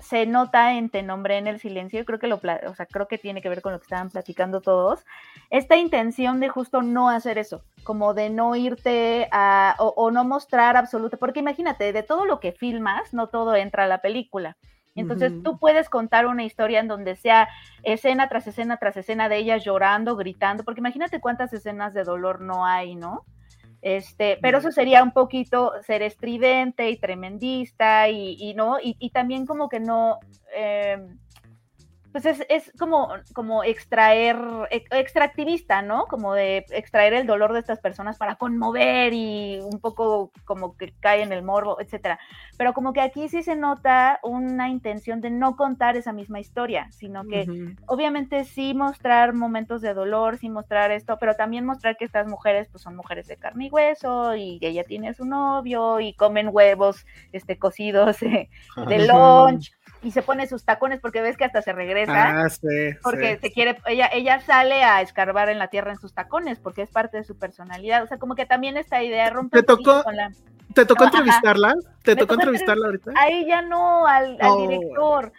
[0.00, 3.18] se nota en Te nombré en el silencio, creo que lo, o sea, creo que
[3.18, 5.04] tiene que ver con lo que estaban platicando todos,
[5.50, 10.24] esta intención de justo no hacer eso, como de no irte a, o, o no
[10.24, 14.56] mostrar absoluto, porque imagínate, de todo lo que filmas, no todo entra a la película.
[14.94, 17.48] Entonces tú puedes contar una historia en donde sea
[17.82, 22.40] escena tras escena tras escena de ella llorando, gritando, porque imagínate cuántas escenas de dolor
[22.40, 23.24] no hay, ¿no?
[23.82, 29.10] Este, pero eso sería un poquito ser estridente y tremendista y, y no, y, y
[29.10, 30.20] también como que no,
[30.54, 30.98] eh,
[32.12, 34.36] pues es, es como, como extraer,
[34.70, 36.04] ex- extractivista, ¿no?
[36.06, 40.92] Como de extraer el dolor de estas personas para conmover y un poco como que
[41.00, 42.18] cae en el morbo, etcétera.
[42.58, 46.88] Pero como que aquí sí se nota una intención de no contar esa misma historia,
[46.92, 47.44] sino que
[47.86, 52.68] obviamente sí mostrar momentos de dolor, sí mostrar esto, pero también mostrar que estas mujeres
[52.70, 56.50] pues son mujeres de carne y hueso y ella tiene a su novio y comen
[56.52, 58.50] huevos este cocidos eh,
[58.88, 59.72] de lunch
[60.02, 62.66] y se pone sus tacones porque ves que hasta se regresa Ah, sí,
[63.02, 63.48] porque sí.
[63.48, 66.90] se quiere ella ella sale a escarbar en la tierra en sus tacones porque es
[66.90, 70.02] parte de su personalidad, o sea, como que también esta idea rompe ¿Te tocó?
[70.02, 70.30] con la
[70.74, 71.74] ¿Te tocó No, entrevistarla?
[72.02, 73.10] ¿Te tocó tocó entrevistarla ahorita?
[73.16, 74.56] ahí ya no al, al Oh.
[74.56, 75.32] director.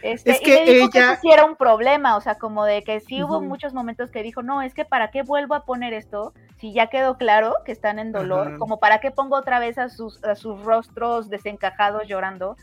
[0.00, 2.36] Este, Es y que me dijo que ella- eso sí era un problema, o sea,
[2.36, 5.54] como de que sí hubo muchos momentos que dijo, no, es que para qué vuelvo
[5.56, 9.36] a poner esto, si ya quedó claro que están en dolor, como para qué pongo
[9.36, 12.56] otra vez a sus, a sus rostros desencajados llorando,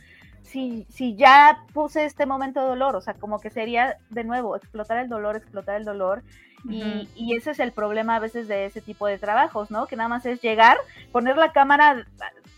[0.45, 4.55] si, si ya puse este momento de dolor, o sea, como que sería de nuevo
[4.55, 6.23] explotar el dolor, explotar el dolor,
[6.67, 9.85] y, y ese es el problema a veces de ese tipo de trabajos, ¿no?
[9.85, 10.77] Que nada más es llegar,
[11.11, 12.07] poner la cámara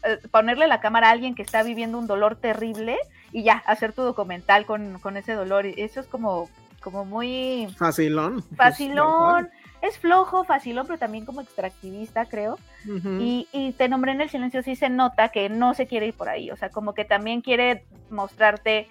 [0.04, 2.98] eh, ponerle la cámara a alguien que está viviendo un dolor terrible
[3.32, 5.66] y ya, hacer tu documental con, con ese dolor.
[5.66, 6.50] Y eso es como,
[6.82, 7.68] como muy...
[7.78, 8.36] Facilón.
[8.44, 9.50] pues, Facilón.
[9.82, 12.58] Es flojo, facilón, pero también como extractivista, creo.
[13.20, 16.14] Y, y te nombré en el silencio, sí se nota que no se quiere ir
[16.14, 16.52] por ahí.
[16.52, 18.88] O sea, como que también quiere mostrarte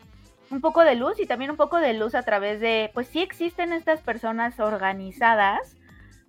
[0.51, 3.21] un poco de luz y también un poco de luz a través de, pues sí
[3.21, 5.77] existen estas personas organizadas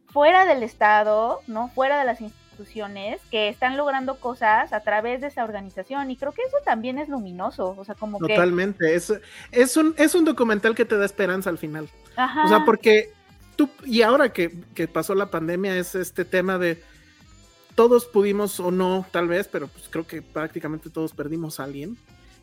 [0.07, 1.69] fuera del Estado, ¿no?
[1.69, 6.09] Fuera de las instituciones que están logrando cosas a través de esa organización.
[6.09, 7.75] Y creo que eso también es luminoso.
[7.77, 8.33] O sea, como que.
[8.33, 8.95] Totalmente.
[8.95, 9.13] Es,
[9.51, 11.87] es, un, es un documental que te da esperanza al final.
[12.15, 12.45] Ajá.
[12.45, 13.11] O sea, porque
[13.85, 14.49] y ahora que,
[14.91, 16.81] pasó la pandemia, es este tema de
[17.75, 21.97] todos pudimos o no, tal vez, pero pues creo que prácticamente todos perdimos a alguien.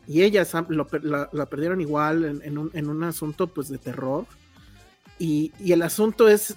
[0.07, 4.25] Y ellas la, perdieron igual en, un, asunto pues de terror.
[5.17, 6.55] Y, y el asunto es,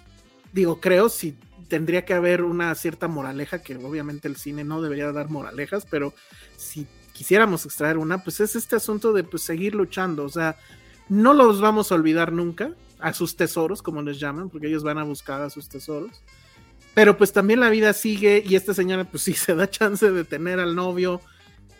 [0.52, 1.36] digo, creo si
[1.68, 6.14] tendría que haber una cierta moraleja, que obviamente el cine no debería dar moralejas, pero
[6.56, 10.24] si quisiéramos extraer una, pues es este asunto de pues seguir luchando.
[10.24, 10.56] O sea,
[11.08, 14.98] no los vamos a olvidar nunca, a sus tesoros, como les llaman, porque ellos van
[14.98, 16.22] a buscar a sus tesoros.
[16.94, 20.24] Pero pues también la vida sigue y esta señora pues sí se da chance de
[20.24, 21.20] tener al novio.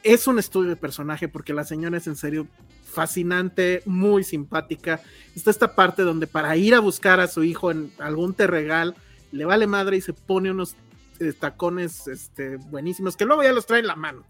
[0.03, 2.47] Es un estudio de personaje porque la señora es en serio
[2.85, 5.01] fascinante, muy simpática.
[5.35, 8.95] Está esta parte donde para ir a buscar a su hijo en algún terregal,
[9.33, 10.77] le vale madre y se pone unos
[11.21, 14.25] eh, tacones este, buenísimos que luego ya los trae en la mano.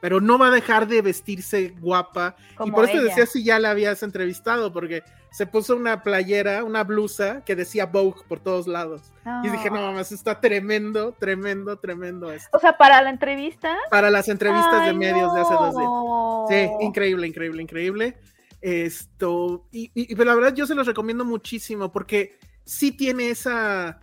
[0.00, 2.34] Pero no va a dejar de vestirse guapa.
[2.64, 3.02] y por eso ella.
[3.04, 7.86] decía si ya la habías entrevistado, porque se puso una playera, una blusa que decía
[7.86, 9.12] Vogue por todos lados.
[9.44, 12.48] Y dije, no mames, está tremendo, tremendo, tremendo esto.
[12.56, 13.76] O sea, para la entrevista.
[13.90, 16.70] Para las entrevistas de medios de hace dos días.
[16.78, 18.16] Sí, increíble, increíble, increíble.
[18.74, 24.00] Esto, y, y- y la verdad yo se los recomiendo muchísimo porque sí tiene esa,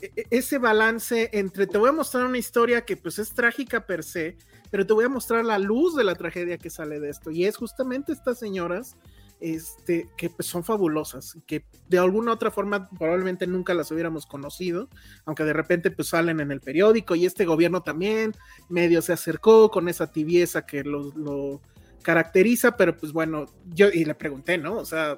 [0.00, 3.86] e- e- ese balance entre te voy a mostrar una historia que pues es trágica
[3.86, 4.36] per se,
[4.70, 7.30] pero te voy a mostrar la luz de la tragedia que sale de esto.
[7.30, 8.96] Y es justamente estas señoras
[9.40, 14.88] este, que pues, son fabulosas, que de alguna otra forma probablemente nunca las hubiéramos conocido,
[15.26, 18.32] aunque de repente pues salen en el periódico y este gobierno también
[18.68, 21.60] medio se acercó con esa tibieza que lo,
[22.02, 24.76] caracteriza, pero pues bueno, yo y le pregunté, ¿no?
[24.76, 25.16] O sea,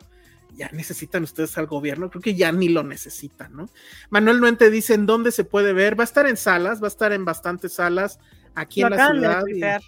[0.54, 3.70] ya necesitan ustedes al gobierno, creo que ya ni lo necesitan, ¿no?
[4.10, 6.88] Manuel Nuente dice en dónde se puede ver, va a estar en salas, va a
[6.88, 8.18] estar en bastantes salas
[8.54, 9.80] aquí Lo en la de ciudad.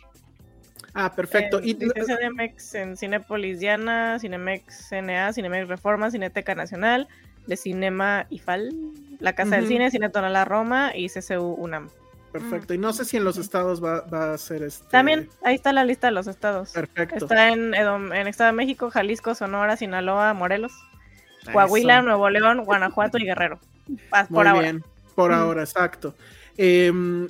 [0.94, 1.58] Ah, perfecto.
[1.58, 7.08] En- y dice Cinemex en Cinépolis Diana, Cinemex CNA, Cinemex Reforma, Cineteca Nacional,
[7.46, 8.70] de Cinema IFAL,
[9.18, 9.66] La Casa del.
[9.68, 11.88] Cine, Cine Tonalá Roma y CCU UNAM.
[12.30, 12.72] perfecto.
[12.74, 14.86] Y no sé si en los estados va, va a ser este.
[14.90, 16.70] También, ahí está la lista de los estados.
[16.72, 17.16] Perfecto.
[17.24, 20.72] Está en, Edom- en Estado de México, Jalisco, Sonora, Sinaloa, Morelos,
[21.52, 22.02] Coahuila, Eso.
[22.06, 23.58] Nuevo León, Guanajuato y Guerrero.
[24.08, 24.60] Pa- Muy Por ahora.
[24.62, 24.84] bien,
[25.14, 26.14] por ahora, exacto.
[26.56, 27.28] Em,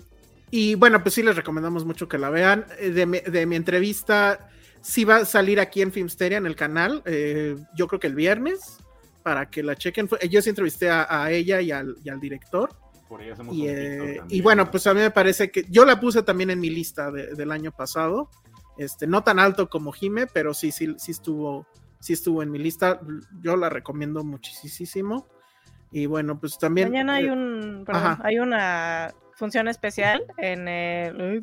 [0.52, 2.64] y bueno, pues sí les recomendamos mucho que la vean.
[2.78, 4.48] Eh, De mi, de mi entrevista,
[4.80, 8.14] sí va a salir aquí en Filmsteria, en el canal, eh, yo creo que el
[8.14, 8.78] viernes,
[9.24, 10.08] para que la chequen.
[10.30, 12.70] Yo sí entrevisté a, a ella y al, y al director.
[13.08, 14.42] Por ahí hacemos Y, un eh, TikTok y también.
[14.44, 17.34] bueno, pues a mí me parece que yo la puse también en mi lista de-
[17.34, 18.30] del año pasado.
[18.78, 21.66] Este, no tan alto como Jime, pero sí, sí, sí estuvo,
[22.00, 23.00] sí estuvo en mi lista.
[23.42, 25.28] Yo la recomiendo muchísimo.
[25.92, 26.88] Y bueno, pues también.
[26.90, 29.12] Mañana hay eh, un, perdón, hay una
[29.43, 31.43] función especial en el,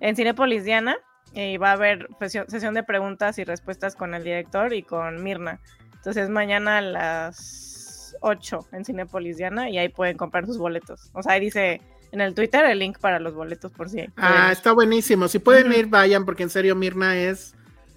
[0.00, 0.96] en Cinépolis Diana
[1.34, 5.60] y va a haber sesión, de preguntas y respuestas con el director y con Mirna.
[5.96, 11.10] Entonces mañana a las 8 en Cinépolis Diana y ahí pueden comprar sus boletos.
[11.12, 14.00] O sea, ahí dice en el Twitter el link para los boletos por si.
[14.16, 14.50] Ah, quieren.
[14.52, 15.28] está buenísimo.
[15.28, 17.54] Si pueden ir, vayan, porque en serio Mirna es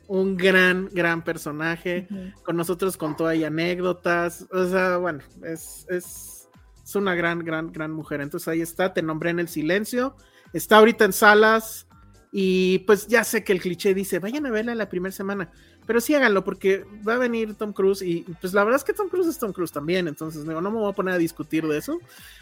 [0.08, 2.10] un gran, gran personaje.
[2.44, 4.46] Con nosotros contó ahí anécdotas.
[4.52, 6.43] O sea, bueno, es, es,
[6.84, 8.22] es una gran, gran, gran mujer.
[8.22, 10.16] Entonces ahí está, te nombré en el silencio.
[10.54, 11.88] Está ahorita en salas.
[12.36, 15.52] Y pues ya sé que el cliché dice, vayan a verla la primera semana.
[15.86, 18.02] Pero sí háganlo, porque va a venir Tom Cruise.
[18.02, 20.08] Y pues la verdad es que Tom Cruise es Tom Cruise también.
[20.08, 22.00] Entonces digo, no me voy a poner a discutir de eso.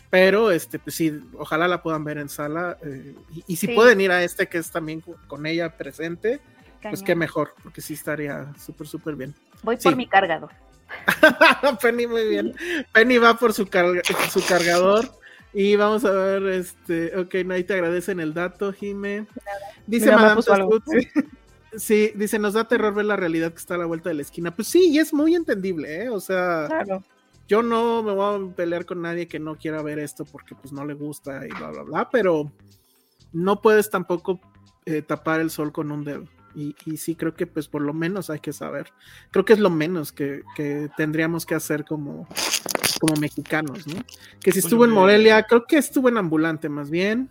[0.09, 2.77] Pero este, pues sí, ojalá la puedan ver en sala.
[2.83, 3.73] eh, y, y si Sí.
[3.73, 6.39] pueden ir a este que es también con- ella presente,
[6.81, 7.03] pues Cañón.
[7.05, 9.35] qué mejor, porque sí estaría súper, súper bien.
[9.63, 9.83] Voy sí.
[9.83, 10.51] por mi cargador.
[11.81, 12.53] Penny, muy bien.
[12.93, 15.09] Penny va por su, carga- su cargador.
[15.53, 19.27] Y vamos a ver, este, ok, ahí te agradecen el dato, Jime.
[19.85, 20.35] Dice Madame.
[20.35, 20.85] Tussauds,
[21.75, 24.21] Sí, dice, nos da terror ver la realidad que está a la vuelta de la
[24.23, 24.53] esquina.
[24.55, 26.09] Pues sí, y es muy entendible, ¿eh?
[26.09, 27.03] O sea, Claro.
[27.47, 30.73] yo no me voy a pelear con nadie que no quiera ver esto porque pues
[30.73, 32.51] no le gusta y bla, bla, bla, pero
[33.31, 34.41] no puedes tampoco
[34.85, 36.25] eh, tapar el sol con un dedo.
[36.55, 38.91] Y, y sí creo que pues por lo menos hay que saber.
[39.31, 42.27] Creo que es lo menos que, que tendríamos que hacer como,
[42.99, 44.03] como mexicanos, ¿no?
[44.39, 47.29] Que si estuvo en Morelia, creo que estuvo en Ambulante más bien.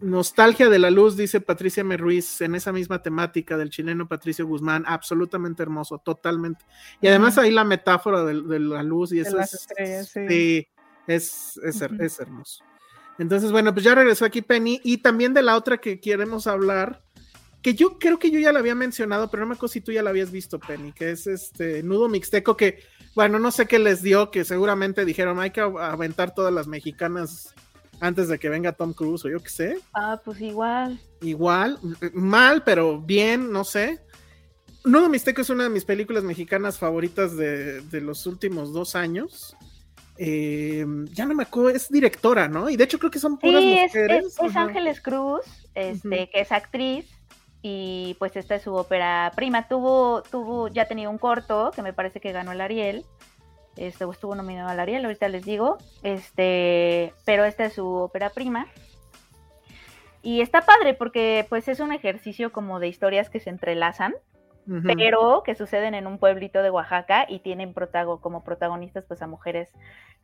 [0.00, 1.96] Nostalgia de la luz, dice Patricia M.
[1.96, 6.64] Ruiz, en esa misma temática del chileno Patricio Guzmán, absolutamente hermoso, totalmente.
[7.00, 10.26] Y además ahí la metáfora de, de la luz y eso las es, estrellas, sí.
[10.28, 10.68] sí,
[11.06, 12.64] es, es hermoso.
[13.18, 17.04] Entonces, bueno, pues ya regresó aquí Penny y también de la otra que queremos hablar,
[17.62, 19.92] que yo creo que yo ya la había mencionado, pero no me acuerdo si tú
[19.92, 22.80] ya la habías visto, Penny, que es este Nudo Mixteco, que,
[23.14, 27.54] bueno, no sé qué les dio, que seguramente dijeron, hay que aventar todas las mexicanas
[28.00, 29.78] antes de que venga Tom Cruise o yo qué sé.
[29.94, 31.00] Ah, pues igual.
[31.20, 31.78] Igual,
[32.12, 34.00] mal, pero bien, no sé.
[34.84, 39.56] Nudo Mixteco es una de mis películas mexicanas favoritas de, de los últimos dos años.
[40.18, 42.68] Eh, ya no me acuerdo, es directora, ¿no?
[42.68, 44.24] Y de hecho creo que son puras Sí, es, mujeres.
[44.26, 44.56] es- es.
[44.56, 45.40] Ángeles Cruz,
[45.74, 47.06] este, que es actriz,
[47.62, 49.68] y pues esta es su ópera prima.
[49.68, 53.04] Tuvo, tuvo, ya tenía un corto que me parece que ganó el Ariel.
[53.76, 55.78] Este, o estuvo nominado al Ariel, ahorita les digo.
[56.02, 58.66] Este, pero esta es su ópera prima.
[60.22, 64.14] Y está padre porque pues es un ejercicio como de historias que se entrelazan,
[64.84, 69.26] pero que suceden en un pueblito de Oaxaca y tienen protago como protagonistas pues a
[69.26, 69.68] mujeres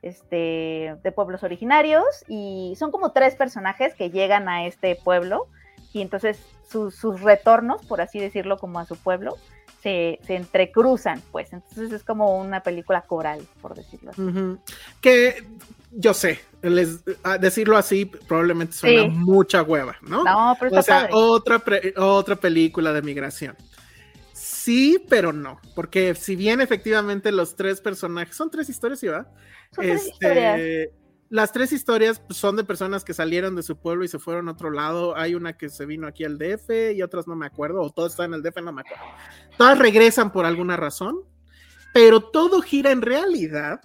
[0.02, 5.48] este, de pueblos originarios y son como tres personajes que llegan a este pueblo
[5.92, 6.38] y entonces
[6.70, 9.36] sus- sus retornos, por así decirlo, como a su pueblo,
[9.82, 14.22] se, se entrecruzan, pues entonces es como una película coral, por decirlo así.
[15.00, 15.44] Que
[15.92, 19.08] yo sé, les, a decirlo así probablemente suena Sí.
[19.08, 20.24] mucha hueva, ¿no?
[20.24, 21.10] No, pero está o sea, padre.
[21.14, 23.56] otra, pre- otra película de migración.
[24.32, 29.24] Sí, pero no, porque si bien efectivamente los tres personajes, son tres historias, ¿sí va?
[29.74, 30.60] Son tres Este, historias.
[31.30, 34.48] Las tres historias pues, son de personas que salieron de su pueblo y se fueron
[34.48, 35.16] a otro lado.
[35.16, 38.12] Hay una que se vino aquí al DF y otras no me acuerdo, o todas
[38.12, 39.04] están en el DF, no me acuerdo.
[39.56, 41.18] Todas regresan por alguna razón,
[41.92, 43.80] pero todo gira en realidad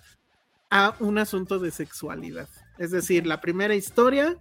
[0.69, 2.47] a un asunto de sexualidad.
[2.77, 4.37] Es decir, la primera historia,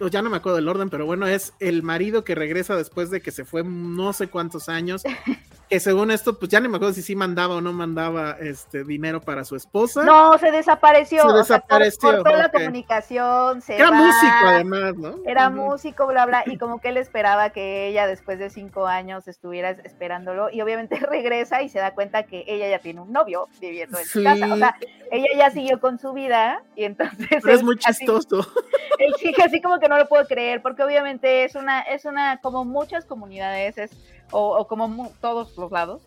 [0.00, 3.10] o ya no me acuerdo del orden, pero bueno, es el marido que regresa después
[3.10, 5.02] de que se fue no sé cuántos años,
[5.70, 8.82] que según esto, pues ya no me acuerdo si sí mandaba o no mandaba este
[8.84, 10.02] dinero para su esposa.
[10.04, 11.22] No, se desapareció.
[11.22, 12.52] Se o sea, cor- desapareció, cortó la ok.
[12.52, 13.62] comunicación.
[13.62, 15.14] Se Era va, músico además, ¿no?
[15.24, 16.42] Era músico, bla, bla.
[16.46, 20.50] Y como que él esperaba que ella, después de cinco años, estuviera esperándolo.
[20.50, 24.04] Y obviamente regresa y se da cuenta que ella ya tiene un novio viviendo en
[24.06, 24.52] su casa.
[24.52, 24.76] O sea,
[25.12, 26.62] ella ya siguió con su vida.
[26.74, 27.28] Y entonces.
[27.30, 28.44] Pero es muy así- chistoso.
[28.98, 32.38] él sigue así como que no lo puedo creer, porque obviamente es una, es una,
[32.40, 33.90] como muchas comunidades, es,
[34.30, 36.02] o, o como mu- todos los lados,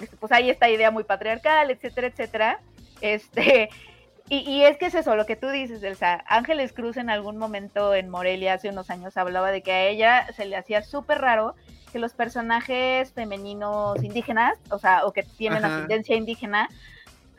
[0.00, 2.60] este, pues hay esta idea muy patriarcal, etcétera, etcétera.
[3.00, 3.68] Este,
[4.28, 6.22] y, y es que es eso, lo que tú dices, Elsa.
[6.26, 10.26] Ángeles Cruz en algún momento en Morelia hace unos años hablaba de que a ella
[10.34, 11.54] se le hacía súper raro
[11.92, 15.74] que los personajes femeninos indígenas, o sea, o que tienen Ajá.
[15.74, 16.68] ascendencia indígena,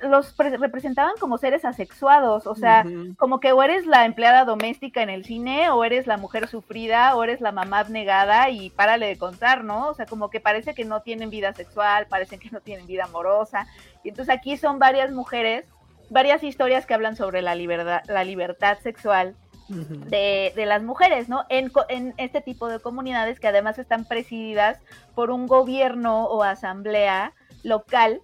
[0.02, 2.86] los pre- representaban como seres asexuados, o sea,
[3.18, 7.16] como que o eres la empleada doméstica en el cine, o eres la mujer sufrida,
[7.16, 9.88] o eres la mamá abnegada y párale de contar, ¿no?
[9.90, 13.06] O sea, como que parece que no tienen vida sexual, parecen que no tienen vida
[13.06, 13.68] amorosa.
[14.04, 15.66] Y entonces aquí son varias mujeres,
[16.10, 19.36] varias historias que hablan sobre la libertad, la libertad sexual
[19.68, 21.46] de, de las mujeres, ¿no?
[21.50, 24.80] En, en este tipo de comunidades que además están presididas
[25.14, 28.22] por un gobierno o asamblea local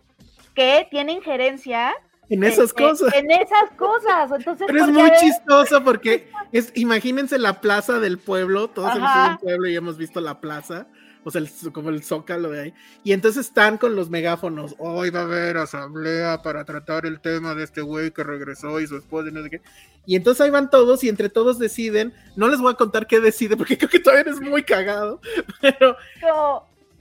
[0.56, 1.94] que tiene injerencia
[2.30, 3.14] En esas este, cosas.
[3.14, 4.32] En esas cosas.
[4.36, 9.20] Entonces, Pero es muy chistoso porque es, imagínense la plaza del pueblo, todos hemos Ajá.
[9.20, 10.88] ido a un pueblo y hemos visto la plaza,
[11.24, 12.74] o sea, el- como el zócalo de ahí,
[13.04, 17.54] y entonces están con los megáfonos, hoy va a haber asamblea para tratar el tema
[17.54, 19.62] de este güey que regresó y su esposa y no sé qué,
[20.06, 23.20] y entonces ahí van todos y entre todos deciden, no les voy a contar qué
[23.20, 25.20] decide porque creo que todavía es muy cagado,
[25.62, 25.98] pero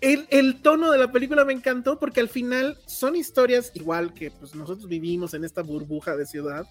[0.05, 4.31] el, el tono de la película me encantó porque al final son historias igual que
[4.31, 6.67] pues nosotros vivimos en esta burbuja de ciudad,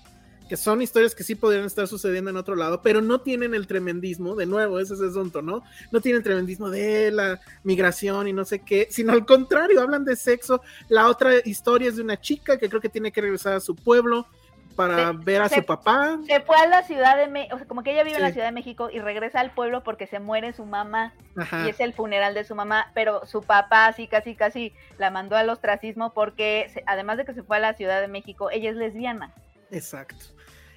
[0.47, 3.65] que son historias que sí podrían estar sucediendo en otro lado, pero no tienen el
[3.65, 5.63] tremendismo, de nuevo, ese es el asunto, ¿no?
[5.91, 10.05] No tienen el tremendismo de la migración y no sé qué, sino al contrario, hablan
[10.05, 10.61] de sexo.
[10.87, 13.75] La otra historia es de una chica que creo que tiene que regresar a su
[13.75, 14.27] pueblo
[14.75, 16.17] para Se- ver a se- su papá.
[16.25, 18.31] se fue a la Ciudad de México, o sea, como que ella vive en la.
[18.31, 21.65] Ciudad de México y regresa al pueblo porque se muere su mamá Ajá.
[21.65, 25.35] y es el funeral de su mamá, pero su papá así casi casi la mandó
[25.35, 28.69] al ostracismo porque se- además de que se fue a la Ciudad de México, ella
[28.71, 29.33] es lesbiana.
[29.71, 30.25] Exacto.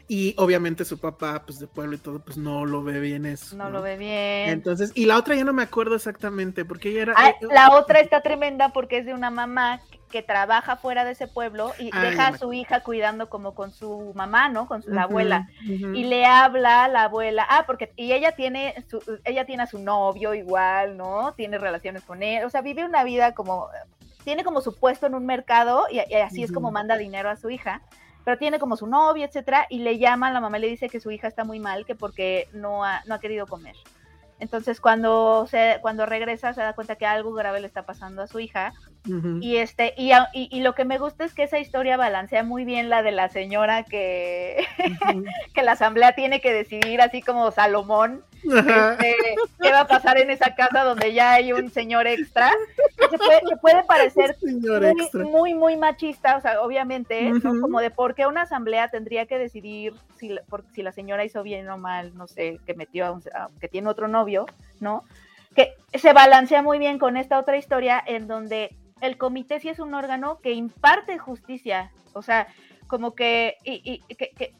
[0.08, 3.56] Y obviamente su papá, pues de pueblo y todo, pues no lo ve bien eso.
[3.56, 4.50] No lo ve bien.
[4.50, 7.14] Entonces, y la otra ya no me acuerdo exactamente, porque ella era.
[7.16, 11.04] Ah, eh, la otra está tremenda porque es de una mamá que, que trabaja fuera
[11.04, 14.48] de ese pueblo y Ah, deja a me su hija cuidando como con su mamá,
[14.48, 14.68] ¿no?
[14.68, 15.48] Con su, la abuela.
[15.64, 19.66] Y le habla a la abuela, ah, porque y ella tiene su, ella tiene a
[19.66, 21.34] su novio igual, ¿no?
[21.34, 23.68] Tiene relaciones con él, o sea, vive una vida como
[24.22, 27.36] tiene como su puesto en un mercado y, y así es como manda dinero a
[27.36, 27.82] su hija,
[28.26, 31.12] pero tiene como su novio, etcétera, y le llama, la mamá le dice que su
[31.12, 33.76] hija está muy mal, que porque no ha, no ha querido comer.
[34.40, 38.26] Entonces cuando se, cuando regresa se da cuenta que algo grave le está pasando a
[38.26, 38.72] su hija.
[39.40, 42.64] Y este, y, y- y lo que me gusta es que esa historia balancea muy
[42.64, 44.66] bien la de la señora que,
[45.54, 48.24] que la asamblea tiene que decidir, así como Salomón.
[48.54, 52.52] Este, qué va a pasar en esa casa donde ya hay un señor extra.
[53.10, 57.36] Se puede, parecer muy, muy, muy machista, o sea, obviamente, ¿no?
[57.50, 57.60] Ujú.
[57.60, 61.24] como de por qué una asamblea tendría que decidir si, la- por- si la señora
[61.24, 64.46] hizo bien o mal, no sé, que metió a un- a- que tiene otro novio,
[64.80, 65.04] ¿no?
[65.54, 69.78] Que se balancea muy bien con esta otra historia en donde el comité sí es
[69.78, 72.46] un órgano que imparte justicia, o sea,
[72.86, 74.54] como que, y, y- que- que-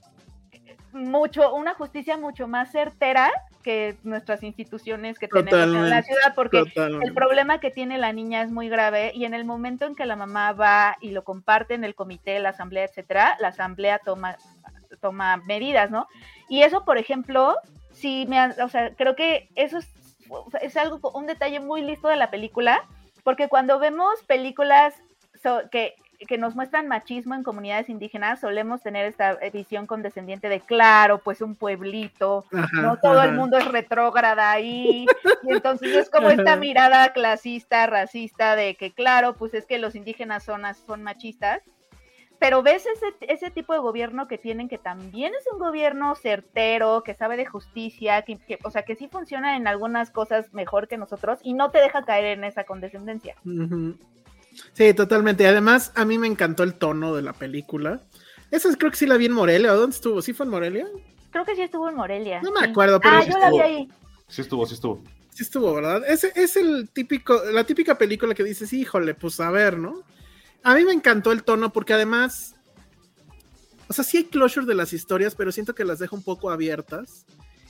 [0.93, 3.31] mucho, una justicia mucho más certera
[3.67, 7.09] que nuestras instituciones que tenemos en la ciudad, porque Totalmente.
[7.09, 10.07] el problema que tiene la niña es muy grave y en el momento en que
[10.07, 14.37] la mamá va y lo comparte en el comité, la asamblea, etcétera, la asamblea toma,
[15.01, 16.07] toma medidas, ¿no?
[16.49, 17.57] Y eso, por ejemplo,
[17.91, 19.89] sí me, o sea, creo que eso es,
[20.63, 22.85] es algo, un detalle muy listo de la película,
[23.25, 24.95] porque cuando vemos películas
[25.43, 30.61] so- que que nos muestran machismo en comunidades indígenas, solemos tener esta visión condescendiente de,
[30.61, 35.07] claro, pues un pueblito, Ajá, no todo el mundo es retrógrada ahí,
[35.43, 39.95] y entonces es como esta mirada clasista, racista, de que claro, pues es que los
[39.95, 41.63] indígenas son, son machistas,
[42.39, 47.03] pero ves ese, ese tipo de gobierno que tienen, que también es un gobierno certero,
[47.03, 50.87] que sabe de justicia, que, que- o sea, que sí funciona en algunas cosas mejor
[50.87, 53.37] que nosotros y no te deja caer en esa condescendencia.
[54.73, 55.47] Sí, totalmente.
[55.47, 58.03] Además, a mí me encantó el tono de la película.
[58.51, 59.73] Esa es- creo que sí la vi en Morelia.
[59.73, 60.23] ¿o ¿Dónde estuvo?
[60.23, 60.87] ¿Sí fue en Morelia?
[61.31, 62.41] Creo que sí estuvo en Morelia.
[62.43, 62.67] No me sí.
[62.67, 63.89] acuerdo, pero Ah, sí yo la vi ahí.
[64.29, 65.03] Sí estuvo, sí estuvo.
[65.31, 66.03] Sí estuvo, ¿verdad?
[66.09, 70.03] Ese es el típico, la típica película que dices, híjole, pues a ver, ¿no?
[70.63, 72.55] A mí me encantó el tono porque además,
[73.89, 76.51] o sea, sí hay closure de las historias, pero siento que las deja un poco
[76.51, 77.27] abiertas.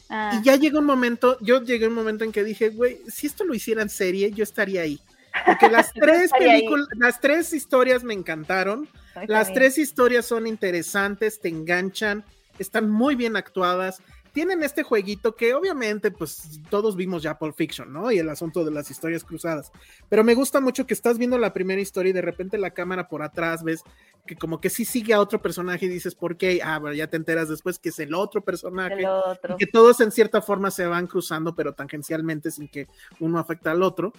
[0.09, 3.01] Ah, Y ya llega un momento, yo llegué a un momento en que dije, güey,
[3.09, 5.01] si esto lo hiciera en serie, yo estaría ahí.
[5.45, 8.89] Porque las tres películas, las tres historias me encantaron.
[9.15, 9.55] Las también.
[9.55, 12.25] tres historias son interesantes, te enganchan,
[12.59, 14.03] están muy bien actuadas.
[14.33, 18.13] Tienen este jueguito que obviamente pues todos vimos ya Pulp Fiction, ¿no?
[18.13, 19.73] Y el asunto de las historias cruzadas.
[20.11, 23.09] Pero me gusta mucho que estás viendo la primera historia y de repente la cámara
[23.09, 23.83] por atrás ves
[24.27, 26.61] que como que sí sigue a otro personaje y dices, ¿por qué?
[26.63, 28.99] Ah, pero ya te enteras después que es el otro personaje.
[28.99, 29.55] El otro.
[29.55, 32.89] Y que todos en cierta forma se van cruzando, pero tangencialmente sin que
[33.21, 34.13] uno afecte al otro.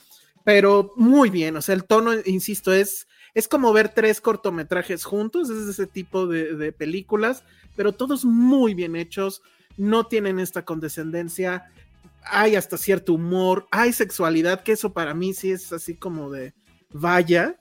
[0.47, 5.49] Pero muy bien, o sea, el tono, insisto, es, es como ver tres cortometrajes juntos,
[5.49, 7.43] es ese tipo de, películas,
[7.75, 9.41] pero todos muy bien hechos,
[9.75, 11.65] no tienen esta condescendencia,
[12.23, 16.53] hay hasta cierto humor, hay sexualidad, que eso para mí sí es así como de
[16.93, 17.59] vaya.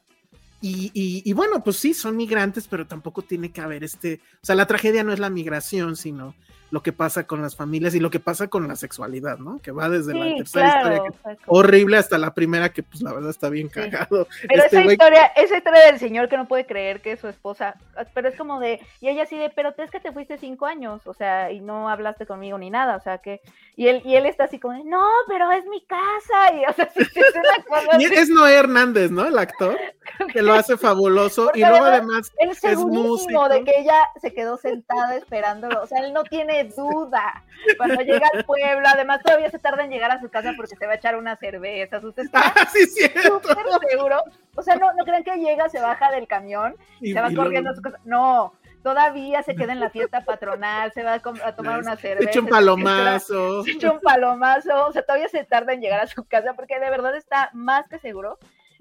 [0.62, 4.54] Y- y bueno, pues sí, son migrantes, pero tampoco tiene que haber este, o sea,
[4.54, 6.36] la tragedia no es la migración, sino
[6.70, 9.58] lo que pasa con las familias y lo que pasa con la sexualidad, ¿no?
[9.60, 10.94] Que va desde la tercera claro.
[10.94, 13.74] historia, que es horrible, hasta la primera, que pues la verdad está bien Sí.
[13.74, 14.26] cagado.
[14.48, 17.28] Pero Este esa historia, esa historia del señor que no puede creer que es su
[17.28, 17.76] esposa,
[18.14, 21.06] pero es como de, y ella así de, pero es que te fuiste cinco años,
[21.06, 23.40] o sea, y no hablaste conmigo ni nada, o sea que,
[23.76, 26.72] y él, y él está así como, de, no, pero es mi casa, y o
[26.72, 29.24] sea, sí, es una cosa Y así, es Noé Hernández, ¿no?
[29.26, 29.76] El actor,
[30.32, 31.44] que lo hace fabuloso.
[31.44, 33.48] Porque Y luego además- es músico.
[33.48, 37.44] de que ella se quedó sentada esperándolo, o sea, él no tiene duda
[37.76, 40.86] cuando llega al pueblo, además todavía se tarda en llegar a su casa porque se
[40.86, 43.56] va a echar una cerveza, sus está ah, sí, súper
[43.88, 44.22] seguro,
[44.54, 47.34] o sea, no, no crean que llega, se baja del camión Y- se va y
[47.34, 47.98] corriendo a su casa.
[48.04, 52.30] No, todavía se queda en la fiesta patronal, se va a, tomar una Se cerveza.
[52.30, 53.62] echa un palomazo.
[53.64, 56.78] Se echa un palomazo, o sea, todavía se tarda en llegar a su casa porque
[56.78, 58.38] de verdad está más que seguro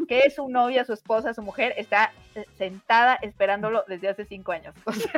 [0.07, 4.75] que su novia, su esposa, su mujer está eh, sentada esperándolo desde hace cinco años.
[4.85, 5.09] O sea,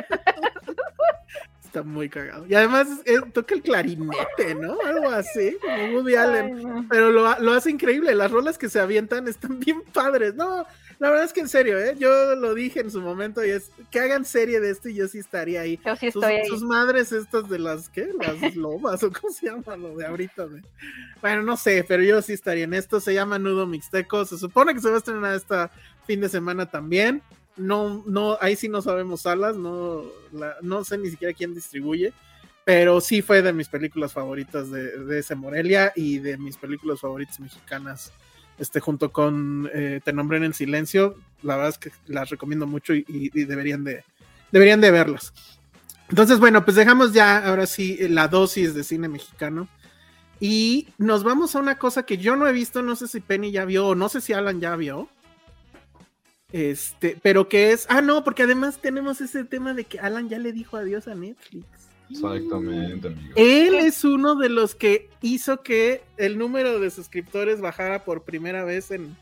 [1.68, 2.46] Está muy cagado.
[2.48, 4.78] Y además eh, toca el clarinete, ¿no?
[4.86, 6.56] Algo así, como Woody Allen.
[6.56, 6.86] ay, no.
[6.88, 8.14] Pero lo, lo hace increíble.
[8.14, 10.34] Las rolas que se avientan están bien padres.
[10.34, 10.64] No,
[10.98, 11.94] la verdad es que en serio, ¿eh?
[11.98, 15.08] Yo lo dije en su momento y es que hagan serie de esto y yo
[15.08, 15.78] sí estaría ahí.
[15.84, 16.46] Yo sí Sus, estoy ahí.
[16.48, 18.08] sus madres estas de las, ¿qué?
[18.18, 20.46] Las lobas o cómo se llama lo de ahorita.
[21.20, 22.98] Bueno, no sé, pero yo sí estaría en esto.
[22.98, 24.24] Se llama Nudo Mixteco.
[24.24, 25.70] Se supone que se va a estrenar esta
[26.06, 27.20] fin de semana también.
[27.58, 30.04] No, no, ahí sí no sabemos salas, no,
[30.62, 32.12] no sé ni siquiera quién distribuye,
[32.64, 37.00] pero sí fue de mis películas favoritas de, de ese Morelia y de mis películas
[37.00, 38.12] favoritas mexicanas,
[38.58, 42.94] este, junto con eh, Te nombré en silencio, la verdad es que las recomiendo mucho
[42.94, 44.04] y deberían de,
[44.50, 45.32] deberían de verlas.
[46.08, 49.68] Entonces, bueno, pues dejamos ya ahora sí la dosis de cine mexicano.
[50.40, 53.50] Y nos vamos a una cosa que yo no he visto, no sé si Penny
[53.50, 55.08] ya vio o no sé si Alan ya vio.
[56.52, 60.38] Este, pero que es, ah, no, porque además tenemos ese tema de que Alan ya
[60.38, 61.66] le dijo adiós a Netflix.
[62.10, 63.34] Exactamente, amigo.
[63.36, 68.64] Él es uno de los que hizo que el número de suscriptores bajara por primera
[68.64, 69.14] vez en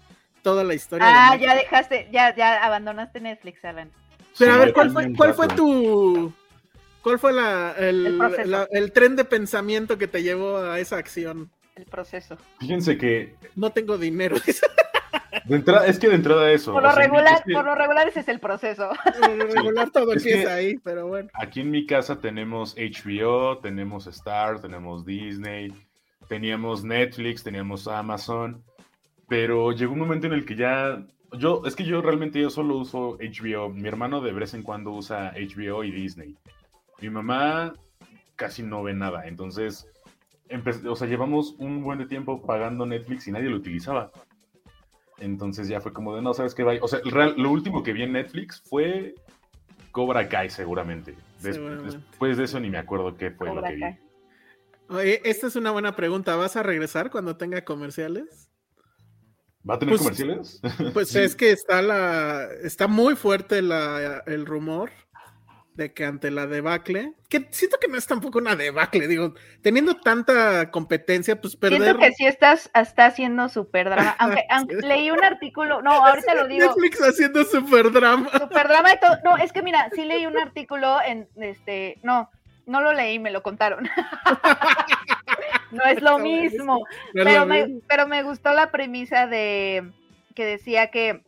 [0.42, 1.08] toda la historia.
[1.08, 3.90] de Ah, ya dejaste, ya, ya abandonaste Netflix, Alan.
[4.38, 6.32] Pero a ver, ¿cuál fue, cuál fue tu.
[7.02, 8.06] ¿Cuál fue la, el,
[8.38, 11.50] El la- el tren de pensamiento que te llevó a esa acción?
[11.74, 12.36] El proceso.
[12.60, 14.36] Fíjense que No tengo dinero.
[15.48, 16.72] de entrada, es que de entrada eso.
[16.72, 18.90] Por lo sea, regular, es que por lo regular ese es el proceso.
[19.20, 21.28] Por lo regular todo Es empieza ahí, pero bueno.
[21.34, 25.72] Aquí en mi casa tenemos HBO, tenemos Star, tenemos Disney,
[26.28, 28.62] teníamos Netflix, teníamos Amazon,
[29.28, 31.02] pero llegó un momento en el que ya
[31.32, 33.68] yo es que yo realmente yo solo uso HBO.
[33.70, 36.34] Mi hermano de vez en cuando usa HBO y Disney.
[37.00, 37.74] Mi mamá
[38.36, 39.86] casi no ve nada, entonces
[40.48, 44.10] empe- o sea, llevamos un buen de tiempo pagando Netflix y nadie lo utilizaba.
[45.18, 46.74] Entonces ya fue como de no sabes qué va.
[46.80, 49.14] O sea, real- lo último que vi en Netflix fue
[49.92, 51.14] Cobra Kai, seguramente.
[51.42, 51.96] Des- Seguramente.
[51.98, 53.98] después de eso ni me acuerdo qué fue Cobra lo que vi.
[54.88, 56.36] Oye, esta es una buena pregunta.
[56.36, 58.50] ¿Vas a regresar cuando tenga comerciales?
[59.68, 60.60] ¿Va a tener Pues- comerciales?
[60.92, 61.18] Pues Sí.
[61.20, 62.46] es que está la.
[62.62, 64.90] Está muy fuerte la, el rumor
[65.76, 69.96] de que ante la debacle, que siento que no es tampoco una debacle, digo, teniendo
[69.96, 71.82] tanta competencia, pues perder.
[71.82, 74.16] Siento que sí estás, está haciendo súper drama.
[74.18, 76.66] Aunque, aunque leí un artículo, no, ahorita lo digo.
[76.66, 78.30] Netflix haciendo super drama.
[78.32, 79.18] Super drama y todo.
[79.24, 81.98] No, es que mira, sí leí un artículo en este.
[82.02, 82.30] No,
[82.64, 83.88] no lo leí, me lo contaron.
[85.72, 86.84] no es lo mismo.
[87.12, 89.92] Pero me, pero me gustó la premisa de
[90.34, 91.22] que decía que,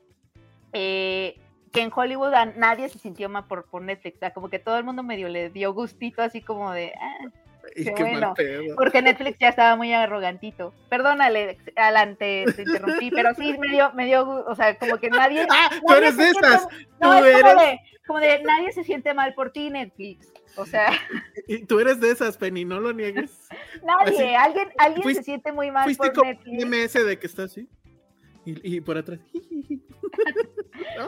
[0.73, 1.39] eh,
[1.79, 4.17] que en Hollywood a nadie se sintió mal por, por Netflix.
[4.17, 6.93] O sea, como que todo el mundo medio le dio gustito, así como de.
[7.01, 7.29] "Ah",
[7.75, 8.35] qué bueno.
[8.77, 10.75] porque Netflix ya estaba muy arrogantito.
[10.89, 15.11] Perdónale, Alan, te, te interrumpí, pero sí me dio, me dio, o sea, como que
[15.11, 15.47] nadie.
[15.51, 16.69] Ah, tú nadie eres de esas.
[17.01, 20.33] No, Tú es como eres, de, como de nadie se siente mal por ti, Netflix.
[20.57, 20.91] O sea,
[21.47, 23.49] y tú eres de esas, Penny, no lo niegues.
[23.85, 26.65] nadie, alguien, alguien Fuiste- se siente muy mal Fuiste por Netflix.
[26.67, 27.69] MS de que está así.
[28.49, 29.21] Y, y por atrás.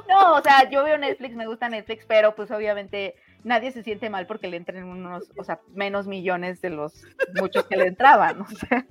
[0.08, 3.14] No, o sea, yo veo Netflix, me gusta Netflix, pero pues obviamente
[3.44, 7.04] nadie se siente mal porque le entren unos, o sea, menos millones de los
[7.40, 8.40] muchos que le entraban.
[8.42, 8.86] O sea,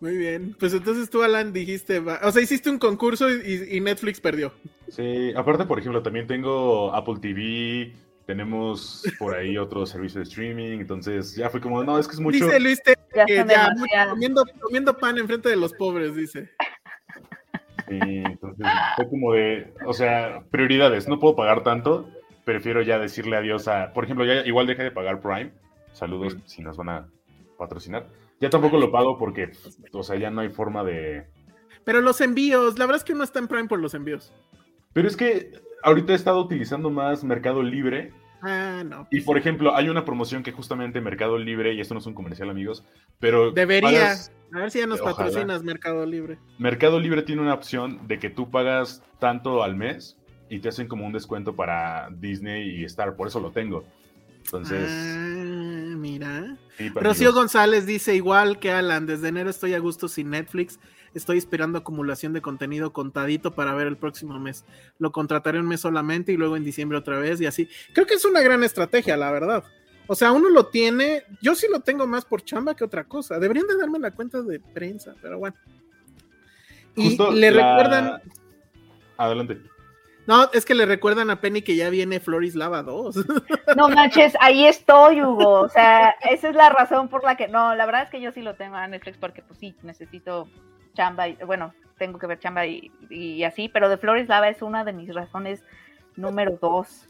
[0.00, 0.54] Muy bien.
[0.58, 4.52] Pues entonces tú, Alan, dijiste, va- o sea, hiciste un concurso y, y Netflix perdió.
[4.88, 7.92] Sí, aparte, por ejemplo, también tengo Apple TV,
[8.26, 12.20] tenemos por ahí otros servicios de streaming, entonces ya fue como, no, es que es
[12.20, 12.44] mucho.
[12.44, 14.10] Dice Luis Te- ya que son ya mucho demasiados.
[14.12, 16.50] comiendo, comiendo pan enfrente de los pobres, dice.
[17.88, 18.66] Sí, entonces
[18.96, 22.08] fue como de, o sea, prioridades, no puedo pagar tanto,
[22.44, 25.52] prefiero ya decirle adiós a, por ejemplo, ya igual dejé de pagar Prime,
[25.92, 26.40] saludos Mm.
[26.44, 27.08] si nos van a
[27.56, 28.06] patrocinar.
[28.40, 29.50] Ya tampoco lo pago porque,
[29.92, 31.26] o sea, ya no hay forma de...
[31.84, 34.32] Pero los envíos, la verdad es que uno está en Prime por los envíos.
[34.92, 38.12] Pero es que ahorita he estado utilizando más Mercado Libre
[38.42, 39.08] Ah, no.
[39.10, 42.14] y, por ejemplo, hay una promoción que justamente Mercado Libre, y esto no es un
[42.14, 42.84] comercial, amigos,
[43.18, 43.50] pero...
[43.50, 43.88] Debería.
[43.90, 45.16] pagas- A ver si ya nos Ojalá.
[45.16, 46.38] patrocinas Mercado Libre.
[46.58, 50.16] Mercado Libre tiene una opción de que tú pagas tanto al mes
[50.48, 53.84] y te hacen como un descuento para Disney y Star, por eso lo tengo.
[54.44, 56.56] Entonces, Ah, mira.
[56.78, 57.32] sí, Rocío.
[57.34, 60.78] González dice igual que Alan, desde enero estoy a gusto sin Netflix,
[61.14, 64.64] estoy esperando acumulación de contenido contadito para ver el próximo mes.
[64.98, 67.68] Lo contrataré un mes solamente y luego en diciembre otra vez y así.
[67.94, 69.64] Creo que es una gran estrategia, la verdad.
[70.06, 73.38] O sea, uno lo tiene, yo sí lo tengo más por chamba que otra cosa.
[73.38, 75.56] Deberían de darme la cuenta de prensa, pero bueno.
[76.96, 78.22] Y Justo le la- recuerdan,
[79.18, 79.58] Adelante.
[80.26, 83.16] no, es que le recuerdan a Penny que ya viene Floris Lava 2.
[83.76, 85.60] No manches, ahí estoy, Hugo.
[85.60, 87.46] O sea, esa es la razón por la que.
[87.48, 90.48] No, la verdad es que yo sí lo tengo a Netflix porque, pues sí, necesito
[90.98, 91.28] chamba.
[91.28, 94.84] Y, bueno, tengo que ver chamba y, y así, pero de Flores Lava es una
[94.84, 95.62] de mis razones
[96.18, 97.06] número dos.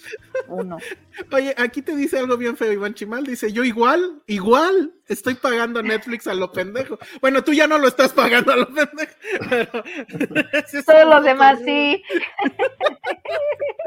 [0.46, 0.76] Uno.
[1.32, 3.24] Oye, aquí te dice algo bien feo, Iván Chimal.
[3.24, 6.98] Dice, yo igual, igual, estoy pagando Netflix a lo pendejo.
[7.20, 9.14] Bueno, tú ya no lo estás pagando a lo pendejo.
[9.50, 9.70] Pero...
[10.86, 12.02] Todos los demás sí.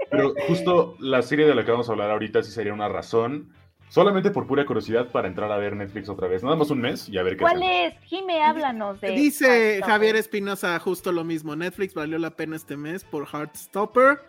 [0.09, 3.53] Pero justo la serie de la que vamos a hablar ahorita sí sería una razón,
[3.91, 6.43] solamente por pura curiosidad, para entrar a ver Netflix otra vez.
[6.43, 7.93] Nada más un mes y a ver qué ¿Cuál hacemos.
[7.93, 8.09] es?
[8.09, 9.11] Jime, háblanos de.
[9.11, 9.81] Dice.
[9.85, 11.55] Javier Espinosa justo lo mismo.
[11.55, 14.21] Netflix valió la pena este mes por Heartstopper,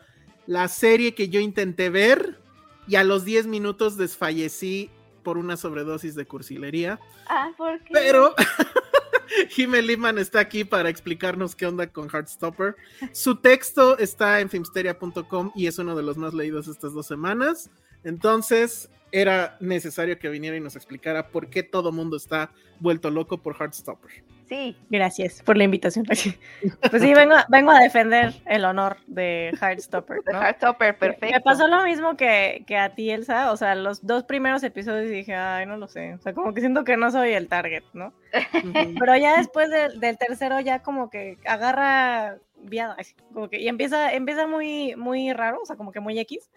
[0.46, 2.40] la serie que yo intenté ver
[2.88, 4.90] y a los 10 minutos desfallecí
[5.22, 6.98] por una sobredosis de cursilería.
[7.28, 7.92] Ah, ¿por qué?
[7.92, 8.34] Pero
[9.50, 12.74] Jimmy Lehman está aquí para explicarnos qué onda con Heartstopper.
[13.12, 17.70] Su texto está en filmsteria.com y es uno de los más leídos estas dos semanas.
[18.04, 22.50] Entonces era necesario que viniera y nos explicara por qué todo mundo está
[22.80, 24.10] vuelto loco por Heartstopper.
[24.48, 24.76] Sí.
[24.90, 26.04] Gracias por la invitación.
[26.90, 30.22] Pues sí, vengo, vengo a defender el honor de Heartstopper.
[30.24, 30.42] De ¿no?
[30.42, 31.34] Heartstopper, perfecto.
[31.34, 33.52] Me pasó lo mismo que, que a ti, Elsa.
[33.52, 36.14] O sea, los dos primeros episodios dije, ay, no lo sé.
[36.14, 38.12] O sea, como que siento que no soy el target, ¿no?
[38.98, 42.38] Pero ya después del, del tercero, ya como que agarra
[43.32, 46.50] como que, y empieza, empieza muy, muy raro, o sea, como que muy X.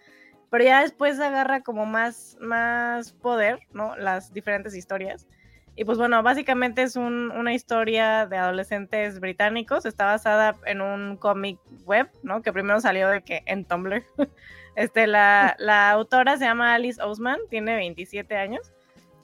[0.49, 3.95] Pero ya después agarra como más, más poder, ¿no?
[3.97, 5.27] Las diferentes historias.
[5.75, 9.85] Y pues bueno, básicamente es un- una historia de adolescentes británicos.
[9.85, 12.41] Está basada en un cómic web, ¿no?
[12.41, 14.03] Que primero salió de que en Tumblr.
[14.77, 18.73] Este, la, la autora se llama Alice Ousman, tiene 27 años.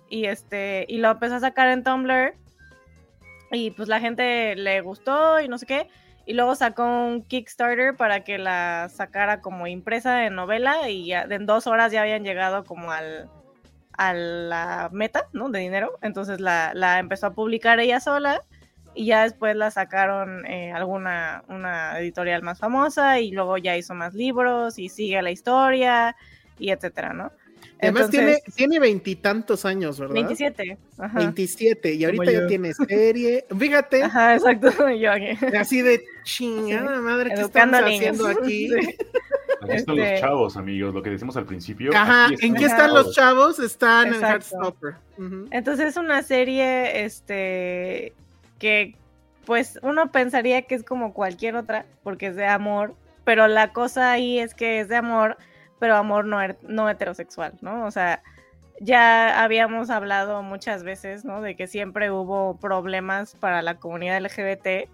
[0.09, 2.35] Y este, y lo empezó a sacar en Tumblr.
[3.51, 5.89] Y pues la gente le gustó y no sé qué.
[6.25, 10.89] Y luego sacó un Kickstarter para que la sacara como impresa en novela.
[10.89, 13.29] Y ya en dos horas ya habían llegado como al,
[13.93, 15.49] a la meta, ¿no?
[15.49, 15.97] De dinero.
[16.01, 18.41] Entonces la, la empezó a publicar ella sola
[18.93, 23.93] y ya después la sacaron eh, alguna una editorial más famosa y luego ya hizo
[23.93, 26.15] más libros y sigue la historia
[26.59, 27.31] y etcétera, ¿no?
[27.81, 30.13] Además Entonces, tiene tiene veintitantos años, ¿verdad?
[30.13, 30.77] 27.
[30.99, 31.17] Ajá.
[31.17, 33.45] 27 y ahorita ya tiene serie.
[33.59, 34.89] Fíjate, Ajá, exacto.
[34.91, 35.29] Yo aquí.
[35.57, 38.19] así de chingada madre que Educando estamos niños.
[38.19, 38.69] haciendo aquí.
[39.61, 39.67] Sí.
[39.67, 41.91] Aquí están Este- los chavos, amigos, lo que decimos al principio.
[41.95, 42.75] Ajá, ¿en qué Ajá.
[42.75, 43.59] están los chavos?
[43.59, 44.19] Están en.
[44.21, 44.95] Heartstopper.
[45.51, 48.13] Entonces es una serie, este,
[48.57, 48.95] que
[49.45, 54.11] pues uno pensaría que es como cualquier otra, porque es de amor, pero la cosa
[54.11, 55.37] ahí es que es de amor,
[55.81, 57.85] pero amor no, her- no heterosexual, ¿no?
[57.87, 58.21] O sea,
[58.79, 61.41] ya habíamos hablado muchas veces, ¿no?
[61.41, 64.87] De que siempre hubo problemas para la comunidad LGBT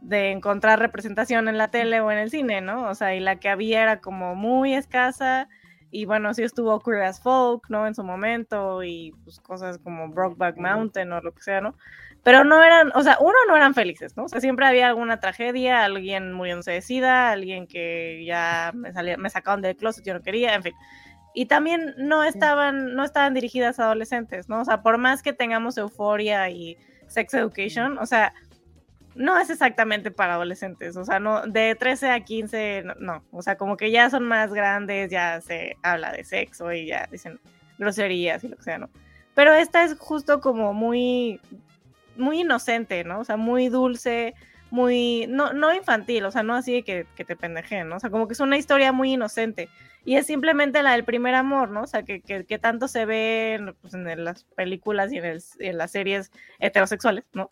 [0.00, 2.88] de encontrar representación en la tele o en el cine, ¿no?
[2.88, 5.48] O sea, y la que había era como muy escasa
[5.90, 7.86] y bueno, sí estuvo Queer as Folk, ¿no?
[7.86, 11.74] En su momento y pues cosas como Brokeback Mountain o lo que sea, ¿no?
[12.26, 14.24] Pero no eran, o sea, uno no eran felices, ¿no?
[14.24, 19.16] O sea, siempre había alguna tragedia, alguien muriéndose de sida, alguien que ya me, salía,
[19.16, 20.72] me sacaban del closet, yo no quería, en fin.
[21.34, 24.62] Y también no estaban, no estaban dirigidas a adolescentes, ¿no?
[24.62, 26.76] O sea, por más que tengamos euforia y
[27.06, 28.32] sex education, o sea,
[29.14, 33.40] no es exactamente para adolescentes, o sea, no, de 13 a 15, no, no, o
[33.40, 37.38] sea, como que ya son más grandes, ya se habla de sexo y ya dicen
[37.78, 38.90] groserías y lo que sea, ¿no?
[39.36, 41.40] Pero esta es justo como muy,
[42.16, 43.20] muy inocente, ¿no?
[43.20, 44.34] O sea, muy dulce,
[44.70, 47.96] muy, no, no infantil, o sea, no así de que, que te pendejeen, ¿no?
[47.96, 49.68] O sea, como que es una historia muy inocente.
[50.04, 51.82] Y es simplemente la del primer amor, ¿no?
[51.82, 55.24] O sea, que, que, que tanto se ve en, pues, en las películas y en,
[55.24, 56.30] el- en las series
[56.60, 57.48] heterosexuales, ¿no?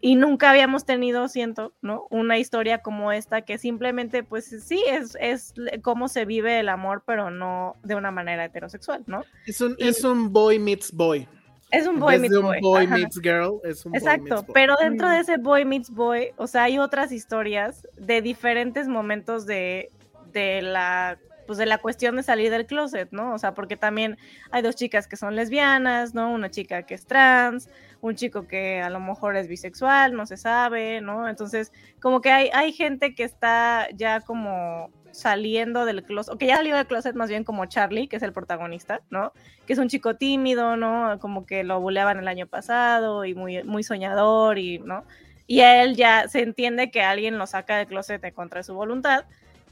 [0.00, 2.06] Y nunca habíamos tenido, siento, ¿no?
[2.10, 7.02] Una historia como esta que simplemente, pues sí, es, es cómo se vive el amor,
[7.06, 9.24] pero no de una manera heterosexual, ¿no?
[9.46, 11.26] Es un, Y- es un boy meets boy.
[11.70, 12.86] Es un boy meets de un boy.
[12.86, 14.54] meets girl, es un boy Exacto, meets boy.
[14.54, 19.46] pero dentro de ese boy meets boy, o sea, hay otras historias de diferentes momentos
[19.46, 19.90] de,
[20.32, 23.32] de la pues de la cuestión de salir del closet, ¿no?
[23.32, 24.18] O sea, porque también
[24.50, 26.32] hay dos chicas que son lesbianas, ¿no?
[26.32, 27.70] Una chica que es trans,
[28.00, 31.28] un chico que a lo mejor es bisexual, no se sabe, ¿no?
[31.28, 36.46] Entonces, como que hay, hay gente que está ya como saliendo del closet, o que
[36.46, 39.32] ya salió del closet más bien como Charlie, que es el protagonista, ¿no?
[39.66, 41.18] Que es un chico tímido, ¿no?
[41.20, 45.04] Como que lo buleaban el año pasado y muy, muy soñador y, ¿no?
[45.46, 48.74] Y él ya se entiende que alguien lo saca del closet en contra de su
[48.74, 49.24] voluntad,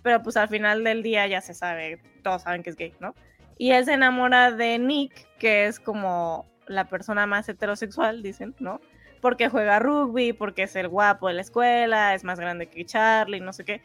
[0.03, 3.15] pero pues al final del día ya se sabe, todos saben que es gay, ¿no?
[3.59, 8.81] Y él se enamora de Nick, que es como la persona más heterosexual, dicen, ¿no?
[9.21, 13.41] Porque juega rugby, porque es el guapo de la escuela, es más grande que Charlie,
[13.41, 13.81] no sé qué.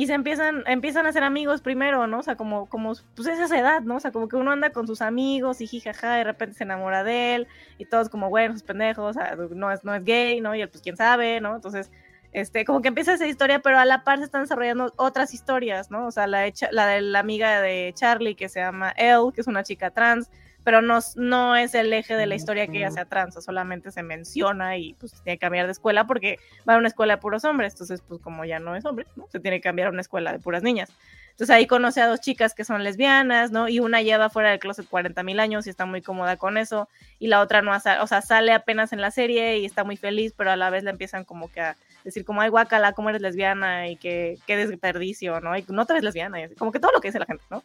[0.00, 2.20] Y se empiezan, empiezan a ser amigos primero, ¿no?
[2.20, 3.96] O sea, como, como, pues es esa edad, ¿no?
[3.96, 7.04] O sea, como que uno anda con sus amigos y jijaja, de repente se enamora
[7.04, 10.40] de él, y todos como, bueno, sus pendejos, o sea, no es, no es gay,
[10.40, 10.54] ¿no?
[10.54, 11.54] Y él, pues quién sabe, ¿no?
[11.54, 11.92] Entonces,
[12.32, 15.90] este, como que empieza esa historia, pero a la par se están desarrollando otras historias,
[15.90, 16.06] ¿no?
[16.06, 19.42] O sea, la de, la de la amiga de Charlie que se llama Elle, que
[19.42, 20.30] es una chica trans,
[20.64, 24.02] pero no, no es el eje de la historia que ella sea trans, solamente se
[24.02, 26.38] menciona y pues tiene que cambiar de escuela porque
[26.68, 29.26] va a una escuela de puros hombres, entonces pues como ya no es hombre, ¿no?
[29.30, 30.90] Se tiene que cambiar a una escuela de puras niñas.
[31.30, 33.66] Entonces ahí conoce a dos chicas que son lesbianas, ¿no?
[33.66, 36.88] Y una lleva fuera del closet 40 mil años y está muy cómoda con eso,
[37.18, 40.34] y la otra no, o sea, sale apenas en la serie y está muy feliz,
[40.36, 43.22] pero a la vez le empiezan como que a decir como, ay, guacala, cómo eres
[43.22, 45.56] lesbiana y que qué desperdicio, ¿no?
[45.56, 47.44] Y no te ves lesbiana, y así, como que todo lo que dice la gente,
[47.50, 47.62] ¿no?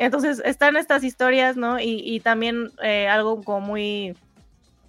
[0.00, 1.78] Entonces están estas historias, ¿no?
[1.78, 4.16] Y, y también eh, algo como muy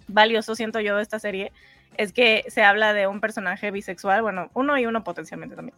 [0.08, 1.52] valioso, siento yo, de esta serie,
[1.98, 5.76] es que se habla de un personaje bisexual, bueno, uno y uno potencialmente también.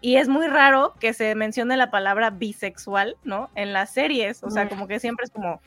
[0.00, 3.50] Y es muy raro que se mencione la palabra bisexual, ¿no?
[3.54, 5.60] En las series, o sea, como que siempre es como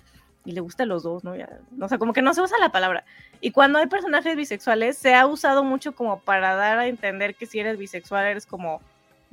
[0.43, 1.37] y le gusta a los dos, ¿no?
[1.37, 1.47] Ya,
[1.79, 3.05] o sea, como que no se usa la palabra.
[3.39, 7.45] Y cuando hay personajes bisexuales, se ha usado mucho como para dar a entender que
[7.45, 8.81] si eres bisexual eres como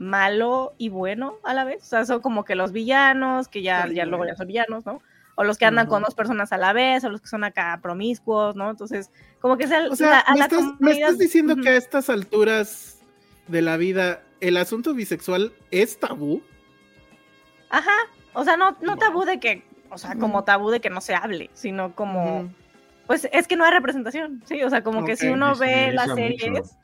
[0.03, 1.83] malo y bueno a la vez.
[1.83, 5.01] O sea, son como que los villanos, que ya, ya luego ya son villanos, ¿no?
[5.35, 7.79] O los que andan con dos personas a la vez, o los que son acá
[7.83, 8.69] promiscuos, ¿no?
[8.69, 9.11] Entonces,
[9.41, 12.99] como que sea, o sea me, estás, me, estás, diciendo que a estas alturas
[13.49, 16.43] de la vida el asunto bisexual es tabú.
[17.71, 17.97] Ajá,
[18.35, 21.15] o sea, no, no tabú de que, o sea, como tabú de que no se
[21.15, 22.53] hable, sino como,
[23.07, 26.15] pues es que no hay representación, sí, o sea, como que si uno ve las
[26.15, 26.77] series,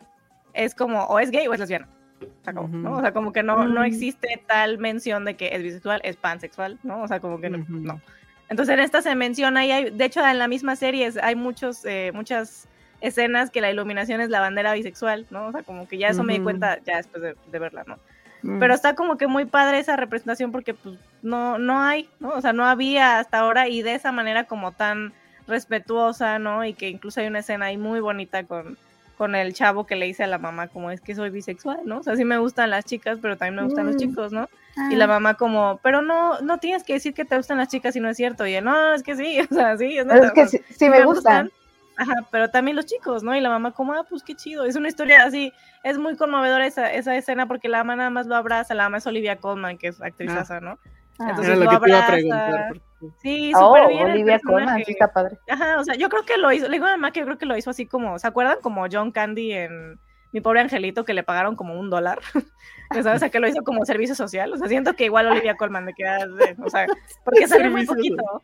[0.54, 1.88] es como, o es gay o es lesbiana.
[2.20, 2.96] O sea, como, ¿no?
[2.96, 6.78] o sea, como que no, no existe tal mención de que es bisexual, es pansexual,
[6.82, 7.02] ¿no?
[7.02, 7.64] O sea, como que no.
[7.68, 8.00] no.
[8.48, 11.84] Entonces en esta se menciona y hay, de hecho en la misma serie hay muchos,
[11.84, 12.66] eh, muchas
[13.00, 15.48] escenas que la iluminación es la bandera bisexual, ¿no?
[15.48, 17.98] O sea, como que ya eso me di cuenta ya después de, verla, ¿no?
[18.42, 18.58] Mm.
[18.58, 22.30] Pero está como que muy padre esa representación porque pues no, no hay, ¿no?
[22.30, 25.12] O sea, no había hasta ahora y de esa manera como tan
[25.46, 26.64] respetuosa, ¿no?
[26.64, 28.78] Y que incluso hay una escena ahí muy bonita con,
[29.18, 31.98] con el chavo que le dice a la mamá como es que soy bisexual, ¿no?
[31.98, 33.98] O sea, sí me gustan las chicas, pero también me gustan los mm.
[33.98, 34.48] chicos, ¿no?
[34.92, 37.94] Y la mamá como, pero no, no tienes que decir que te gustan las chicas
[37.94, 38.46] si no es cierto.
[38.46, 39.98] Y él, no, es que sí, o sea, sí.
[39.98, 41.50] Es, es que sí, me, gustan.
[41.96, 43.34] Ajá, pero también los chicos, ¿no?
[43.34, 44.64] Y la mamá como, ah, pues qué chido.
[44.64, 48.28] Es una historia así, es muy conmovedora esa, esa escena porque la mamá nada más
[48.28, 50.60] lo abraza, la mamá es Olivia Colman, que es actrizaza, ah.
[50.60, 50.78] ¿no?
[51.18, 51.30] Ah.
[51.30, 52.18] Entonces lo, abraza.
[53.22, 54.10] Sí, súper oh, bien.
[54.10, 55.38] Olivia Colman, sí está padre.
[55.48, 57.38] Ajá, o sea, yo creo que lo hizo, le digo a mamá que yo creo
[57.38, 58.58] que lo hizo así como, ¿se acuerdan?
[58.60, 60.00] Como John Candy en
[60.32, 62.18] Mi Pobre Angelito, que le pagaron como un dólar.
[63.02, 64.52] sea, o que lo hizo como servicio social.
[64.52, 66.26] O sea, siento que igual Olivia Colman me queda,
[66.64, 66.86] o sea,
[67.24, 68.42] porque sale muy poquito.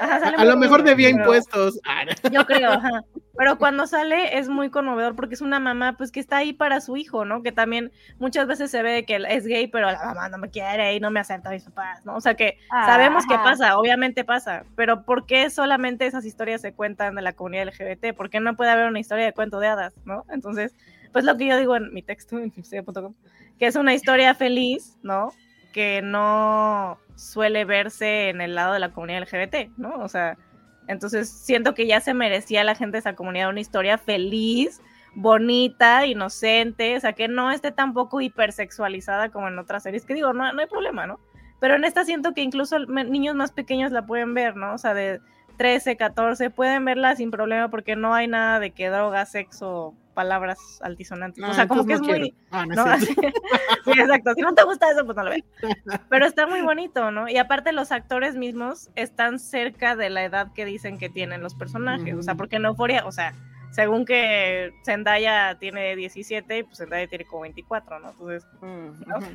[0.00, 1.80] Ajá, a, lo mejor debía impuestos.
[1.84, 3.04] Ah, yo creo, ajá.
[3.36, 6.80] Pero cuando sale es muy conmovedor porque es una mamá pues que está ahí para
[6.80, 7.42] su hijo, ¿no?
[7.42, 10.94] Que también muchas veces se ve que es gay, pero la mamá no me quiere
[10.94, 12.14] y no me acepta a mis papás, ¿no?
[12.14, 16.72] O sea que sabemos que pasa, obviamente pasa, pero ¿por qué solamente esas historias se
[16.72, 18.16] cuentan de la comunidad LGBT?
[18.16, 20.24] ¿Por qué no puede haber una historia de cuento de hadas, ¿no?
[20.28, 20.72] Entonces,
[21.12, 23.14] pues lo que yo digo en mi texto en filmsteria.com,
[23.58, 25.32] que es una historia feliz, ¿no?
[25.72, 29.96] Que no suele verse en el lado de la comunidad LGBT, ¿no?
[29.96, 30.36] O sea,
[30.86, 34.80] entonces siento que ya se merecía la gente de esa comunidad una historia feliz,
[35.14, 40.32] bonita, inocente, o sea, que no esté tampoco hipersexualizada como en otras series, que digo,
[40.32, 41.20] no, no hay problema, ¿no?
[41.60, 44.74] Pero en esta siento que incluso niños más pequeños la pueden ver, ¿no?
[44.74, 45.20] O sea, de
[45.56, 50.80] 13, 14, pueden verla sin problema porque no hay nada de que droga, sexo, palabras
[50.82, 51.42] altisonantes.
[51.44, 52.34] o sea, como que es muy.
[52.50, 52.64] Ah,
[53.00, 53.14] sí,
[53.98, 54.32] exacto.
[54.34, 55.44] Si no te gusta eso, pues no lo ves.
[56.08, 57.28] Pero está muy bonito, ¿no?
[57.28, 61.54] Y aparte, los actores mismos están cerca de la edad que dicen que tienen los
[61.54, 62.14] personajes.
[62.14, 63.34] O sea, porque en Euforia, o sea,
[63.74, 68.10] según que Zendaya tiene 17, pues Zendaya tiene como 24, ¿no?
[68.10, 68.46] Entonces.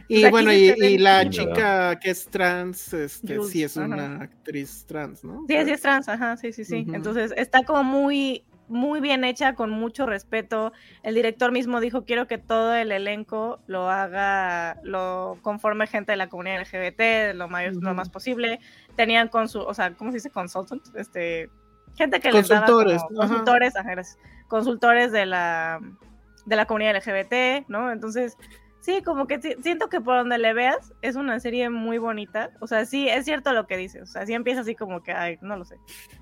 [0.07, 5.45] Y bueno, y, la chica que es trans, este, sí es una actriz trans, ¿no?
[5.47, 6.87] Sí, sí es trans, ajá, sí, sí, sí.
[6.93, 10.71] Entonces está como muy muy bien hecha, con mucho respeto.
[11.03, 16.17] El director mismo dijo, quiero que todo el elenco lo haga, lo conforme gente de
[16.17, 18.59] la comunidad LGBT, lo, mayor, lo más posible.
[18.95, 20.29] Tenían con su, o sea, ¿cómo se dice?
[20.29, 21.49] Consultant, este,
[21.97, 23.75] gente que les daba consultores,
[24.47, 25.79] consultores de la,
[26.45, 27.91] de la comunidad LGBT, ¿no?
[27.91, 28.37] Entonces,
[28.81, 32.51] Sí, como que siento que por donde le veas es una serie muy bonita.
[32.59, 34.03] O sea, sí, es cierto lo que dices.
[34.03, 35.75] O sea, sí empieza así como que, ay, no lo sé.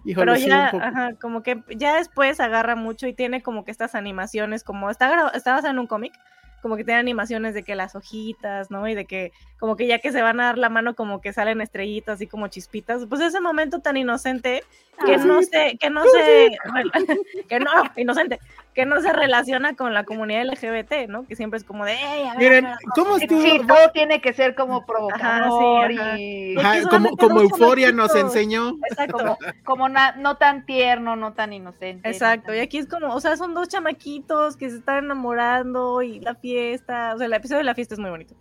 [0.04, 4.64] Pero ya, ajá, como que ya después agarra mucho y tiene como que estas animaciones,
[4.64, 6.14] como está, está basada en un cómic,
[6.62, 8.88] como que tiene animaciones de que las hojitas, ¿no?
[8.88, 11.34] Y de que como que ya que se van a dar la mano como que
[11.34, 14.64] salen estrellitas así como chispitas, pues ese momento tan inocente
[15.06, 16.58] que ah, no se, que no se,
[17.48, 18.40] que no, inocente,
[18.78, 21.26] que no se relaciona con la comunidad LGBT, ¿no?
[21.26, 21.96] Que siempre es como de,
[22.38, 23.42] Miren, ¿cómo estuvo?
[23.42, 26.56] Sí, todo tiene que ser como provocador y...
[26.88, 28.78] como, como euforia nos enseñó.
[28.88, 29.36] Exacto.
[29.64, 32.08] Como, no tan tierno, no tan inocente.
[32.08, 36.20] Exacto, y aquí es como, o sea, son dos chamaquitos que se están enamorando y
[36.20, 38.36] la fiesta, o sea, el episodio de la fiesta es muy bonito.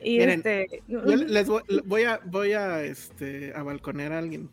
[0.00, 0.68] Y este...
[0.86, 4.48] les voy, a, voy a, este, a balconear a alguien.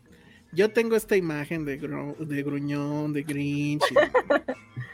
[0.50, 3.84] Yo tengo esta imagen de, de gruñón, de Grinch.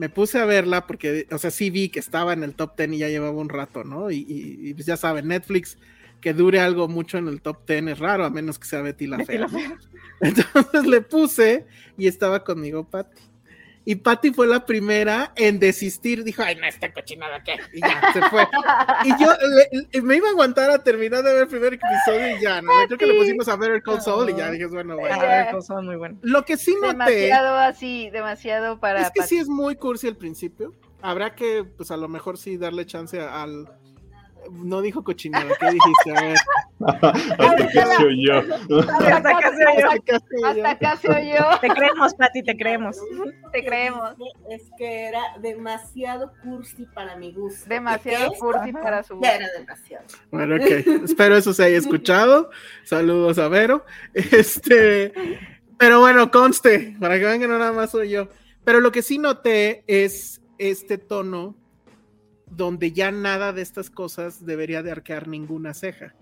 [0.00, 2.94] me puse a verla porque, o sea, sí vi que estaba en el top 10
[2.94, 4.10] y ya llevaba un rato, ¿no?
[4.10, 5.76] Y, pues ya saben, Netflix
[6.22, 9.06] que dure algo mucho en el top 10 es raro, a menos que sea Betty
[9.06, 9.46] la Fea.
[10.22, 11.66] Entonces le puse
[11.98, 13.20] y estaba conmigo Patty.
[13.84, 16.22] Y Patty fue la primera en desistir.
[16.22, 17.56] Dijo, ay, no, esta cochinada, ¿qué?
[17.72, 18.46] Y ya, se fue.
[19.04, 22.60] y yo me iba a aguantar a terminar de ver el primer episodio y ya,
[22.60, 22.72] ¿no?
[22.86, 25.62] Creo que le pusimos a ver el Cold Soul y ya dije, bueno, bueno.
[25.62, 26.18] Soul muy bueno.
[26.22, 27.12] Lo que sí noté.
[27.12, 29.02] Demasiado así, demasiado para.
[29.02, 30.74] Es que sí es muy cursi al principio.
[31.02, 33.66] Habrá que, pues a lo mejor sí darle chance al,
[34.50, 36.10] No dijo cochinada, ¿qué dijiste?
[36.16, 36.38] A ver.
[37.38, 38.38] Hasta que se oyó.
[38.38, 40.46] Hasta acá se oyó.
[40.46, 41.60] Hasta acá se oyó.
[41.60, 42.96] Te creemos, Pati, te creemos.
[43.52, 44.14] Te creemos.
[44.48, 47.68] Es que era demasiado cursi para mi gusto.
[47.68, 50.06] Demasiado cursi para su Ya era demasiado.
[50.30, 51.04] Bueno, ok.
[51.04, 52.50] Espero eso se haya escuchado.
[52.84, 53.84] Saludos a Vero.
[54.40, 55.12] Este,
[55.78, 58.28] pero bueno, conste, para que vean que no nada más soy yo.
[58.64, 61.56] Pero lo que sí noté es este tono
[62.50, 66.14] donde ya nada de estas cosas debería de arquear ninguna ceja,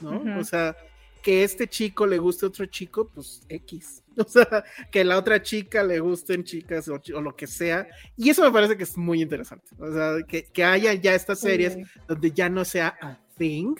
[0.00, 0.18] ¿no?
[0.20, 0.38] Ujú.
[0.40, 0.76] O sea,
[1.22, 4.02] que este chico le guste a otro chico, pues X.
[4.16, 4.62] O sea,
[4.92, 7.88] que la otra chica le gusten chicas o, o lo que sea.
[8.16, 9.66] Y eso me parece que es muy interesante.
[9.78, 13.74] O sea, que, que haya ya estas series donde ya no sea a thing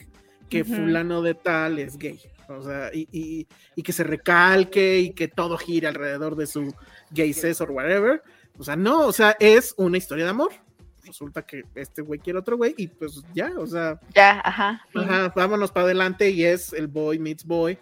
[0.49, 0.75] que Ujú.
[0.75, 2.19] fulano de tal es gay.
[2.49, 6.73] O sea, y, y- y que se recalque y que todo gire alrededor de su
[7.11, 8.21] gay or whatever.
[8.57, 10.51] O sea, no, o sea, es una historia de amor.
[11.05, 14.81] Resulta que este güey quiere otro güey y pues ya, o sea, Ya, ajá.
[14.91, 15.01] fin.
[15.03, 17.77] ajá, vámonos para adelante y es el boy meets boy.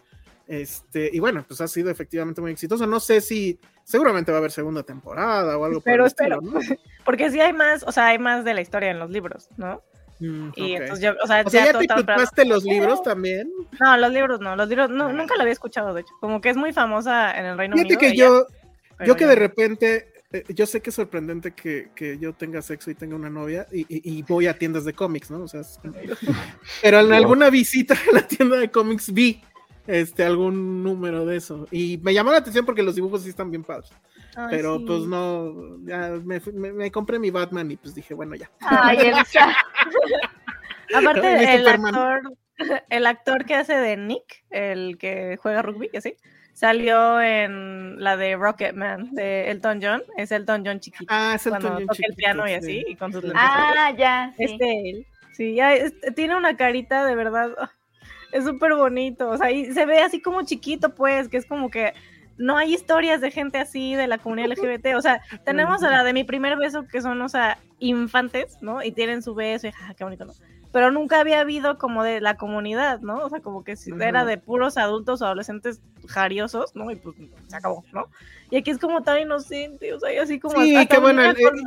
[0.48, 2.86] Este, y bueno, pues ha sido efectivamente muy exitoso.
[2.86, 6.60] No sé si seguramente va a haber segunda temporada o algo por Espero, el estilo,
[6.60, 6.80] espero.
[7.06, 9.82] Porque sí hay más, o sea, hay más de la historia en los libros, ¿no?
[10.20, 10.28] ¿no?
[10.48, 10.82] Mm, Y ok.
[10.82, 13.50] entonces yo, o sea, O sea, ya te chupaste los libros también.
[13.80, 16.14] No, los libros no, los libros no, nunca lo había escuchado, de hecho.
[16.22, 18.00] Como que es muy famosa en el Reino Fíjate Unido.
[18.00, 18.46] que ella, yo,
[18.98, 19.40] pero yo que de no.
[19.40, 23.30] repente, eh, yo sé que es sorprendente que, que yo tenga sexo y tenga una
[23.30, 25.44] novia y, y- y voy a tiendas de cómics, ¿no?
[25.44, 25.80] O sea, es-
[26.82, 27.16] pero en Wow.
[27.16, 29.42] alguna visita a la tienda de cómics vi
[29.88, 33.52] este algún número de eso y me llamó la atención porque los dibujos sí están
[33.52, 33.92] bien padres,
[34.36, 34.86] Ay, pero sí.
[34.88, 38.50] pues no, ya me, fui- me- me compré mi Batman y pues dije, bueno, ya.
[38.62, 39.56] Ay, Elsa.
[40.96, 41.96] Aparte, el Superman.
[41.96, 42.34] actor,
[42.90, 46.16] el actor que hace de Nick, el que juega rugby, así,
[46.54, 50.04] salió en la de Rocketman de Elton John.
[50.18, 51.06] Es Elton John chiquito.
[51.10, 52.56] Ah, es el cuando Elton John toca el piano y sí.
[52.56, 53.42] así, y con sus lentes.
[53.44, 54.34] Ah, ya.
[54.38, 54.44] Sí.
[54.44, 55.08] Es de él.
[55.34, 57.52] Sí, ya es- tiene una carita de verdad.
[57.60, 57.72] ah,
[58.32, 59.30] Es súper bonito.
[59.30, 61.94] O sea, y se ve así como chiquito, pues, que es como que
[62.38, 64.96] no hay historias de gente así de la comunidad LGBT.
[64.96, 68.82] O sea, tenemos a la de mi primer beso, que son, o sea, infantes, ¿no?
[68.84, 70.34] Y tienen su beso y, ah, qué bonito, ¿no?
[70.74, 73.20] Pero nunca había habido como de la comunidad, ¿no?
[73.24, 76.92] O sea, como que si era de puros adultos o adolescentes jariosos, ¿no?
[76.92, 77.16] Y pues
[77.48, 78.08] se acabó, ¿no?
[78.50, 80.62] Y aquí es como tan inocente, o sea, y así como.
[80.62, 81.64] Sí, hasta qué bueno, el- el-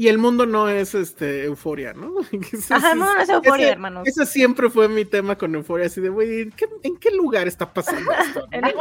[0.00, 2.12] Y el mundo no es este euforia, ¿no?
[2.52, 4.06] Ese- Ajá, no, no es euforia, ese- hermanos.
[4.06, 7.48] Ese siempre fue mi tema con euforia, así de, güey, ¿en qué, en qué lugar
[7.48, 8.46] está pasando esto?
[8.52, 8.80] En ningún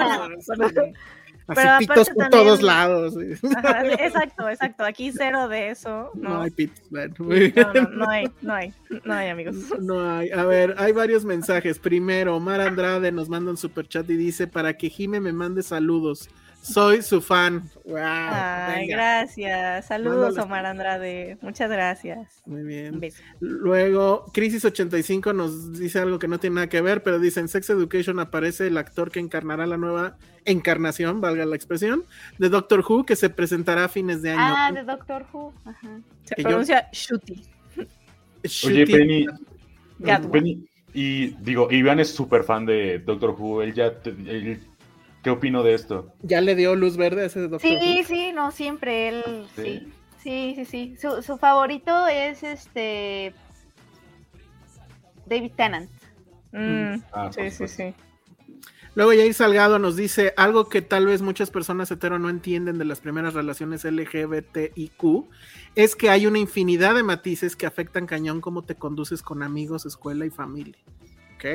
[1.56, 1.76] lado.
[1.78, 3.15] Así Pero pitos por también- todos lados.
[3.56, 4.84] Ajá, exacto, exacto.
[4.84, 6.11] Aquí cero de eso.
[6.15, 8.74] No, No, hay pitos, bueno, no, no, no hay, no hay,
[9.06, 9.56] no hay amigos.
[9.80, 10.30] No hay.
[10.32, 11.80] A ver, hay varios mensajes.
[11.80, 15.64] Primero, Omar Andrade nos manda un super chat y dice: Para que Jime me mande
[15.64, 16.30] saludos.
[16.73, 17.69] Soy su fan.
[17.85, 17.98] Wow.
[17.99, 19.85] Ay, gracias.
[19.88, 20.45] Saludos, Mándales.
[20.45, 21.38] Omar Andrade.
[21.41, 22.41] Muchas gracias.
[22.45, 22.99] Muy bien.
[23.39, 27.69] Luego, Crisis85 nos dice algo que no tiene nada que ver, pero dice: En Sex
[27.69, 32.03] Education aparece el actor que encarnará la nueva encarnación, valga la expresión,
[32.38, 34.56] de Doctor Who, que se presentará a fines de año.
[34.57, 35.53] Ah, de Doctor Who.
[35.65, 35.99] Ajá.
[36.23, 37.41] Se pronuncia Shuti.
[38.65, 39.26] Oye, Penny,
[39.99, 40.31] Gatwa.
[40.31, 43.61] Penny, y digo, Iván es súper fan de Doctor Who.
[43.61, 44.60] Él ya, te- él-
[45.23, 46.14] ¿qué opino de esto?
[46.22, 48.03] Ya le dio luz verde a ese Doctor Sí, Who.
[48.06, 49.23] sí, no, siempre él,
[49.56, 49.64] Sí.
[49.64, 49.94] sí.
[50.23, 50.98] Sí, sí, sí.
[50.99, 53.34] Su, su favorito es este
[55.26, 55.89] David Tennant.
[56.52, 57.94] Mm, Ah, sí, sí, sí.
[58.95, 62.85] Luego Jair Salgado nos dice algo que tal vez muchas personas hetero no entienden de
[62.85, 65.26] las primeras relaciones LGBTIQ
[65.76, 69.85] es que hay una infinidad de matices que afectan cañón cómo te conduces con amigos,
[69.85, 70.77] escuela y familia.
[71.38, 71.45] Ok,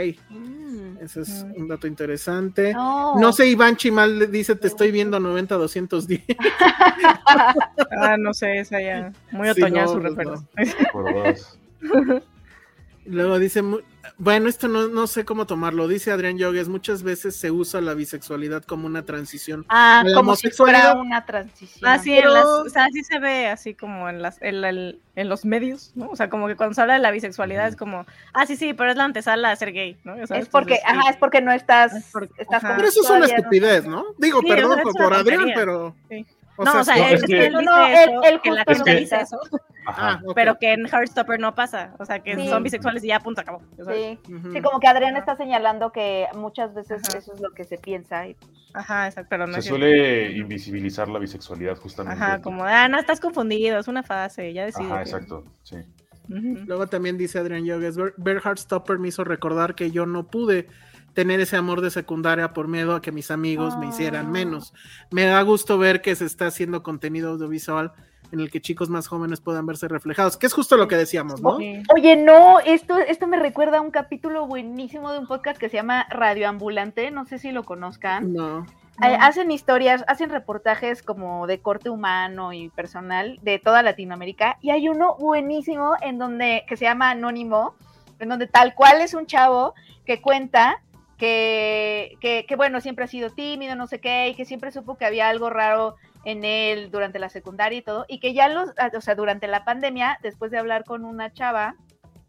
[1.00, 1.60] ese es Mm.
[1.62, 2.72] un dato interesante.
[2.72, 3.18] No.
[3.18, 6.22] No sé, Iván Chimal le dice, te estoy viendo 90-210.
[7.90, 9.12] Ah, no sé, esa ya.
[9.32, 10.48] Muy Sí, otoñal no, su referencia.
[10.94, 11.58] Dos.
[13.06, 13.62] Luego dice,
[14.24, 15.88] bueno, esto no, no sé cómo tomarlo.
[15.88, 19.64] Dice Adrián Yogues, muchas veces se usa la bisexualidad como una transición.
[19.68, 21.90] Ah, La como si fuera una transición.
[21.90, 24.60] Ah, sí, Pero- en las, o sea, sí se ve así como en las en,
[24.60, 26.08] la- en los medios, ¿no?
[26.10, 28.74] O sea, como que cuando se habla de la bisexualidad es como, ah, sí, sí,
[28.74, 30.14] pero es la antesala a ser gay, ¿no?
[30.14, 33.00] O sea, es porque, entonces, ajá, es porque no estás, Es porque- estás Pero eso
[33.02, 34.04] es una no- estupidez, ¿no?
[34.18, 35.96] Digo, Sí, perdón por, por Adrián, pero...
[36.08, 36.24] Sí.
[36.62, 38.40] O no, sea, o sea, no, él, es que- él dice No, él- eso, él
[38.42, 39.40] que la gente no dice dice eso,
[39.84, 40.10] Ajá.
[40.12, 42.48] Ah, pero que en Heartstopper no pasa, o sea, que Sí.
[42.48, 43.60] son bisexuales y ya, punto, acabó.
[43.76, 44.18] Sí.
[44.52, 47.18] Sí, como que Adrián está señalando que muchas veces Ajá.
[47.18, 48.28] eso es lo que se piensa.
[48.28, 48.36] y-
[48.74, 49.80] Ajá, exacto, pero no Se es cierto.
[49.80, 52.22] suele invisibilizar la bisexualidad justamente.
[52.22, 54.90] Ajá, como, ah, no, estás confundido, es una fase, ya decides.
[54.90, 55.76] Ajá, exacto, sí.
[56.28, 60.68] Luego también dice Adrián Yogues, "Ber- Bernhard Stopper me hizo recordar que yo no pude
[61.14, 64.30] tener ese amor de secundaria por miedo a que mis amigos me hicieran Ah.
[64.30, 64.72] menos.
[65.10, 67.92] Me da gusto ver que se está haciendo contenido audiovisual
[68.32, 71.42] en el que chicos más jóvenes puedan verse reflejados, que es justo lo que decíamos,
[71.42, 71.58] ¿no?
[71.94, 75.76] Oye, no, esto, esto me recuerda a un capítulo buenísimo de un podcast que se
[75.76, 78.32] llama Radio Ambulante, no sé si lo conozcan.
[78.32, 78.64] No.
[79.02, 84.70] Eh, hacen historias, hacen reportajes como de corte humano y personal de toda Latinoamérica y
[84.70, 87.74] hay uno buenísimo en donde que se llama Anónimo,
[88.18, 89.74] en donde tal cual es un chavo
[90.06, 90.80] que cuenta
[91.22, 95.04] que, que, bueno, siempre ha sido tímido, no sé qué, y que siempre supo que
[95.04, 95.94] había algo raro
[96.24, 99.64] en él durante la secundaria y todo, y que ya los, o sea, durante la
[99.64, 101.76] pandemia, después de hablar con una chava,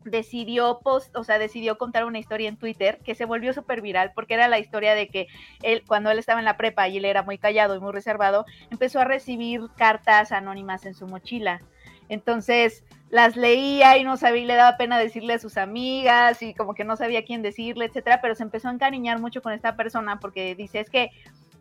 [0.03, 4.11] decidió post, o sea, decidió contar una historia en Twitter que se volvió súper viral
[4.13, 5.27] porque era la historia de que
[5.63, 8.45] él, cuando él estaba en la prepa y él era muy callado y muy reservado,
[8.69, 11.61] empezó a recibir cartas anónimas en su mochila.
[12.09, 12.83] Entonces
[13.13, 16.83] las leía y no sabía, le daba pena decirle a sus amigas y como que
[16.83, 20.55] no sabía quién decirle, etcétera, pero se empezó a encariñar mucho con esta persona porque
[20.55, 21.11] dice, es que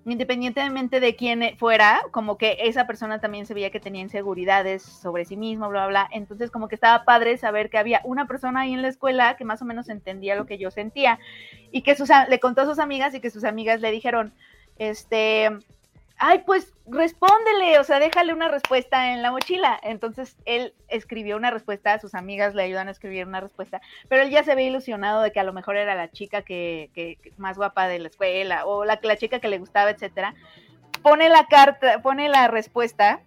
[0.07, 5.27] independientemente de quién fuera, como que esa persona también se veía que tenía inseguridades sobre
[5.27, 6.09] sí mismo, bla, bla, bla.
[6.11, 9.45] Entonces, como que estaba padre saber que había una persona ahí en la escuela que
[9.45, 11.19] más o menos entendía lo que yo sentía
[11.71, 14.33] y que sus, le contó a sus amigas y que sus amigas le dijeron,
[14.79, 15.51] este,
[16.19, 19.79] ay, pues respóndele, o sea, déjale una respuesta en la mochila.
[19.83, 24.31] Entonces él escribió una respuesta, sus amigas le ayudan a escribir una respuesta, pero él
[24.31, 27.57] ya se ve ilusionado de que a lo mejor era la chica que, que, más
[27.57, 30.35] guapa de la escuela o la, la chica que le gustaba, etcétera.
[31.03, 33.23] Pone la carta, pone la respuesta,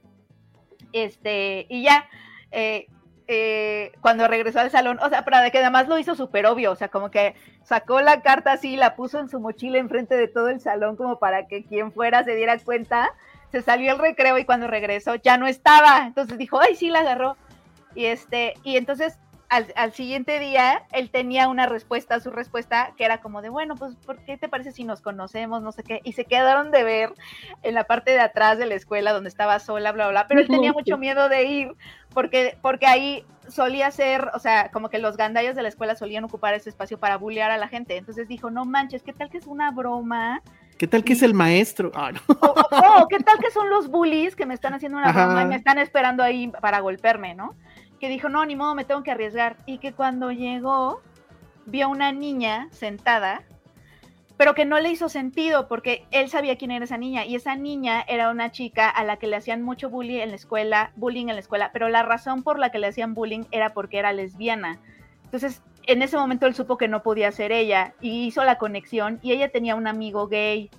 [0.93, 2.07] este, y ya,
[2.51, 2.87] eh,
[3.27, 6.75] eh, cuando regresó al salón, o sea, de que además lo hizo súper obvio, o
[6.75, 10.49] sea, como que sacó la carta así, la puso en su mochila enfrente de todo
[10.49, 13.13] el salón como para que quien fuera se diera cuenta,
[13.51, 16.99] se salió el recreo y cuando regresó ya no estaba, entonces dijo, ay, sí, la
[16.99, 17.35] agarró.
[17.95, 19.17] Y este, y entonces
[19.55, 23.49] al, al, siguiente día él tenía una respuesta a su respuesta que era como de,
[23.49, 25.61] bueno, pues, ¿por qué te parece si nos conocemos?
[25.61, 26.01] No sé qué.
[26.03, 27.13] Y se quedaron de ver
[27.63, 30.47] en la parte de atrás de la escuela donde estaba sola, bla, bla, pero él
[30.47, 31.71] tenía mucho miedo de ir
[32.13, 36.25] porque, porque ahí solía ser, o sea, como que los gandallos de la escuela solían
[36.25, 37.95] ocupar ese espacio para bullear a la gente.
[37.95, 40.41] Entonces dijo, no manches, ¿qué tal que es una broma?
[40.77, 41.91] ¿Qué tal que es el maestro?
[41.95, 42.19] Ah, no.
[42.27, 45.27] o, o, o, ¿qué tal que son los bullies que me están haciendo una Ajá.
[45.27, 47.55] broma y me están esperando ahí para golpearme, ¿no?
[48.05, 49.57] Que dijo, no, ni modo, me tengo que arriesgar.
[49.65, 51.01] Y que cuando llegó,
[51.65, 53.41] vio una niña sentada,
[54.37, 57.25] pero que no le hizo sentido porque él sabía quién era esa niña.
[57.25, 60.35] Y esa niña era una chica a la que le hacían mucho bullying en la
[60.35, 63.73] escuela, bullying en la escuela, pero la razón por la que le hacían bullying era
[63.73, 64.79] porque era lesbiana.
[65.23, 69.19] Entonces, en ese momento él supo que no podía ser ella y hizo la conexión
[69.23, 70.69] y ella tenía un amigo gay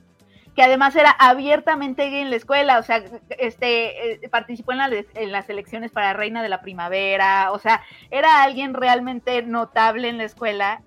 [0.57, 3.05] que además era abiertamente gay en la escuela, o sea,
[3.39, 7.83] este, eh, participó en, la, en, las elecciones para Reina de la Primavera, o sea,
[8.11, 10.81] era alguien realmente notable en la escuela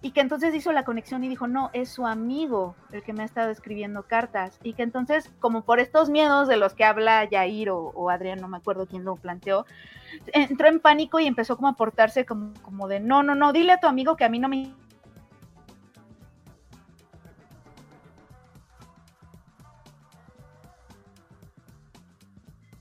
[0.00, 3.22] y que entonces hizo la conexión y dijo, no, es su amigo el que me
[3.22, 7.24] ha estado escribiendo cartas y que entonces, como por estos miedos de los que habla
[7.24, 9.66] Yair o, o Adrián, no me acuerdo quién lo planteó,
[10.32, 13.72] entró en pánico y empezó como a portarse como, como de, no, no, no, dile
[13.72, 14.70] a tu amigo que a mí no me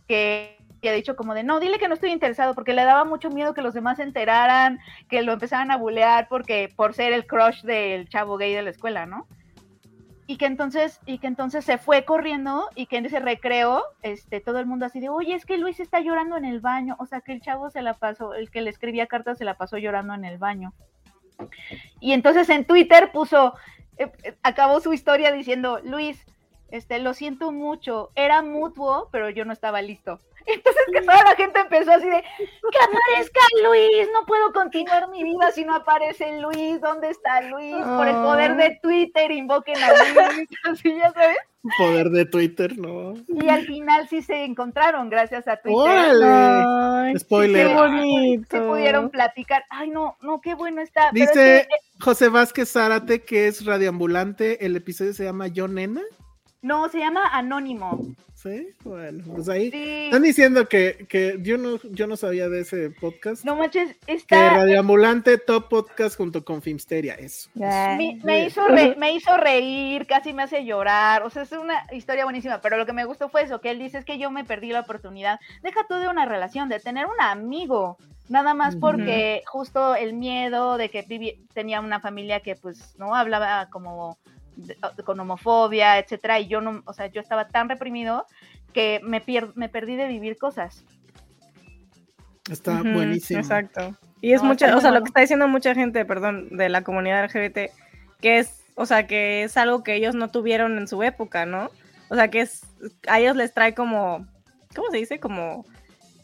[0.07, 0.57] que
[0.89, 3.53] ha dicho como de, no, dile que no estoy interesado, porque le daba mucho miedo
[3.53, 4.79] que los demás se enteraran,
[5.09, 8.69] que lo empezaran a bulear porque, por ser el crush del chavo gay de la
[8.69, 9.27] escuela, ¿no?
[10.29, 14.41] Y que entonces, y que entonces se fue corriendo y que en ese recreo, este,
[14.41, 17.05] todo el mundo así de, oye, es que Luis está llorando en el baño, o
[17.05, 19.77] sea que el chavo se la pasó, el que le escribía cartas se la pasó
[19.77, 20.73] llorando en el baño.
[22.01, 23.53] Y entonces en Twitter puso,
[23.97, 24.11] eh,
[24.43, 26.25] acabó su historia diciendo, Luis,
[26.69, 30.19] este, lo siento mucho, era mutuo, pero yo no estaba listo.
[30.47, 35.23] Entonces que toda la gente empezó así de, que aparezca Luis, no puedo continuar mi
[35.23, 37.75] vida si no aparece Luis, ¿dónde está Luis?
[37.75, 41.37] Por el poder de Twitter, invoquen a Luis, así ya sabes.
[41.77, 43.13] Poder de Twitter, no.
[43.27, 45.81] Y al final sí se encontraron gracias a Twitter.
[45.81, 47.19] ¡Órale!
[47.19, 47.67] Spoiler.
[47.67, 48.47] Qué bonito.
[48.49, 49.65] Se pudieron platicar.
[49.69, 51.09] Ay, no, no, qué bueno está.
[51.11, 51.73] Dice es que...
[51.99, 56.03] José Vázquez Zárate que es radioambulante, el episodio se llama Yo Nena.
[56.61, 57.99] No, se llama Anónimo.
[58.33, 60.05] Sí, bueno, pues ahí Sí.
[60.05, 63.43] están diciendo que, que yo no yo no sabía de ese podcast.
[63.45, 64.55] No manches, que está.
[64.55, 67.49] Radioambulante Top Podcast junto con Filmsteria, eso.
[67.55, 71.23] Me, me hizo re- me hizo reír, casi me hace llorar.
[71.23, 72.61] O sea, es una historia buenísima.
[72.61, 74.69] Pero lo que me gustó fue eso: que él dice es que yo me perdí
[74.71, 75.39] la oportunidad.
[75.63, 77.97] Deja tú de una relación, de tener un amigo.
[78.29, 83.15] Nada más porque justo el miedo de que vivi- tenía una familia que, pues, no
[83.15, 84.17] hablaba como
[85.05, 86.39] con homofobia, etcétera.
[86.39, 88.25] Y yo no, o sea, yo estaba tan reprimido
[88.73, 90.83] que me, pier- me perdí de vivir cosas.
[92.49, 93.39] Está buenísimo.
[93.39, 93.95] Exacto.
[94.21, 96.81] Y es No, mucha, o sea, lo que está diciendo mucha gente, perdón, de la
[96.83, 97.71] comunidad LGBT,
[98.21, 101.69] que es, o sea, que es algo que ellos no tuvieron en su época, ¿no?
[102.09, 102.65] O sea, que es,
[103.07, 104.25] a ellos les trae como,
[104.75, 105.19] ¿cómo se dice?
[105.19, 105.65] Como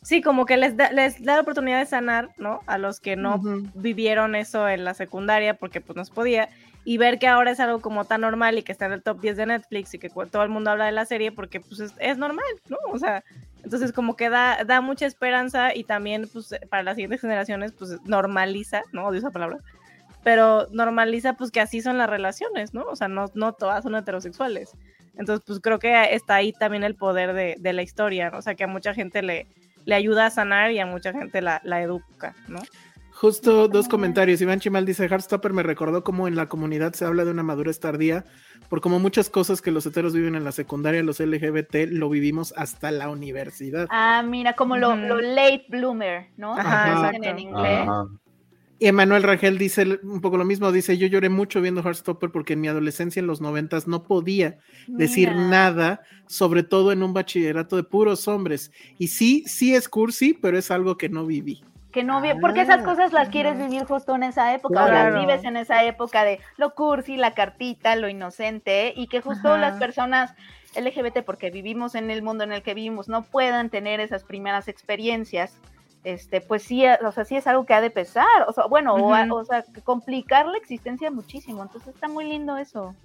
[0.01, 2.59] Sí, como que les da, les da la oportunidad de sanar, ¿no?
[2.65, 3.39] A los que no
[3.73, 6.49] vivieron eso en la secundaria porque pues no se podía
[6.85, 9.21] y ver que ahora es algo como tan normal y que está en el top
[9.21, 12.17] 10 de Netflix y que todo el mundo habla de la serie porque pues es,
[12.17, 12.77] normal, ¿no?
[12.91, 13.23] O sea,
[13.63, 17.97] entonces como que da, da mucha esperanza y también pues para las siguientes generaciones pues
[18.05, 19.07] normaliza, ¿no?
[19.07, 19.57] Odio esa palabra,
[20.23, 22.83] pero normaliza pues que así son las relaciones, ¿no?
[22.83, 24.71] O sea, no, no todas son heterosexuales.
[25.15, 28.39] Entonces pues creo que está ahí también el poder de, de la historia, ¿no?
[28.39, 29.47] O sea, que a mucha gente le,
[29.85, 32.59] le ayuda a sanar y a mucha gente la, la educa, ¿no?
[33.13, 34.41] Justo dos comentarios.
[34.41, 37.79] Iván Chimal dice, Heartstopper me recordó cómo en la comunidad se habla de una madurez
[37.79, 38.25] tardía,
[38.69, 42.53] por como muchas cosas que los heteros viven en la secundaria, los LGBT lo vivimos
[42.57, 43.87] hasta la universidad.
[43.91, 46.53] Ah, mira, como lo, late bloomer, ¿no?
[46.57, 47.87] Ajá, en inglés.
[47.87, 48.07] Ajá.
[48.83, 52.51] Y Emanuel Rangel dice un poco lo mismo, dice, yo lloré mucho viendo Heartstopper porque
[52.51, 54.57] en mi adolescencia en los noventas no podía
[54.87, 55.47] decir Mira.
[55.47, 58.73] nada, sobre todo en un bachillerato de puros hombres.
[58.97, 61.63] Y sí, sí es cursi, pero es algo que no viví.
[61.93, 65.11] Que no porque esas Ah, cosas las quieres vivir justo en esa época, o Claro.
[65.11, 69.49] las vives en esa época de lo cursi, la cartita, lo inocente, y que justo
[69.49, 69.57] Ajá.
[69.61, 70.33] las personas
[70.75, 74.67] LGBT, porque vivimos en el mundo en el que vivimos, no puedan tener esas primeras
[74.67, 75.55] experiencias,
[76.03, 78.95] este, pues sí, o sea, sí es algo que ha de pesar, o sea, bueno,
[78.95, 82.95] o, o sea, complicar la existencia muchísimo, entonces está muy lindo eso.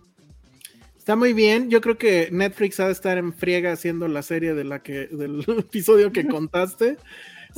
[0.96, 1.70] Está muy bien.
[1.70, 5.06] Yo creo que Netflix ha de estar en friega haciendo la serie de la que,
[5.06, 6.96] del episodio que contaste,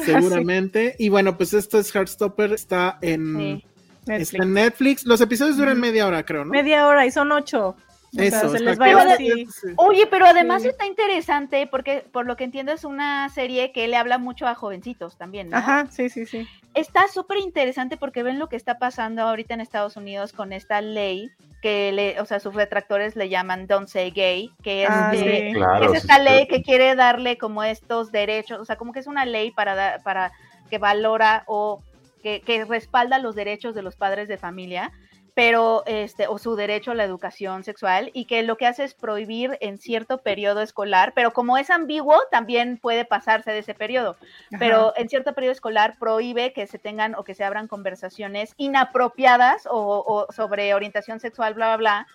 [0.04, 0.96] seguramente.
[0.98, 3.64] Y bueno, pues esto es Heartstopper, está en, Sí.
[4.06, 4.32] Netflix.
[4.32, 5.04] está en Netflix.
[5.06, 6.50] Los episodios duran media hora, creo, ¿no?
[6.52, 7.76] Media hora y son ocho.
[8.12, 9.10] O sea, Eso, les va a ir claro.
[9.12, 9.46] así.
[9.46, 9.68] Sí.
[9.76, 10.68] Oye, pero además Sí.
[10.68, 14.56] está interesante porque por lo que entiendo es una serie que le habla mucho a
[14.56, 15.56] jovencitos también, ¿no?
[15.58, 16.48] Ajá, sí, sí, sí.
[16.74, 20.80] está súper interesante porque ven lo que está pasando ahorita en Estados Unidos con esta
[20.80, 21.30] ley
[21.60, 25.48] que le, o sea, sus retractores le llaman Don't Say Gay, que es, Ah, de-
[25.52, 25.52] sí.
[25.54, 26.22] Claro, es sí, esta sí.
[26.22, 29.74] ley que quiere darle como estos derechos, o sea, como que es una ley para
[29.74, 30.32] dar- para
[30.70, 31.82] que valora o
[32.22, 34.92] que, que respalda los derechos de los padres de familia,
[35.34, 38.94] pero este o su derecho a la educación sexual y que lo que hace es
[38.94, 44.16] prohibir en cierto periodo escolar, pero como es ambiguo, también puede pasarse de ese periodo.
[44.58, 49.66] Pero en cierto periodo escolar prohíbe que se tengan o que se abran conversaciones inapropiadas
[49.70, 52.06] o, o sobre orientación sexual, bla, bla, bla,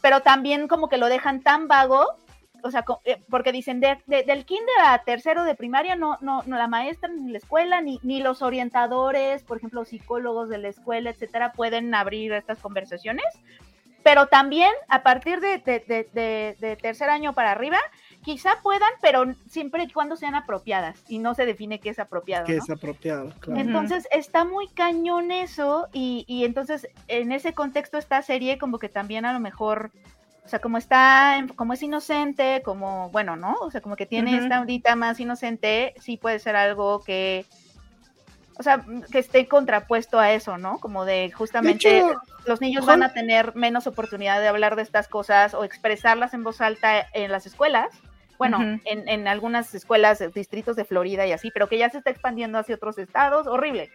[0.00, 2.16] pero también como que lo dejan tan vago,
[2.62, 6.42] o sea, eh, porque dicen de- de- del kinder a tercero de primaria, no, no,
[6.46, 10.68] no la maestra ni la escuela, ni, ni los orientadores, por ejemplo, psicólogos de la
[10.68, 13.26] escuela, etcétera, pueden abrir estas conversaciones.
[14.02, 17.78] Pero también a partir de, de- de- de- de tercer año para arriba,
[18.22, 22.44] quizá puedan, pero siempre y cuando sean apropiadas y no se define qué es apropiado.
[22.46, 22.62] Que ¿no?
[22.62, 23.60] es apropiado, claro.
[23.60, 28.88] Entonces está muy cañón eso y, y entonces en ese contexto esta serie como que
[28.88, 29.90] también a lo mejor,
[30.46, 33.54] o sea, como está, como es inocente, como, bueno, ¿no?
[33.60, 37.44] O sea, como que tiene esta ondita más inocente, sí puede ser algo que,
[38.56, 40.78] o sea, que esté contrapuesto a eso, ¿no?
[40.78, 42.14] Como de justamente hecho,
[42.46, 46.32] los niños Juan- van a tener menos oportunidad de hablar de estas cosas o expresarlas
[46.32, 47.88] en voz alta en las escuelas.
[48.38, 52.10] Bueno, en, en algunas escuelas, distritos de Florida y así, pero que ya se está
[52.10, 53.48] expandiendo hacia otros estados.
[53.48, 53.90] Horrible.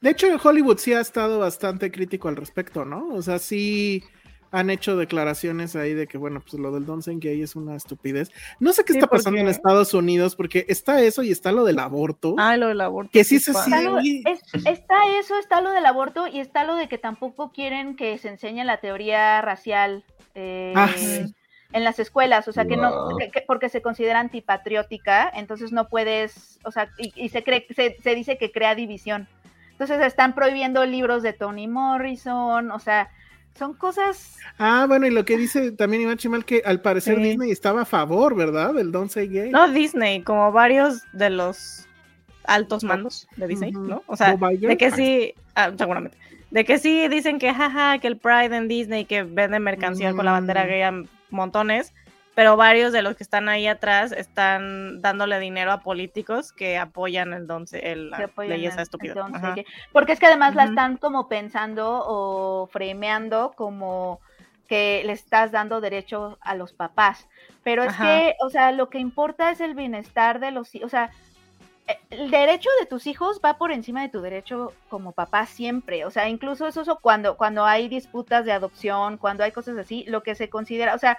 [0.00, 3.08] De hecho, en Hollywood sí ha estado bastante crítico al respecto, ¿no?
[3.08, 4.02] O sea, sí
[4.52, 8.30] han hecho declaraciones ahí de que, bueno, pues lo del Say Gay es una estupidez.
[8.60, 11.64] No sé qué Sí, está pasando en Estados Unidos, porque está eso y está lo
[11.64, 12.34] del aborto.
[12.38, 13.10] Ah, lo del aborto.
[13.12, 14.22] Que sí se sigue- Está lo- oye.
[14.26, 18.16] es- está eso, está lo del aborto y está lo de que tampoco quieren que
[18.18, 20.04] se enseñe la teoría racial
[20.34, 21.34] eh, Ah, sí.
[21.72, 23.18] en las escuelas, o sea, que no, Wow.
[23.18, 27.66] que- que- porque se considera antipatriótica, entonces no puedes, o sea, y, y se cree,
[27.74, 29.28] se, se dice que crea división.
[29.72, 33.10] Entonces están prohibiendo libros de Toni Morrison, o sea,
[33.56, 37.22] son cosas Ah, bueno, y lo que dice también Iván Chimal, que al parecer Sí.
[37.22, 38.72] Disney estaba a favor, ¿verdad?
[38.74, 39.50] Del Don't Say Gay.
[39.50, 41.86] No Disney, como varios de los
[42.44, 43.72] altos mandos de Disney.
[43.72, 44.02] ¿no?
[44.06, 46.16] O sea, de que sí, ah, seguramente,
[46.50, 50.24] de que sí dicen que jaja, que el Pride en Disney, que venden mercancía con
[50.24, 50.68] la bandera Mm.
[50.68, 50.92] gay a
[51.30, 51.92] montones,
[52.36, 57.32] pero varios de los que están ahí atrás están dándole dinero a políticos que apoyan
[57.32, 59.14] el don, el, la ley esa estúpida.
[59.90, 64.20] Porque es que además la están como pensando o fremeando como
[64.68, 67.26] que le estás dando derecho a los papás.
[67.64, 68.04] Pero es Ajá.
[68.04, 70.88] que, o sea, lo que importa es el bienestar de los hijos.
[70.88, 71.10] O sea,
[71.86, 76.04] eh, el derecho de tus hijos va por encima de tu derecho como papá siempre.
[76.04, 80.04] O sea, incluso eso, eso cuando, cuando hay disputas de adopción, cuando hay cosas así,
[80.06, 81.18] lo que se considera, o sea,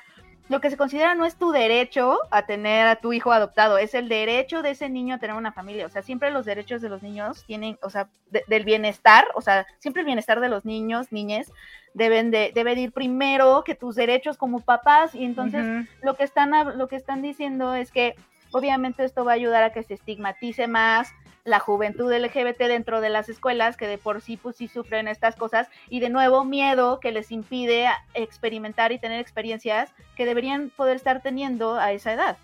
[0.50, 3.94] lo que se considera no es tu derecho a tener a tu hijo adoptado, es
[3.94, 5.86] el derecho de ese niño a tener una familia.
[5.86, 9.42] O sea, siempre los derechos de los niños tienen, o sea, de- del bienestar, o
[9.42, 11.52] sea, siempre el bienestar de los niños, niñes,
[11.94, 15.14] deben de, debe de ir primero que tus derechos como papás.
[15.16, 15.66] Y entonces
[16.02, 18.16] lo que están lo que están diciendo es que
[18.52, 21.12] obviamente esto va a ayudar a que se estigmatice más
[21.48, 25.38] la juventud LGBT dentro de las escuelas, que de por sí pues sí sufren estas
[25.38, 30.98] cosas, y de nuevo miedo que les impide experimentar y tener experiencias que deberían poder
[30.98, 32.38] estar teniendo a esa edad.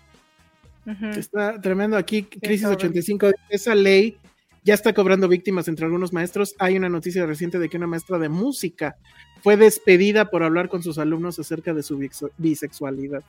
[1.16, 4.16] Está tremendo aquí, Crisis 85, esa ley
[4.62, 6.54] ya está cobrando víctimas entre algunos maestros.
[6.58, 8.96] Hay una noticia reciente de que una maestra de música
[9.42, 11.98] fue despedida por hablar con sus alumnos acerca de su
[12.38, 13.22] bisexualidad.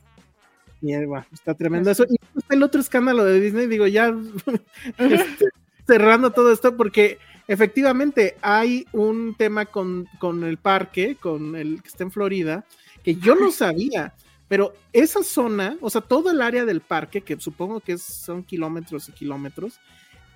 [0.80, 2.06] Mierda, está tremendo eso.
[2.10, 2.18] Y
[2.50, 4.14] el otro escándalo de Disney, digo, ya
[4.98, 5.46] este,
[5.86, 11.88] cerrando todo esto, porque efectivamente hay un tema con, con el parque, con el que
[11.88, 12.66] está en Florida,
[13.03, 14.14] que yo no sabía.
[14.48, 19.10] Pero esa zona, o sea, todo el área del parque, que supongo que son kilómetros
[19.10, 19.80] y kilómetros,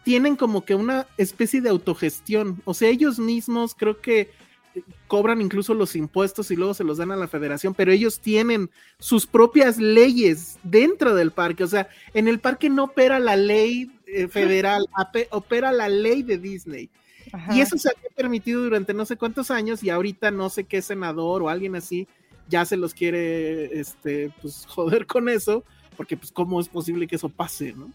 [0.04, 2.62] tienen como que una especie de autogestión.
[2.66, 4.32] O sea, ellos mismos creo que
[5.08, 8.70] cobran incluso los impuestos y luego se los dan a la federación, pero ellos tienen
[9.00, 11.64] sus propias leyes dentro del parque.
[11.64, 13.99] O sea, en el parque no opera la ley eh,
[14.30, 14.86] federal,
[15.32, 16.90] opera la ley de Disney.
[17.54, 20.82] Y eso se había permitido durante no sé cuántos años y ahorita no sé qué
[20.82, 22.08] senador o alguien así
[22.50, 25.64] ya se los quiere este, pues, joder con eso,
[25.96, 27.92] porque pues cómo es posible que eso pase, ¿no?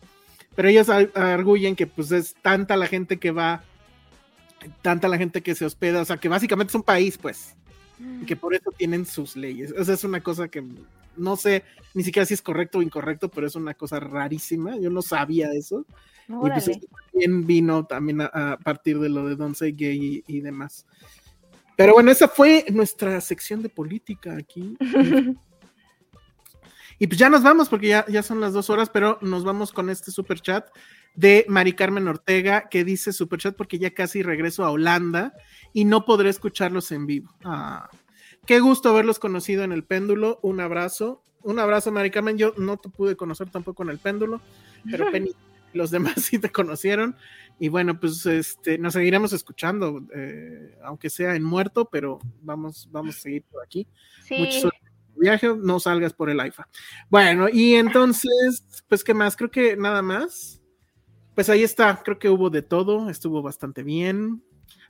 [0.54, 3.64] Pero ellos arguyen que pues es tanta la gente que va,
[4.82, 7.56] tanta la gente que se hospeda, o sea, que básicamente es un país, pues,
[8.22, 9.74] y que por eso tienen sus leyes.
[9.76, 10.62] Esa es una cosa que
[11.16, 11.64] no sé
[11.94, 14.76] ni siquiera si es correcto o incorrecto, pero es una cosa rarísima.
[14.78, 15.86] Yo no sabía eso.
[16.28, 16.70] Y pues
[17.12, 20.86] también vino también a, partir de lo de Say Gay y, demás.
[21.76, 24.76] Pero bueno, esa fue nuestra sección de política aquí.
[26.98, 29.72] y pues ya nos vamos porque ya, ya son las dos horas, pero nos vamos
[29.72, 30.66] con este super chat
[31.14, 35.32] de Mari Carmen Ortega que dice super chat porque ya casi regreso a Holanda
[35.72, 37.34] y no podré escucharlos en vivo.
[37.44, 37.88] Ah,
[38.46, 40.38] qué gusto haberlos conocido en el péndulo.
[40.42, 41.22] Un abrazo.
[41.42, 42.38] Un abrazo, Mari Carmen.
[42.38, 44.40] Yo no te pude conocer tampoco en el péndulo,
[44.90, 45.32] pero Penny,
[45.72, 47.16] los demás sí te conocieron.
[47.58, 53.16] Y bueno, pues este, nos seguiremos escuchando, eh, aunque sea en muerto, pero vamos, vamos
[53.16, 53.86] a seguir por aquí.
[54.24, 54.62] Sí.
[55.16, 56.68] viaje, no salgas por el AIFA.
[57.08, 59.36] Bueno, y entonces, pues, ¿qué más?
[59.36, 60.60] Creo que nada más.
[61.34, 64.42] Pues ahí está, creo que hubo de todo, estuvo bastante bien.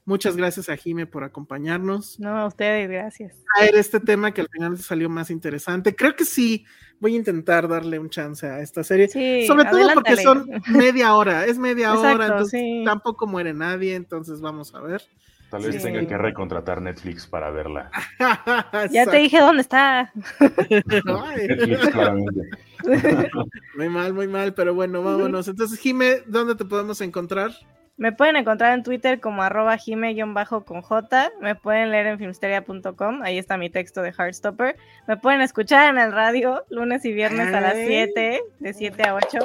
[0.07, 2.21] Muchas gracias a Jime por acompañarnos.
[2.21, 3.37] No, a ustedes, gracias.
[3.57, 5.97] A ver, este tema que al final salió más interesante.
[5.97, 6.67] Creo que sí,
[7.01, 9.09] voy a intentar darle un chance a esta serie.
[9.47, 14.75] Sobre todo porque son media hora, es media hora, entonces tampoco muere nadie, entonces vamos
[14.75, 15.03] a ver.
[15.51, 17.91] Tal vez tenga que recontratar Netflix para verla.
[18.91, 20.13] ya te dije dónde está.
[20.41, 22.51] Netflix, claramente.
[23.77, 25.47] muy mal, muy mal, pero bueno, vámonos.
[25.47, 27.53] Entonces, Jime, ¿dónde te podemos encontrar?
[27.97, 31.31] Me pueden encontrar en Twitter como arroba jime-con J.
[31.41, 33.23] Me pueden leer en filmsteria.com.
[33.23, 34.77] Ahí está mi texto de Heartstopper.
[35.07, 39.15] Me pueden escuchar en el radio lunes y viernes a las 7, de 7 a
[39.15, 39.39] 8.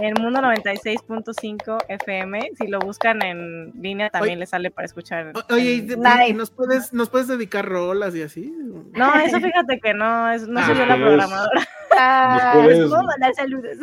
[0.00, 2.50] En Mundo 96.5 FM.
[2.56, 5.32] Si lo buscan en línea también les sale para escuchar.
[5.50, 5.86] Oye,
[6.34, 8.54] ¿nos puedes, ¿nos puedes dedicar rolas y así?
[8.92, 11.68] No, eso fíjate que no, es, no soy yo la programadora.
[11.98, 13.76] Ah, puedes, puedo mandar saludos.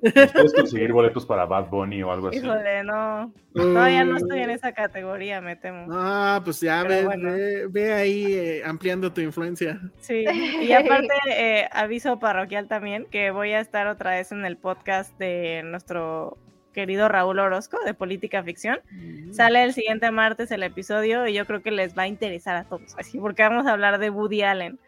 [0.00, 2.38] Puedes conseguir boletos para Bad Bunny o algo así.
[2.38, 3.32] Híjole, no.
[3.54, 5.86] Todavía no estoy en esa categoría, me temo.
[5.90, 9.80] Ah, pues ya ve, ve, ahí eh, ampliando tu influencia.
[10.00, 10.24] Sí,
[10.62, 15.16] y aparte, eh, aviso parroquial también que voy a estar otra vez en el podcast
[15.18, 16.36] de nuestro
[16.72, 18.80] querido Raúl Orozco de Política Ficción.
[18.90, 19.32] Mm.
[19.32, 22.64] Sale el siguiente martes el episodio y yo creo que les va a interesar a
[22.64, 24.78] todos, así porque vamos a hablar de Woody Allen.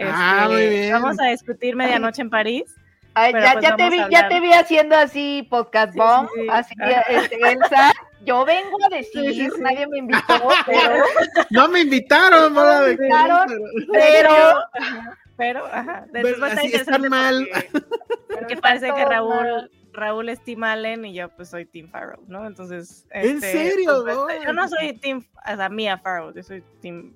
[0.00, 0.92] ah, muy este, bien.
[0.92, 2.64] Vamos a discutir Medianoche en París.
[3.16, 7.14] Ay, ya, pues ya, te vi, ya te vi haciendo así podcast bomb, así que
[7.16, 7.92] este, Elsa,
[8.24, 10.96] yo vengo a decir, nadie me invitó, pero...
[11.50, 13.46] No me invitaron, no me invitaron,
[13.92, 14.64] pero...
[15.36, 17.48] Pero, ajá, después así están mal.
[18.28, 22.46] Porque, parece que Raúl, Raúl es Tim Allen y yo pues soy Tim Farrow, ¿no?
[22.46, 23.06] Entonces...
[23.10, 24.04] ¿En este, serio?
[24.04, 27.14] Pues, yo no soy Tim, o sea, Mia Farrow, yo soy Tim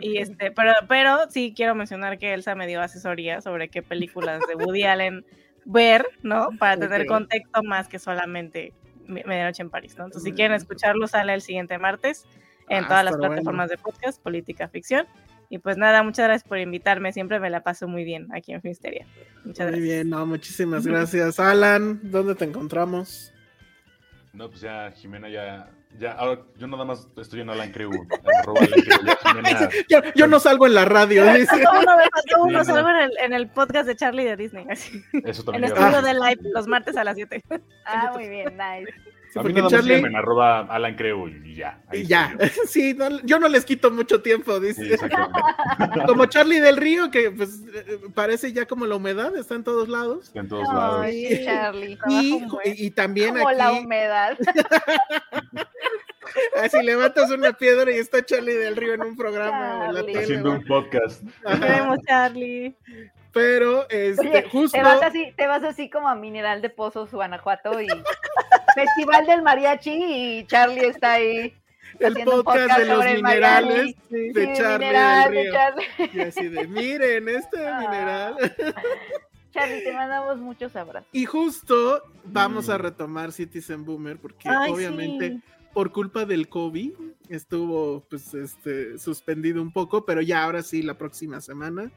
[0.00, 4.42] y este, pero, pero sí quiero mencionar que Elsa me dio asesoría sobre qué películas
[4.46, 5.24] de Woody Allen
[5.64, 6.50] ver, ¿no?
[6.58, 8.72] Para tener contexto más que solamente
[9.06, 10.04] Medianoche en París, ¿no?
[10.04, 12.26] Entonces, si quieren escucharlo, sale el siguiente martes
[12.68, 15.06] en ah, todas las plataformas de podcast, Política Ficción.
[15.52, 17.12] Y pues nada, muchas gracias por invitarme.
[17.12, 19.06] Siempre me la paso muy bien aquí en Finisteria.
[19.44, 19.82] Muchas muy gracias.
[19.82, 21.38] bien, no, muchísimas gracias.
[21.38, 23.34] Alan, ¿dónde te encontramos?
[24.32, 25.68] No, pues ya Jimena ya
[25.98, 27.90] ya, ahora yo nada más estoy en Alan Creu.
[30.14, 31.22] yo, no salgo en la radio.
[32.30, 34.64] Yo no, salgo en el, en el, podcast de Charlie de Disney.
[34.70, 35.04] Así.
[35.24, 35.64] Eso también.
[35.64, 37.44] En el estudio de live los martes a las 7.
[37.84, 38.90] Ah, muy bien, nice.
[39.32, 41.80] Sí, a mí porque nada más Charlie- en arroba Alan Creo y ya.
[41.88, 42.36] Ahí Y ya,
[42.66, 44.98] sí, no- yo no les quito mucho tiempo, dice.
[46.06, 47.62] como Charlie del Río, que pues
[48.14, 50.26] parece ya como la humedad, está en todos lados.
[50.28, 51.00] Está en todos lados.
[51.02, 51.98] Ay, Charlie.
[52.08, 52.74] Y, buen.
[52.76, 54.36] y también Como la aquí, humedad.
[56.62, 60.18] así levantas una piedra y está Charlie del Río en un programa en la tele.
[60.24, 60.58] Haciendo ¿no?
[60.58, 61.22] un podcast.
[61.42, 62.76] Queremos, Charlie.
[63.32, 64.76] Pero, este, Oye, justo.
[64.76, 67.86] te vas así, te vas así como a Mineral de Pozos, Guanajuato y
[68.74, 69.90] Festival del Mariachi
[70.40, 71.54] y Charlie está ahí.
[71.98, 74.32] el haciendo un podcast, de los minerales Miami.
[74.32, 75.50] de Sí, Charlie Mineral, del de.
[75.52, 76.10] Charlie.
[76.12, 77.78] Y así de, miren, este Ah.
[77.80, 78.36] mineral.
[79.52, 81.08] Charlie, te mandamos muchos abrazos.
[81.12, 85.42] Y justo vamos a retomar Citizen Boomer, porque Ay, obviamente sí.
[85.74, 86.92] por culpa del COVID
[87.28, 91.90] estuvo pues este suspendido un poco, pero ya ahora sí la próxima semana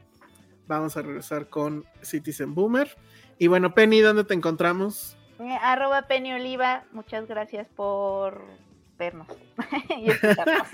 [0.66, 2.96] vamos a regresar con Citizen Boomer.
[3.38, 5.16] Y bueno, Penny, ¿dónde te encontramos?
[5.38, 8.42] Eh, Arroba Penny Oliva, muchas gracias por
[8.98, 9.26] vernos
[10.02, 10.68] y escucharnos.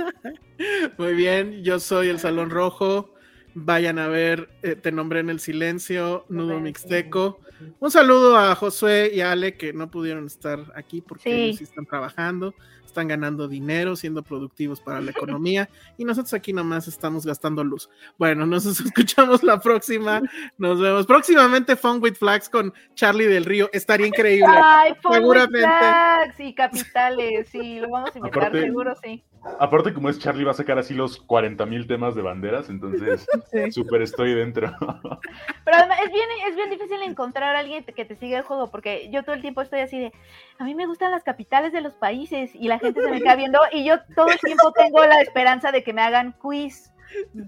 [0.98, 3.14] Muy bien, yo soy el Salón Rojo.
[3.54, 7.38] Vayan a ver, eh, te nombré en el silencio, Nudo Mixteco.
[7.80, 11.30] Un saludo a Josué y a Ale que no pudieron estar aquí porque Sí.
[11.30, 12.54] ellos sí están trabajando,
[12.92, 17.88] están ganando dinero, siendo productivos para la economía y nosotros aquí nomás estamos gastando luz.
[18.18, 20.20] Bueno, nos escuchamos la próxima,
[20.58, 24.46] nos vemos próximamente Fun with Flags con Charlie del Río, estaría increíble.
[24.62, 25.60] Ay, Fun with Seguramente.
[25.60, 29.24] Flags y capitales, sí, lo vamos a invitar, Aparte- seguro sí.
[29.58, 33.26] Aparte, como es Charlie, va a sacar así los 40 mil temas de banderas, entonces
[33.74, 34.72] súper estoy dentro.
[34.78, 38.70] Pero además es bien, es bien difícil encontrar a alguien que te siga el juego,
[38.70, 40.12] porque yo todo el tiempo estoy así de,
[40.58, 43.34] a mí me gustan las capitales de los países, y la gente se me queda
[43.34, 46.92] viendo, y yo todo el tiempo tengo la esperanza de que me hagan quiz,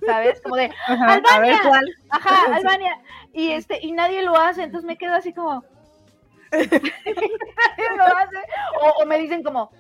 [0.05, 0.41] ¿sabes?
[0.41, 1.61] Como de, Ajá, a ver Albania.
[1.69, 1.85] cuál.
[2.11, 2.99] ajá, Albania,
[3.33, 5.63] y este, y nadie lo hace, entonces me quedo así como,
[6.53, 8.37] nadie lo hace,
[8.81, 9.71] o, o me dicen como,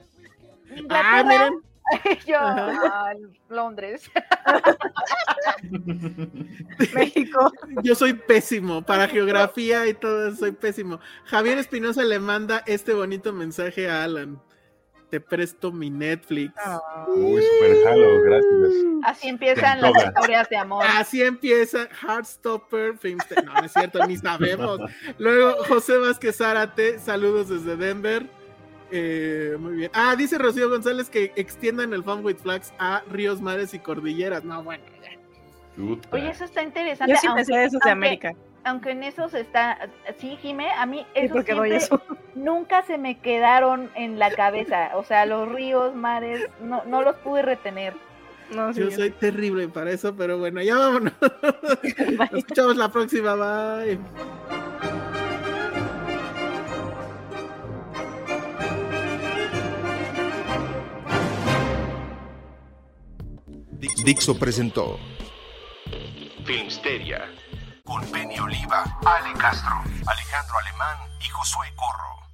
[0.90, 1.50] Ah, Inglaterra.
[2.26, 2.36] yo.
[2.38, 3.12] "Ah,
[3.48, 4.10] Londres.
[6.94, 7.52] México.
[7.82, 11.00] Yo soy pésimo para geografía y todo eso, soy pésimo.
[11.26, 14.40] Javier Espinosa le manda este bonito mensaje a Alan.
[15.10, 16.52] Te presto mi Netflix.
[17.06, 18.70] Uy, súper jalo, gracias.
[19.04, 20.84] Así empiezan las historias de amor.
[20.88, 24.80] Así empieza Heartstopper Filmste- No, no es cierto, ni sabemos.
[25.18, 28.26] Luego, José Vázquez Zárate, saludos desde Denver.
[28.96, 29.90] Eh, muy bien.
[29.92, 34.44] Ah, dice Rocío González que extiendan el Fun with Flags a ríos, mares y cordilleras.
[34.44, 35.98] No, bueno, ya.
[36.12, 37.12] Oye, eso está interesante.
[37.12, 38.32] Yo sí aunque- pensé de esos de aunque- América.
[38.66, 42.00] Aunque en esos está, sí, Jime, a mí Sí, eso siempre eso.
[42.36, 44.92] nunca se me quedaron en la cabeza.
[44.94, 47.94] O sea, los ríos, mares, no, no los pude retener.
[48.54, 51.12] No, sí, Yo yo soy terrible para eso, pero bueno, ya vámonos.
[52.18, 53.34] Nos escuchamos la próxima.
[53.34, 53.98] Bye.
[64.04, 64.98] Dixo presentó
[66.44, 67.30] Filmsteria
[67.84, 72.33] con Penny Oliva, Ale Castro, Alejandro Alemán y Josué Corro.